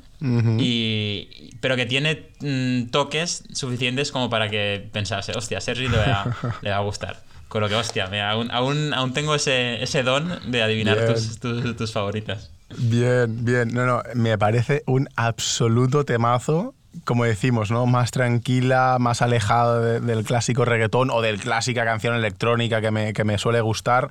y, 0.58 1.50
pero 1.60 1.76
que 1.76 1.86
tiene 1.86 2.30
mm, 2.40 2.90
toques 2.90 3.44
suficientes 3.52 4.12
como 4.12 4.30
para 4.30 4.48
que 4.48 4.88
pensase, 4.92 5.32
hostia, 5.36 5.58
a 5.58 5.60
Sergi 5.60 5.88
le 5.88 5.98
va, 5.98 6.36
le 6.62 6.70
va 6.70 6.76
a 6.76 6.80
gustar. 6.80 7.22
Con 7.48 7.60
lo 7.60 7.68
que, 7.68 7.74
hostia, 7.76 8.08
me- 8.08 8.20
aún, 8.22 8.50
aún, 8.50 8.92
aún 8.92 9.12
tengo 9.12 9.34
ese, 9.34 9.82
ese 9.82 10.02
don 10.02 10.28
de 10.50 10.62
adivinar 10.62 11.06
tus, 11.06 11.38
tus, 11.38 11.76
tus 11.76 11.92
favoritas. 11.92 12.50
Bien, 12.76 13.44
bien. 13.44 13.68
No, 13.72 13.86
no, 13.86 14.02
me 14.14 14.36
parece 14.36 14.82
un 14.86 15.08
absoluto 15.16 16.04
temazo. 16.04 16.74
Como 17.04 17.24
decimos, 17.24 17.70
¿no? 17.70 17.84
Más 17.86 18.10
tranquila, 18.10 18.96
más 18.98 19.20
alejado 19.22 19.80
de- 19.82 20.00
del 20.00 20.24
clásico 20.24 20.64
reggaetón 20.64 21.10
o 21.10 21.20
del 21.20 21.38
clásica 21.38 21.84
canción 21.84 22.16
electrónica 22.16 22.80
que 22.80 22.90
me, 22.90 23.12
que 23.12 23.22
me 23.22 23.38
suele 23.38 23.60
gustar. 23.60 24.08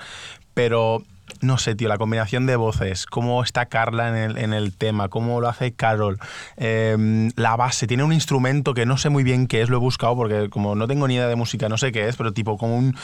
Pero 0.53 1.03
no 1.41 1.57
sé, 1.57 1.75
tío, 1.75 1.87
la 1.89 1.97
combinación 1.97 2.45
de 2.45 2.55
voces, 2.55 3.05
cómo 3.05 3.43
está 3.43 3.65
Carla 3.65 4.09
en 4.09 4.15
el, 4.15 4.37
en 4.37 4.53
el 4.53 4.73
tema, 4.75 5.09
cómo 5.09 5.41
lo 5.41 5.47
hace 5.49 5.73
Carol, 5.73 6.19
eh, 6.57 7.29
la 7.35 7.55
base, 7.55 7.87
tiene 7.87 8.03
un 8.03 8.13
instrumento 8.13 8.73
que 8.73 8.85
no 8.85 8.97
sé 8.97 9.09
muy 9.09 9.23
bien 9.23 9.47
qué 9.47 9.61
es, 9.61 9.69
lo 9.69 9.77
he 9.77 9.79
buscado 9.79 10.15
porque 10.15 10.49
como 10.49 10.75
no 10.75 10.87
tengo 10.87 11.07
ni 11.07 11.15
idea 11.15 11.27
de 11.27 11.35
música, 11.35 11.67
no 11.69 11.77
sé 11.77 11.91
qué 11.91 12.07
es, 12.07 12.15
pero 12.15 12.31
tipo 12.33 12.57
como 12.57 12.77
un, 12.77 12.95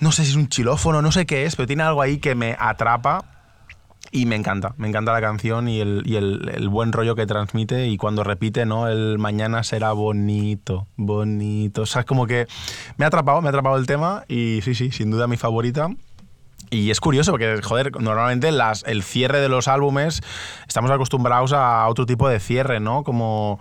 no 0.00 0.12
sé 0.12 0.24
si 0.24 0.30
es 0.30 0.36
un 0.36 0.48
xilófono, 0.48 1.02
no 1.02 1.10
sé 1.12 1.26
qué 1.26 1.44
es, 1.44 1.56
pero 1.56 1.66
tiene 1.66 1.82
algo 1.82 2.02
ahí 2.02 2.18
que 2.18 2.34
me 2.34 2.56
atrapa 2.58 3.24
y 4.10 4.24
me 4.26 4.36
encanta, 4.36 4.74
me 4.78 4.88
encanta 4.88 5.12
la 5.12 5.20
canción 5.20 5.68
y 5.68 5.80
el, 5.80 6.02
y 6.06 6.16
el- 6.16 6.50
el 6.54 6.68
buen 6.68 6.92
rollo 6.92 7.14
que 7.14 7.26
transmite 7.26 7.88
y 7.88 7.96
cuando 7.98 8.24
repite, 8.24 8.64
¿no? 8.64 8.88
El 8.88 9.18
mañana 9.18 9.62
será 9.64 9.92
bonito, 9.92 10.86
bonito. 10.96 11.82
O 11.82 11.86
sea, 11.86 12.00
es 12.00 12.06
como 12.06 12.26
que 12.26 12.46
me 12.96 13.04
ha 13.04 13.08
atrapado, 13.08 13.42
me 13.42 13.48
ha 13.48 13.50
atrapado 13.50 13.76
el 13.76 13.86
tema 13.86 14.24
y 14.28 14.60
sí, 14.62 14.74
sí, 14.74 14.90
sin 14.92 15.10
duda 15.10 15.26
mi 15.26 15.36
favorita. 15.36 15.90
Y 16.70 16.90
es 16.90 17.00
curioso 17.00 17.30
porque, 17.30 17.60
joder, 17.62 17.92
normalmente 18.00 18.52
las, 18.52 18.84
el 18.84 19.02
cierre 19.02 19.40
de 19.40 19.48
los 19.48 19.68
álbumes 19.68 20.20
estamos 20.66 20.90
acostumbrados 20.90 21.52
a 21.52 21.86
otro 21.88 22.04
tipo 22.04 22.28
de 22.28 22.40
cierre, 22.40 22.80
¿no? 22.80 23.04
Como 23.04 23.58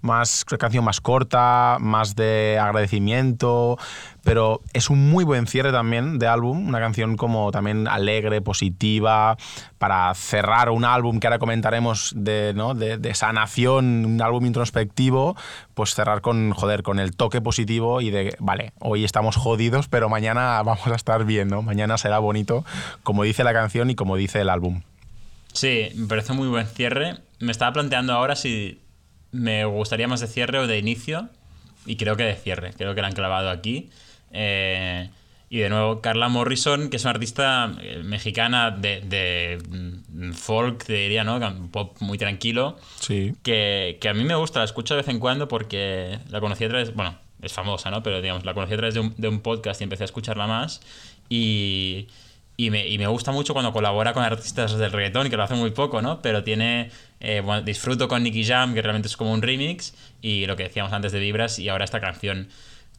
más 0.00 0.44
canción 0.44 0.84
más 0.84 1.00
corta, 1.00 1.76
más 1.80 2.16
de 2.16 2.58
agradecimiento, 2.60 3.78
pero 4.26 4.60
es 4.72 4.90
un 4.90 5.08
muy 5.08 5.22
buen 5.22 5.46
cierre 5.46 5.70
también 5.70 6.18
de 6.18 6.26
álbum, 6.26 6.66
una 6.66 6.80
canción 6.80 7.16
como 7.16 7.52
también 7.52 7.86
alegre, 7.86 8.40
positiva, 8.40 9.36
para 9.78 10.12
cerrar 10.16 10.70
un 10.70 10.84
álbum 10.84 11.20
que 11.20 11.28
ahora 11.28 11.38
comentaremos 11.38 12.12
de, 12.16 12.52
¿no? 12.52 12.74
de, 12.74 13.14
sanación, 13.14 14.04
un 14.04 14.20
álbum 14.20 14.44
introspectivo, 14.44 15.36
pues 15.74 15.94
cerrar 15.94 16.22
con, 16.22 16.50
joder, 16.50 16.82
con 16.82 16.98
el 16.98 17.14
toque 17.14 17.40
positivo 17.40 18.00
y 18.00 18.10
de, 18.10 18.34
vale, 18.40 18.72
hoy 18.80 19.04
estamos 19.04 19.36
jodidos, 19.36 19.86
pero 19.86 20.08
mañana 20.08 20.60
vamos 20.64 20.88
a 20.88 20.96
estar 20.96 21.24
bien, 21.24 21.46
¿no? 21.46 21.62
Mañana 21.62 21.96
será 21.96 22.18
bonito, 22.18 22.64
como 23.04 23.22
dice 23.22 23.44
la 23.44 23.52
canción 23.52 23.90
y 23.90 23.94
como 23.94 24.16
dice 24.16 24.40
el 24.40 24.50
álbum. 24.50 24.82
Sí, 25.52 25.90
me 25.94 26.08
parece 26.08 26.32
muy 26.32 26.48
buen 26.48 26.66
cierre. 26.66 27.18
Me 27.38 27.52
estaba 27.52 27.72
planteando 27.72 28.12
ahora 28.12 28.34
si 28.34 28.80
me 29.30 29.64
gustaría 29.66 30.08
más 30.08 30.18
de 30.18 30.26
cierre 30.26 30.58
o 30.58 30.66
de 30.66 30.80
inicio. 30.80 31.28
Y 31.86 31.96
creo 31.96 32.16
que 32.16 32.24
de 32.24 32.34
cierre. 32.34 32.72
Creo 32.76 32.96
que 32.96 33.02
la 33.02 33.06
han 33.06 33.14
clavado 33.14 33.50
aquí. 33.50 33.88
Eh, 34.32 35.08
y 35.48 35.58
de 35.58 35.68
nuevo, 35.68 36.00
Carla 36.00 36.28
Morrison, 36.28 36.90
que 36.90 36.96
es 36.96 37.04
una 37.04 37.12
artista 37.12 37.72
eh, 37.80 38.02
mexicana 38.04 38.72
de, 38.72 39.00
de, 39.00 39.58
mm, 39.68 40.32
folk, 40.32 40.84
te 40.84 40.94
diría, 40.94 41.22
¿no? 41.22 41.40
Pop 41.70 41.96
muy 42.00 42.18
tranquilo. 42.18 42.76
Sí. 42.98 43.34
Que, 43.42 43.98
que 44.00 44.08
a 44.08 44.14
mí 44.14 44.24
me 44.24 44.34
gusta, 44.34 44.58
la 44.58 44.64
escucho 44.64 44.94
de 44.94 45.02
vez 45.02 45.08
en 45.08 45.20
cuando 45.20 45.46
porque 45.46 46.18
la 46.30 46.40
conocí 46.40 46.64
a 46.64 46.68
través, 46.68 46.94
bueno, 46.94 47.16
es 47.42 47.52
famosa, 47.52 47.90
¿no? 47.90 48.02
Pero 48.02 48.20
digamos, 48.20 48.44
la 48.44 48.54
conocí 48.54 48.74
a 48.74 48.76
través 48.76 48.94
de 48.94 49.00
un, 49.00 49.14
de 49.16 49.28
un 49.28 49.40
podcast 49.40 49.80
y 49.80 49.84
empecé 49.84 50.02
a 50.04 50.06
escucharla 50.06 50.48
más. 50.48 50.80
Y, 51.28 52.08
y, 52.56 52.70
me, 52.70 52.88
y 52.88 52.98
me 52.98 53.06
gusta 53.06 53.30
mucho 53.30 53.52
cuando 53.52 53.72
colabora 53.72 54.14
con 54.14 54.24
artistas 54.24 54.76
del 54.76 54.90
reggaetón, 54.90 55.30
que 55.30 55.36
lo 55.36 55.44
hace 55.44 55.54
muy 55.54 55.70
poco, 55.70 56.02
¿no? 56.02 56.22
Pero 56.22 56.42
tiene, 56.42 56.90
eh, 57.20 57.40
bueno, 57.44 57.62
disfruto 57.62 58.08
con 58.08 58.22
Nicky 58.22 58.44
Jam, 58.44 58.74
que 58.74 58.82
realmente 58.82 59.08
es 59.08 59.16
como 59.16 59.32
un 59.32 59.42
remix, 59.42 59.94
y 60.22 60.46
lo 60.46 60.56
que 60.56 60.64
decíamos 60.64 60.92
antes 60.92 61.12
de 61.12 61.20
Vibras, 61.20 61.58
y 61.58 61.68
ahora 61.68 61.84
esta 61.84 62.00
canción. 62.00 62.48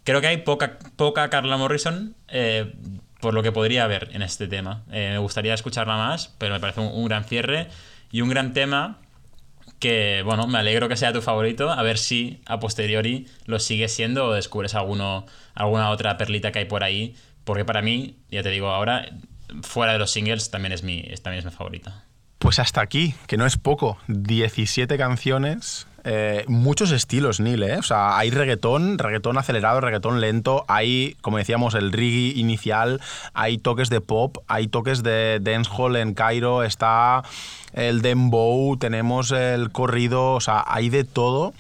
Creo 0.08 0.22
que 0.22 0.28
hay 0.28 0.38
poca, 0.38 0.80
poca 0.96 1.30
Carla 1.30 1.58
Morrison. 1.58 2.16
eh, 2.30 2.74
por 3.20 3.34
lo 3.34 3.44
que 3.44 3.52
podría 3.52 3.84
haber 3.84 4.10
en 4.14 4.22
este 4.22 4.48
tema. 4.48 4.84
Eh, 4.90 5.10
me 5.12 5.18
gustaría 5.18 5.54
escucharla 5.54 5.98
más, 5.98 6.34
pero 6.38 6.54
me 6.54 6.62
parece 6.62 6.80
un, 6.80 6.88
un 6.94 7.06
gran 7.10 7.26
cierre 7.26 7.68
y 8.10 8.22
un 8.22 8.30
gran 8.30 8.54
tema 8.54 9.00
que, 9.80 10.22
bueno, 10.24 10.48
me 10.48 10.60
alegro 10.60 10.88
que 10.88 10.96
sea 10.96 11.12
tu 11.12 11.22
favorito, 11.22 11.70
a 11.70 11.84
ver 11.84 11.98
si 11.98 12.42
a 12.46 12.60
posteriori 12.60 13.28
lo 13.46 13.60
sigues 13.60 13.94
siendo 13.94 14.28
o 14.28 14.34
descubres 14.34 14.76
alguno, 14.76 15.26
alguna 15.56 15.90
otra 15.90 16.16
perlita 16.16 16.54
que 16.54 16.60
hay 16.60 16.66
por 16.66 16.86
ahí, 16.86 17.16
porque 17.44 17.66
para 17.66 17.82
mí, 17.82 18.16
ya 18.32 18.44
te 18.44 18.50
digo 18.50 18.70
ahora, 18.70 19.10
fuera 19.62 19.92
de 19.92 20.00
los 20.00 20.12
singles 20.12 20.50
también 20.52 20.72
es 20.72 20.84
mi, 20.84 21.02
también 21.22 21.40
es 21.40 21.46
mi 21.46 21.52
favorita. 21.52 22.06
Pues 22.40 22.60
hasta 22.60 22.82
aquí, 22.82 23.16
que 23.26 23.36
no 23.36 23.46
es 23.46 23.58
poco. 23.58 23.98
17 24.08 24.96
canciones, 24.98 25.88
eh, 26.10 26.46
muchos 26.48 26.92
estilos, 26.92 27.42
Neil, 27.42 27.64
¿eh? 27.64 27.78
O 27.78 27.84
sea, 27.84 28.18
hay 28.18 28.30
reggaetón, 28.30 28.98
reggaetón 28.98 29.38
acelerado, 29.38 29.82
reggaetón 29.82 30.22
lento, 30.22 30.64
hay, 30.70 31.18
como 31.20 31.38
decíamos, 31.38 31.76
el 31.76 31.92
reggae 31.92 32.32
inicial, 32.40 33.02
hay 33.34 33.58
toques 33.58 33.90
de 33.90 34.00
pop, 34.00 34.38
hay 34.48 34.70
toques 34.70 35.04
de 35.04 35.40
dancehall 35.42 35.98
en 35.98 36.14
Cairo, 36.14 36.64
está 36.64 37.24
el 37.74 38.02
dembow, 38.02 38.78
tenemos 38.78 39.32
el 39.32 39.70
corrido, 39.70 40.36
o 40.36 40.40
sea, 40.40 40.64
hay 40.66 40.90
de 40.90 41.04
todo. 41.04 41.54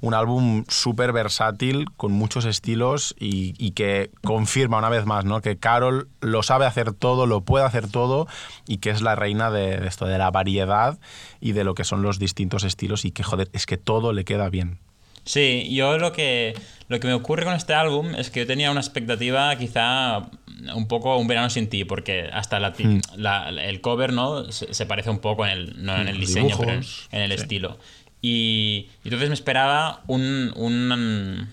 Un 0.00 0.12
álbum 0.12 0.64
súper 0.68 1.12
versátil, 1.12 1.86
con 1.96 2.12
muchos 2.12 2.44
estilos 2.44 3.14
y, 3.18 3.54
y 3.58 3.70
que 3.72 4.10
confirma 4.22 4.78
una 4.78 4.90
vez 4.90 5.06
más 5.06 5.24
¿no? 5.24 5.40
que 5.40 5.56
Carol 5.56 6.08
lo 6.20 6.42
sabe 6.42 6.66
hacer 6.66 6.92
todo, 6.92 7.26
lo 7.26 7.40
puede 7.42 7.64
hacer 7.64 7.88
todo 7.90 8.26
y 8.66 8.78
que 8.78 8.90
es 8.90 9.00
la 9.00 9.14
reina 9.14 9.50
de, 9.50 9.78
de 9.78 9.86
esto, 9.88 10.04
de 10.06 10.18
la 10.18 10.30
variedad 10.30 10.98
y 11.40 11.52
de 11.52 11.64
lo 11.64 11.74
que 11.74 11.84
son 11.84 12.02
los 12.02 12.18
distintos 12.18 12.64
estilos 12.64 13.04
y 13.06 13.12
que, 13.12 13.22
joder, 13.22 13.48
es 13.54 13.64
que 13.66 13.78
todo 13.78 14.12
le 14.12 14.24
queda 14.24 14.50
bien. 14.50 14.78
Sí, 15.24 15.74
yo 15.74 15.96
lo 15.96 16.12
que, 16.12 16.52
lo 16.88 17.00
que 17.00 17.06
me 17.06 17.14
ocurre 17.14 17.44
con 17.44 17.54
este 17.54 17.72
álbum 17.72 18.14
es 18.14 18.28
que 18.30 18.40
yo 18.40 18.46
tenía 18.46 18.70
una 18.70 18.80
expectativa 18.80 19.56
quizá 19.56 20.18
un 20.74 20.86
poco 20.86 21.16
un 21.16 21.26
verano 21.26 21.48
sin 21.48 21.68
ti, 21.70 21.86
porque 21.86 22.28
hasta 22.30 22.60
la, 22.60 22.74
la- 23.16 23.48
el 23.48 23.80
cover 23.80 24.12
¿no? 24.12 24.52
se, 24.52 24.74
se 24.74 24.84
parece 24.84 25.08
un 25.08 25.20
poco 25.20 25.46
en 25.46 25.52
el, 25.52 25.82
no 25.82 25.96
en 25.96 26.08
el 26.08 26.18
Los 26.18 26.26
diseño, 26.28 26.56
pero 26.58 26.72
en, 26.72 26.82
el 27.12 27.30
sí. 27.30 27.36
estilo. 27.42 27.78
Y, 28.26 28.88
entonces 29.04 29.28
me 29.28 29.34
esperaba 29.34 30.02
un, 30.06 31.46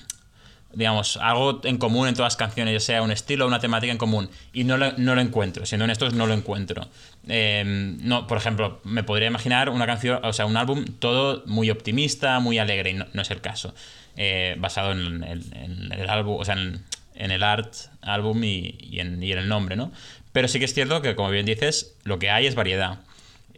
digamos, 0.72 1.17
algo 1.17 1.59
en 1.65 1.78
común 1.78 2.07
en 2.07 2.13
todas 2.13 2.32
las 2.32 2.38
canciones, 2.38 2.74
ya 2.74 2.80
sea 2.80 3.01
un 3.01 3.11
estilo 3.11 3.43
o 3.43 3.49
una 3.49 3.59
temática 3.59 3.91
en 3.91 3.97
común. 3.97 4.30
Y 4.53 4.63
no 4.63 4.78
lo, 4.78 5.19
encuentro, 5.19 5.65
siendo 5.65 5.84
honestos, 5.84 6.13
no 6.13 6.28
lo 6.28 6.34
encuentro. 6.34 6.88
Eh, 7.28 7.97
no, 8.01 8.26
por 8.26 8.38
ejemplo, 8.38 8.80
me 8.86 9.03
podría 9.03 9.28
imaginar 9.28 9.67
una 9.69 9.86
canción, 9.86 10.24
o 10.24 10.32
sea, 10.32 10.45
un 10.45 10.55
álbum 10.55 10.86
todo 10.99 11.43
muy 11.45 11.69
optimista, 11.69 12.39
muy 12.39 12.57
alegre, 12.57 12.91
y 12.91 12.93
no, 12.93 13.22
es 13.22 13.32
el 13.32 13.41
caso. 13.41 13.76
Eh, 14.15 14.55
basado 14.57 14.93
en, 14.93 15.26
el- 15.26 16.09
álbum, 16.09 16.39
o 16.39 16.45
sea, 16.45 16.55
en, 16.55 17.32
el 17.32 17.43
art 17.43 17.74
álbum 17.99 18.41
y 18.45 18.97
en, 18.97 19.22
y 19.22 19.34
en 19.34 19.39
el 19.39 19.49
nombre, 19.49 19.76
¿no? 19.76 19.91
Pero 20.32 20.47
sí 20.47 20.57
que 20.59 20.65
es 20.65 20.74
cierto 20.74 21.01
que, 21.01 21.15
como 21.15 21.32
bien 21.32 21.45
dices, 21.45 21.97
lo 22.05 22.17
que 22.17 22.30
hay 22.30 22.47
es 22.47 22.55
variedad. 22.55 22.99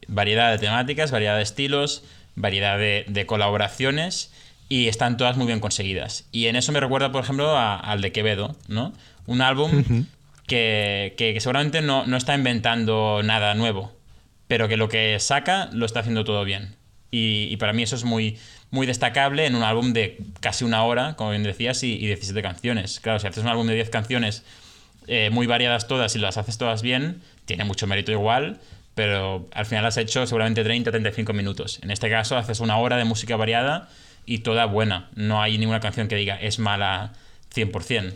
Variedad 0.07 0.51
de 0.51 0.57
temáticas, 0.57 1.11
variedad 1.11 1.38
de 1.38 1.43
estilos, 1.43 2.03
variedad 2.36 2.78
de, 2.78 3.06
de 3.08 3.26
colaboraciones 3.26 4.32
y 4.70 4.88
están 4.88 5.18
todas 5.18 5.38
muy 5.38 5.48
bien 5.48 5.60
conseguidas. 5.60 6.26
Y 6.32 6.48
en 6.48 6.56
eso 6.56 6.72
me 6.72 6.80
recuerda, 6.80 7.12
por 7.12 7.24
ejemplo, 7.24 7.56
a- 7.58 7.78
al 7.78 8.02
de 8.02 8.12
Quevedo, 8.12 8.56
¿no? 8.68 8.94
Un 9.28 9.42
álbum 9.42 9.84
que, 10.48 11.14
que- 11.18 11.34
que 11.34 11.40
seguramente 11.40 11.82
no, 11.82 12.06
no 12.06 12.18
está 12.18 12.36
inventando 12.36 13.22
nada 13.24 13.54
nuevo, 13.56 13.94
pero 14.48 14.68
que 14.68 14.78
lo 14.78 14.90
que 14.90 15.18
saca 15.20 15.70
lo 15.74 15.86
está 15.86 16.00
haciendo 16.02 16.24
todo 16.24 16.44
bien. 16.44 16.76
Y, 17.12 17.48
y 17.52 17.58
para 17.58 17.74
mí 17.74 17.84
eso 17.84 17.96
es 17.96 18.04
muy, 18.04 18.38
muy 18.72 18.88
destacable 18.88 19.46
en 19.46 19.56
un 19.56 19.64
álbum 19.64 19.94
de 19.94 20.18
casi 20.40 20.66
una 20.66 20.84
hora, 20.84 21.16
como 21.16 21.30
bien 21.30 21.44
decías, 21.44 21.84
y, 21.84 21.94
y 21.94 22.08
17 22.08 22.42
canciones. 22.42 23.00
Claro, 23.00 23.20
si 23.20 23.28
haces 23.28 23.44
un 23.44 23.50
álbum 23.50 23.68
de 23.68 23.76
10 23.76 23.90
canciones 23.92 24.44
eh, 25.08 25.30
muy 25.32 25.46
variadas 25.46 25.88
todas 25.88 26.16
y 26.16 26.20
las 26.20 26.38
haces 26.38 26.58
todas 26.58 26.82
bien, 26.82 27.22
tiene 27.46 27.66
mucho 27.66 27.86
mérito 27.88 28.12
igual, 28.12 28.60
pero 28.96 29.48
al 29.54 29.66
final 29.66 29.86
has 29.86 29.98
hecho 29.98 30.26
seguramente 30.28 30.64
30-35 30.66 31.34
minutos. 31.34 31.80
En 31.82 31.91
este 31.91 32.10
caso 32.10 32.38
haces 32.38 32.60
una 32.60 32.78
hora 32.78 32.98
de 32.98 33.06
música 33.06 33.36
variada 33.36 33.89
y 34.26 34.39
toda 34.39 34.66
buena. 34.66 35.10
No 35.16 35.41
hay 35.41 35.58
ninguna 35.58 35.80
canción 35.80 36.08
que 36.08 36.16
diga 36.16 36.36
es 36.36 36.60
mala 36.60 37.14
100%. 37.54 38.14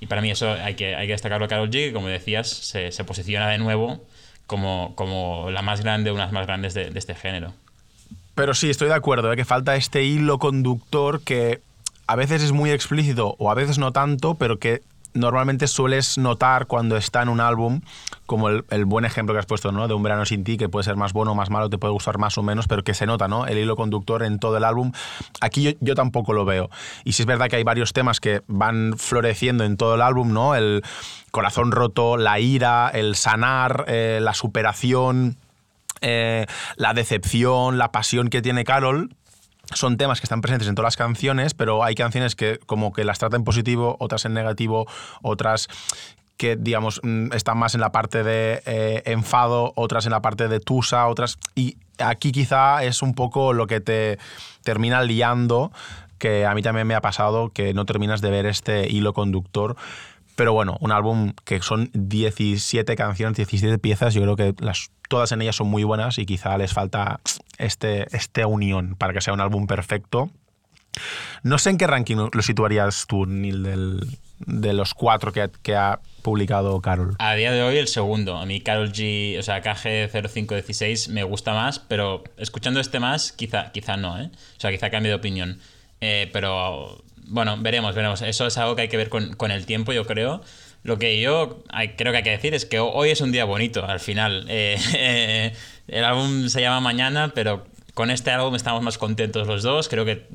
Y 0.00 0.06
para 0.06 0.20
mí 0.20 0.30
eso 0.30 0.50
hay 0.52 0.74
que, 0.74 0.94
hay 0.94 1.06
que 1.06 1.12
destacarlo 1.12 1.46
a 1.46 1.48
Carol 1.48 1.70
G, 1.70 1.92
como 1.92 2.08
decías, 2.08 2.48
se, 2.48 2.90
posiciona 3.04 3.48
de 3.48 3.58
nuevo 3.58 4.04
como, 4.46 4.94
como 4.94 5.50
la 5.50 5.62
más 5.62 5.82
grande, 5.82 6.10
una 6.10 6.22
de 6.22 6.26
las 6.26 6.32
más 6.32 6.46
grandes 6.46 6.74
de, 6.74 6.90
de 6.90 6.98
este 6.98 7.14
género. 7.14 7.54
Pero 8.34 8.52
sí, 8.52 8.68
estoy 8.68 8.88
de 8.88 8.94
acuerdo, 8.94 9.32
¿eh? 9.32 9.36
que 9.36 9.46
falta 9.46 9.76
este 9.76 10.04
hilo 10.04 10.38
conductor 10.38 11.22
que 11.22 11.60
a 12.06 12.16
veces 12.16 12.42
es 12.42 12.52
muy 12.52 12.70
explícito 12.70 13.34
o 13.38 13.50
a 13.50 13.54
veces 13.54 13.78
no 13.78 13.92
tanto, 13.92 14.34
pero 14.34 14.58
que 14.58 14.82
normalmente 15.16 15.66
sueles 15.66 16.18
notar 16.18 16.66
cuando 16.66 16.96
está 16.96 17.22
en 17.22 17.28
un 17.28 17.40
álbum, 17.40 17.80
como 18.26 18.48
el, 18.48 18.84
buen 18.84 19.04
ejemplo 19.04 19.34
que 19.34 19.40
has 19.40 19.46
puesto, 19.46 19.72
¿no? 19.72 19.88
De 19.88 19.94
un 19.94 20.02
verano 20.02 20.24
sin 20.24 20.44
ti, 20.44 20.56
que 20.56 20.68
puede 20.68 20.84
ser 20.84 20.96
más 20.96 21.12
bueno 21.12 21.32
o 21.32 21.34
más 21.34 21.50
malo, 21.50 21.70
te 21.70 21.78
puede 21.78 21.92
gustar 21.92 22.18
más 22.18 22.38
o 22.38 22.42
menos, 22.42 22.68
pero 22.68 22.84
que 22.84 22.94
se 22.94 23.06
nota, 23.06 23.28
¿no? 23.28 23.46
El 23.46 23.58
hilo 23.58 23.76
conductor 23.76 24.22
en 24.22 24.38
todo 24.38 24.56
el 24.56 24.64
álbum. 24.64 24.92
Aquí 25.40 25.62
yo, 25.62 25.70
yo 25.80 25.94
tampoco 25.94 26.32
lo 26.32 26.44
veo. 26.44 26.70
Y 27.04 27.12
sí 27.12 27.22
es 27.22 27.26
verdad 27.26 27.48
que 27.48 27.56
hay 27.56 27.64
varios 27.64 27.92
temas 27.92 28.20
que 28.20 28.42
van 28.46 28.94
floreciendo 28.96 29.64
en 29.64 29.76
todo 29.76 29.94
el 29.94 30.02
álbum, 30.02 30.32
¿no? 30.32 30.54
El 30.54 30.82
corazón 31.30 31.72
roto, 31.72 32.16
la 32.16 32.38
ira, 32.40 32.88
el 32.88 33.14
sanar, 33.14 33.84
eh, 33.88 34.20
la 34.22 34.34
superación, 34.34 35.36
eh, 36.00 36.46
la 36.76 36.94
decepción, 36.94 37.78
la 37.78 37.92
pasión 37.92 38.28
que 38.28 38.42
tiene 38.42 38.64
Carol. 38.64 39.14
Son 39.74 39.96
temas 39.96 40.20
que 40.20 40.26
están 40.26 40.40
presentes 40.40 40.68
en 40.68 40.74
todas 40.74 40.86
las 40.86 40.96
canciones, 40.96 41.54
pero 41.54 41.82
hay 41.82 41.94
canciones 41.94 42.36
que 42.36 42.58
como 42.66 42.92
que 42.92 43.04
las 43.04 43.18
trata 43.18 43.36
en 43.36 43.44
positivo, 43.44 43.96
otras 43.98 44.24
en 44.24 44.34
negativo, 44.34 44.86
otras 45.22 45.68
que, 46.36 46.56
digamos, 46.56 47.00
mm, 47.02 47.32
están 47.32 47.58
más 47.58 47.74
en 47.74 47.80
la 47.80 47.92
parte 47.92 48.22
de 48.22 48.62
eh, 48.66 49.02
enfado, 49.06 49.72
otras 49.74 50.06
en 50.06 50.12
la 50.12 50.20
parte 50.20 50.48
de 50.48 50.60
tusa, 50.60 51.06
otras... 51.06 51.38
Y 51.54 51.78
aquí 51.98 52.32
quizá 52.32 52.84
es 52.84 53.02
un 53.02 53.14
poco 53.14 53.52
lo 53.52 53.66
que 53.66 53.80
te 53.80 54.18
termina 54.62 55.02
liando, 55.02 55.72
que 56.18 56.46
a 56.46 56.54
mí 56.54 56.62
también 56.62 56.86
me 56.86 56.94
ha 56.94 57.00
pasado, 57.00 57.50
que 57.50 57.74
no 57.74 57.86
terminas 57.86 58.20
de 58.20 58.30
ver 58.30 58.46
este 58.46 58.90
hilo 58.90 59.12
conductor. 59.14 59.76
Pero 60.34 60.52
bueno, 60.52 60.76
un 60.80 60.92
álbum 60.92 61.32
que 61.44 61.62
son 61.62 61.90
17 61.94 62.94
canciones, 62.94 63.38
17 63.38 63.78
piezas, 63.78 64.12
yo 64.12 64.20
creo 64.20 64.36
que 64.36 64.54
las, 64.58 64.90
todas 65.08 65.32
en 65.32 65.42
ellas 65.42 65.56
son 65.56 65.68
muy 65.68 65.84
buenas 65.84 66.18
y 66.18 66.26
quizá 66.26 66.56
les 66.58 66.72
falta 66.72 67.20
este, 67.58 68.06
esta 68.16 68.46
unión 68.46 68.94
para 68.96 69.12
que 69.12 69.20
sea 69.20 69.32
un 69.34 69.40
álbum 69.40 69.66
perfecto. 69.66 70.30
No 71.42 71.58
sé 71.58 71.70
en 71.70 71.78
qué 71.78 71.86
ranking 71.86 72.16
lo 72.32 72.42
situarías 72.42 73.06
tú, 73.06 73.26
Neil, 73.26 73.62
del- 73.62 74.18
de 74.38 74.72
los 74.74 74.92
cuatro 74.92 75.32
que, 75.32 75.74
ha 75.76 76.00
publicado 76.22 76.80
Carol. 76.82 77.16
A 77.18 77.34
día 77.34 77.52
de 77.52 77.62
hoy 77.62 77.78
el 77.78 77.88
segundo. 77.88 78.36
A 78.36 78.44
mí 78.44 78.60
Carol 78.60 78.92
G, 78.92 79.38
o 79.38 79.42
sea, 79.42 79.62
KG0516 79.62 81.08
me 81.10 81.22
gusta 81.22 81.54
más, 81.54 81.78
pero 81.78 82.24
escuchando 82.36 82.80
este 82.80 83.00
más, 83.00 83.32
quizá, 83.32 83.72
quizá 83.72 83.96
no, 83.96 84.18
¿eh? 84.20 84.30
O 84.56 84.60
sea, 84.60 84.70
quizá 84.70 84.90
cambie 84.90 85.10
de 85.10 85.16
opinión. 85.16 85.58
Eh, 86.00 86.28
pero 86.32 87.02
bueno, 87.28 87.56
veremos, 87.58 87.94
veremos. 87.94 88.22
Eso 88.22 88.46
es 88.46 88.58
algo 88.58 88.76
que 88.76 88.82
hay 88.82 88.88
que 88.88 88.96
ver 88.96 89.08
con, 89.08 89.34
con 89.34 89.50
el 89.50 89.64
tiempo, 89.66 89.92
yo 89.92 90.06
creo. 90.06 90.42
Lo 90.86 90.98
que 90.98 91.20
yo 91.20 91.62
creo 91.96 92.12
que 92.12 92.18
hay 92.18 92.22
que 92.24 92.30
decir 92.30 92.54
es 92.54 92.64
que 92.64 92.78
hoy 92.78 93.10
es 93.10 93.20
un 93.20 93.32
día 93.32 93.44
bonito, 93.44 93.84
al 93.84 94.00
final. 94.00 94.46
Eh, 94.50 95.52
el 95.88 96.04
álbum 96.04 96.48
se 96.48 96.60
llama 96.60 96.80
Mañana, 96.80 97.32
pero 97.34 97.66
con 97.94 98.10
este 98.10 98.30
álbum 98.30 98.54
estamos 98.54 98.82
más 98.82 98.98
contentos 98.98 99.46
los 99.46 99.62
dos. 99.62 99.88
Creo 99.88 100.04
que 100.04 100.26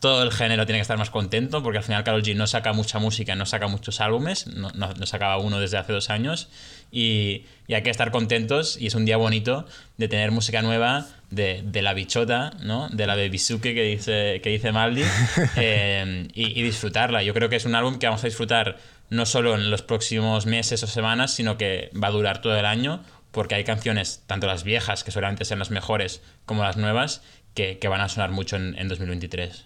todo 0.00 0.22
el 0.22 0.30
género 0.32 0.66
tiene 0.66 0.78
que 0.78 0.82
estar 0.82 0.98
más 0.98 1.10
contento 1.10 1.62
porque 1.62 1.78
al 1.78 1.84
final 1.84 2.04
Karol 2.04 2.22
G 2.22 2.34
no 2.36 2.46
saca 2.46 2.72
mucha 2.72 2.98
música, 2.98 3.34
no 3.34 3.46
saca 3.46 3.66
muchos 3.66 4.00
álbumes, 4.00 4.46
no, 4.46 4.70
no- 4.74 4.92
no 4.94 5.06
sacaba 5.06 5.38
uno 5.38 5.58
desde 5.58 5.78
hace 5.78 5.92
dos 5.92 6.10
años 6.10 6.48
y, 6.92 7.44
y 7.66 7.74
hay 7.74 7.82
que 7.82 7.90
estar 7.90 8.10
contentos 8.10 8.76
y 8.80 8.86
es 8.88 8.94
un 8.94 9.04
día 9.06 9.16
bonito 9.16 9.66
de 9.96 10.08
tener 10.08 10.30
música 10.32 10.60
nueva 10.62 11.06
de, 11.30 11.62
de 11.64 11.82
la 11.82 11.94
bichota, 11.94 12.52
¿no? 12.62 12.88
de 12.90 13.06
la 13.06 13.14
Bebisuke 13.16 13.62
que 13.74 13.82
dice, 13.82 14.40
que 14.42 14.50
dice 14.50 14.70
Maldi 14.70 15.02
eh, 15.56 16.28
y, 16.34 16.60
y 16.60 16.62
disfrutarla. 16.62 17.22
Yo 17.22 17.32
creo 17.34 17.48
que 17.48 17.56
es 17.56 17.64
un 17.64 17.74
álbum 17.74 17.98
que 17.98 18.06
vamos 18.06 18.22
a 18.22 18.26
disfrutar 18.26 18.76
no 19.10 19.26
solo 19.26 19.54
en 19.54 19.70
los 19.70 19.82
próximos 19.82 20.46
meses 20.46 20.82
o 20.82 20.86
semanas, 20.86 21.34
sino 21.34 21.56
que 21.56 21.90
va 21.92 22.08
a 22.08 22.12
durar 22.12 22.40
todo 22.40 22.56
el 22.56 22.66
año 22.66 23.02
porque 23.30 23.54
hay 23.54 23.64
canciones, 23.64 24.22
tanto 24.26 24.46
las 24.46 24.64
viejas, 24.64 25.04
que 25.04 25.10
seguramente 25.10 25.44
sean 25.44 25.58
las 25.58 25.70
mejores, 25.70 26.22
como 26.46 26.62
las 26.62 26.78
nuevas, 26.78 27.22
que, 27.54 27.78
que 27.78 27.88
van 27.88 28.00
a 28.00 28.08
sonar 28.08 28.30
mucho 28.30 28.56
en, 28.56 28.78
en 28.78 28.88
2023. 28.88 29.65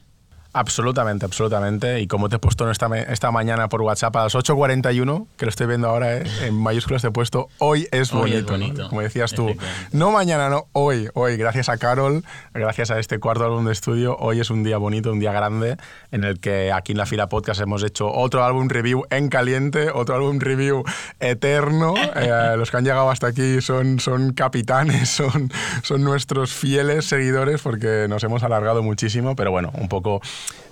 Absolutamente, 0.53 1.25
absolutamente. 1.25 2.01
Y 2.01 2.07
como 2.07 2.29
te 2.29 2.37
he 2.37 2.39
puesto 2.39 2.71
esta, 2.71 2.87
esta 2.99 3.31
mañana 3.31 3.69
por 3.69 3.83
WhatsApp 3.83 4.17
a 4.17 4.25
las 4.25 4.35
8.41, 4.35 5.27
que 5.37 5.47
lo 5.47 5.51
estoy 5.51 5.67
viendo 5.67 5.89
ahora 5.89 6.19
eh, 6.19 6.25
en 6.43 6.55
mayúsculas, 6.55 7.03
te 7.03 7.09
he 7.09 7.11
puesto 7.13 7.49
hoy 7.59 7.87
es 7.93 8.13
Hoy 8.13 8.43
bonito. 8.43 8.83
¿no? 8.83 8.89
Como 8.89 9.01
decías 9.01 9.33
tú, 9.33 9.55
no 9.93 10.11
mañana, 10.11 10.49
no, 10.49 10.67
hoy, 10.73 11.09
hoy. 11.15 11.37
Gracias 11.37 11.69
a 11.69 11.79
Carol, 11.79 12.25
gracias 12.53 12.91
a 12.91 12.99
este 12.99 13.21
cuarto 13.21 13.45
álbum 13.45 13.65
de 13.65 13.73
estudio, 13.73 14.17
hoy 14.19 14.41
es 14.41 14.51
un 14.51 14.65
día 14.65 14.77
bonito, 14.79 15.13
un 15.13 15.21
día 15.21 15.33
grande, 15.33 15.77
en 16.11 16.25
el 16.25 16.41
que 16.41 16.73
aquí 16.73 16.93
en 16.93 16.99
la 16.99 17.07
fila 17.07 17.29
podcast 17.29 17.61
hemos 17.61 17.85
hecho 17.85 18.11
otro 18.13 18.45
álbum 18.45 18.69
review 18.69 19.05
en 19.11 19.29
caliente, 19.29 19.91
otro 19.91 20.17
álbum 20.17 20.41
review 20.41 20.85
eterno. 21.21 21.95
Eh, 22.21 22.55
los 22.57 22.71
que 22.71 22.77
han 22.77 22.85
llegado 22.85 23.09
hasta 23.09 23.29
aquí 23.29 23.61
son, 23.61 24.01
son 24.01 24.33
capitanes, 24.33 25.09
son, 25.11 25.51
son 25.83 26.03
nuestros 26.03 26.53
fieles 26.53 27.07
seguidores 27.07 27.63
porque 27.63 28.07
nos 28.09 28.25
hemos 28.25 28.43
alargado 28.43 28.83
muchísimo, 28.83 29.37
pero 29.37 29.51
bueno, 29.51 29.71
un 29.75 29.89
poco 29.89 30.21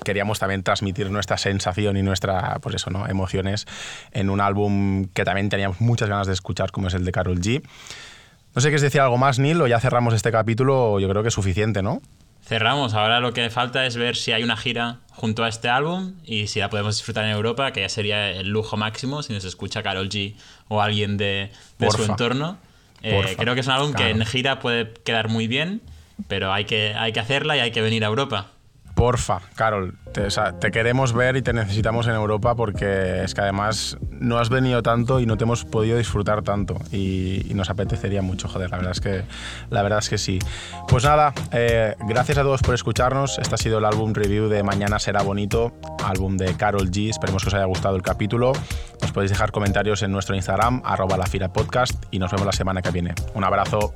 queríamos 0.04 0.38
también 0.38 0.62
transmitir 0.62 1.10
nuestra 1.10 1.36
sensación 1.38 1.96
y 1.96 2.02
nuestra, 2.02 2.58
pues 2.60 2.76
eso, 2.76 2.90
¿no? 2.90 3.06
emociones 3.08 3.66
en 4.12 4.30
un 4.30 4.40
álbum 4.40 5.06
que 5.12 5.24
también 5.24 5.48
teníamos 5.48 5.80
muchas 5.80 6.08
ganas 6.08 6.26
de 6.26 6.32
escuchar, 6.32 6.70
como 6.70 6.88
es 6.88 6.94
el 6.94 7.04
de 7.04 7.12
Carol 7.12 7.40
G. 7.40 7.62
No 8.54 8.60
sé, 8.60 8.68
¿quieres 8.68 8.82
decir 8.82 9.00
algo 9.00 9.18
más, 9.18 9.38
Neil? 9.38 9.60
O 9.60 9.66
ya 9.66 9.80
cerramos 9.80 10.14
este 10.14 10.32
capítulo, 10.32 10.98
yo 11.00 11.08
creo 11.08 11.22
que 11.22 11.28
es 11.28 11.34
suficiente, 11.34 11.82
¿no? 11.82 12.00
Cerramos, 12.42 12.94
ahora 12.94 13.20
lo 13.20 13.34
que 13.34 13.50
falta 13.50 13.84
es 13.84 13.96
ver 13.96 14.16
si 14.16 14.32
hay 14.32 14.42
una 14.42 14.56
gira 14.56 15.00
junto 15.10 15.44
a 15.44 15.48
este 15.48 15.68
álbum 15.68 16.14
y 16.24 16.46
si 16.46 16.60
la 16.60 16.70
podemos 16.70 16.96
disfrutar 16.96 17.24
en 17.26 17.32
Europa, 17.32 17.72
que 17.72 17.82
ya 17.82 17.90
sería 17.90 18.30
el 18.30 18.48
lujo 18.48 18.78
máximo 18.78 19.22
si 19.22 19.34
nos 19.34 19.44
escucha 19.44 19.82
Carol 19.82 20.08
G 20.08 20.34
o 20.68 20.80
alguien 20.80 21.18
de, 21.18 21.50
de 21.78 21.90
su 21.90 22.04
entorno. 22.04 22.56
Eh, 23.02 23.36
creo 23.38 23.54
que 23.54 23.60
es 23.60 23.66
un 23.66 23.74
álbum 23.74 23.92
que 23.92 24.08
en 24.08 24.24
gira 24.24 24.60
puede 24.60 24.92
quedar 25.04 25.28
muy 25.28 25.46
bien, 25.46 25.82
pero 26.26 26.52
hay 26.52 26.64
que, 26.64 26.94
hay 26.96 27.12
que 27.12 27.20
hacerla 27.20 27.56
y 27.56 27.60
hay 27.60 27.70
que 27.70 27.82
venir 27.82 28.04
a 28.04 28.08
Europa. 28.08 28.52
Porfa, 28.99 29.38
Carol, 29.55 29.94
te, 30.12 30.72
queremos 30.72 31.12
ver 31.12 31.36
y 31.36 31.42
te 31.42 31.53
necesitamos 31.53 32.09
en 32.09 32.14
Europa 32.14 32.57
porque 32.57 33.22
es 33.22 33.32
que 33.32 33.42
además 33.42 33.96
no 34.11 34.38
has 34.38 34.49
venido 34.49 34.82
tanto 34.82 35.20
y 35.20 35.26
no 35.26 35.36
te 35.36 35.44
hemos 35.44 35.64
podido 35.64 35.96
disfrutar 35.96 36.42
tanto 36.42 36.74
y, 36.90 37.53
nos 37.55 37.70
apetecería 37.70 38.22
mucho, 38.22 38.49
joder, 38.49 38.70
la 38.70 38.76
verdad 38.76 38.90
es 38.90 39.01
que, 39.01 39.22
la 39.70 39.82
verdad 39.84 40.01
es 40.01 40.09
que 40.09 40.18
sí. 40.18 40.40
Pues 40.88 41.05
nada, 41.05 41.32
eh, 41.53 41.94
gracias 42.09 42.38
a 42.38 42.42
todos 42.42 42.61
por 42.61 42.74
escucharnos, 42.74 43.38
este 43.38 43.55
ha 43.55 43.59
sido 43.59 43.78
el 43.78 43.84
álbum 43.84 44.14
review 44.14 44.49
de 44.49 44.64
Mañana 44.64 44.99
será 44.99 45.22
bonito, 45.22 45.76
álbum 46.05 46.36
de 46.36 46.57
Carol 46.57 46.90
G, 46.90 47.11
esperemos 47.11 47.44
que 47.44 47.51
os 47.51 47.55
haya 47.55 47.66
gustado 47.66 47.94
el 47.94 48.03
capítulo, 48.03 48.51
nos 49.01 49.12
podéis 49.12 49.30
dejar 49.30 49.53
comentarios 49.53 50.03
en 50.03 50.11
nuestro 50.11 50.34
Instagram, 50.34 50.82
arroba 50.84 51.16
la 51.16 51.26
y 52.11 52.18
nos 52.18 52.32
vemos 52.32 52.46
la 52.46 52.53
semana 52.53 52.82
que 52.82 52.90
viene. 52.90 53.14
Un 53.35 53.44
abrazo. 53.44 53.94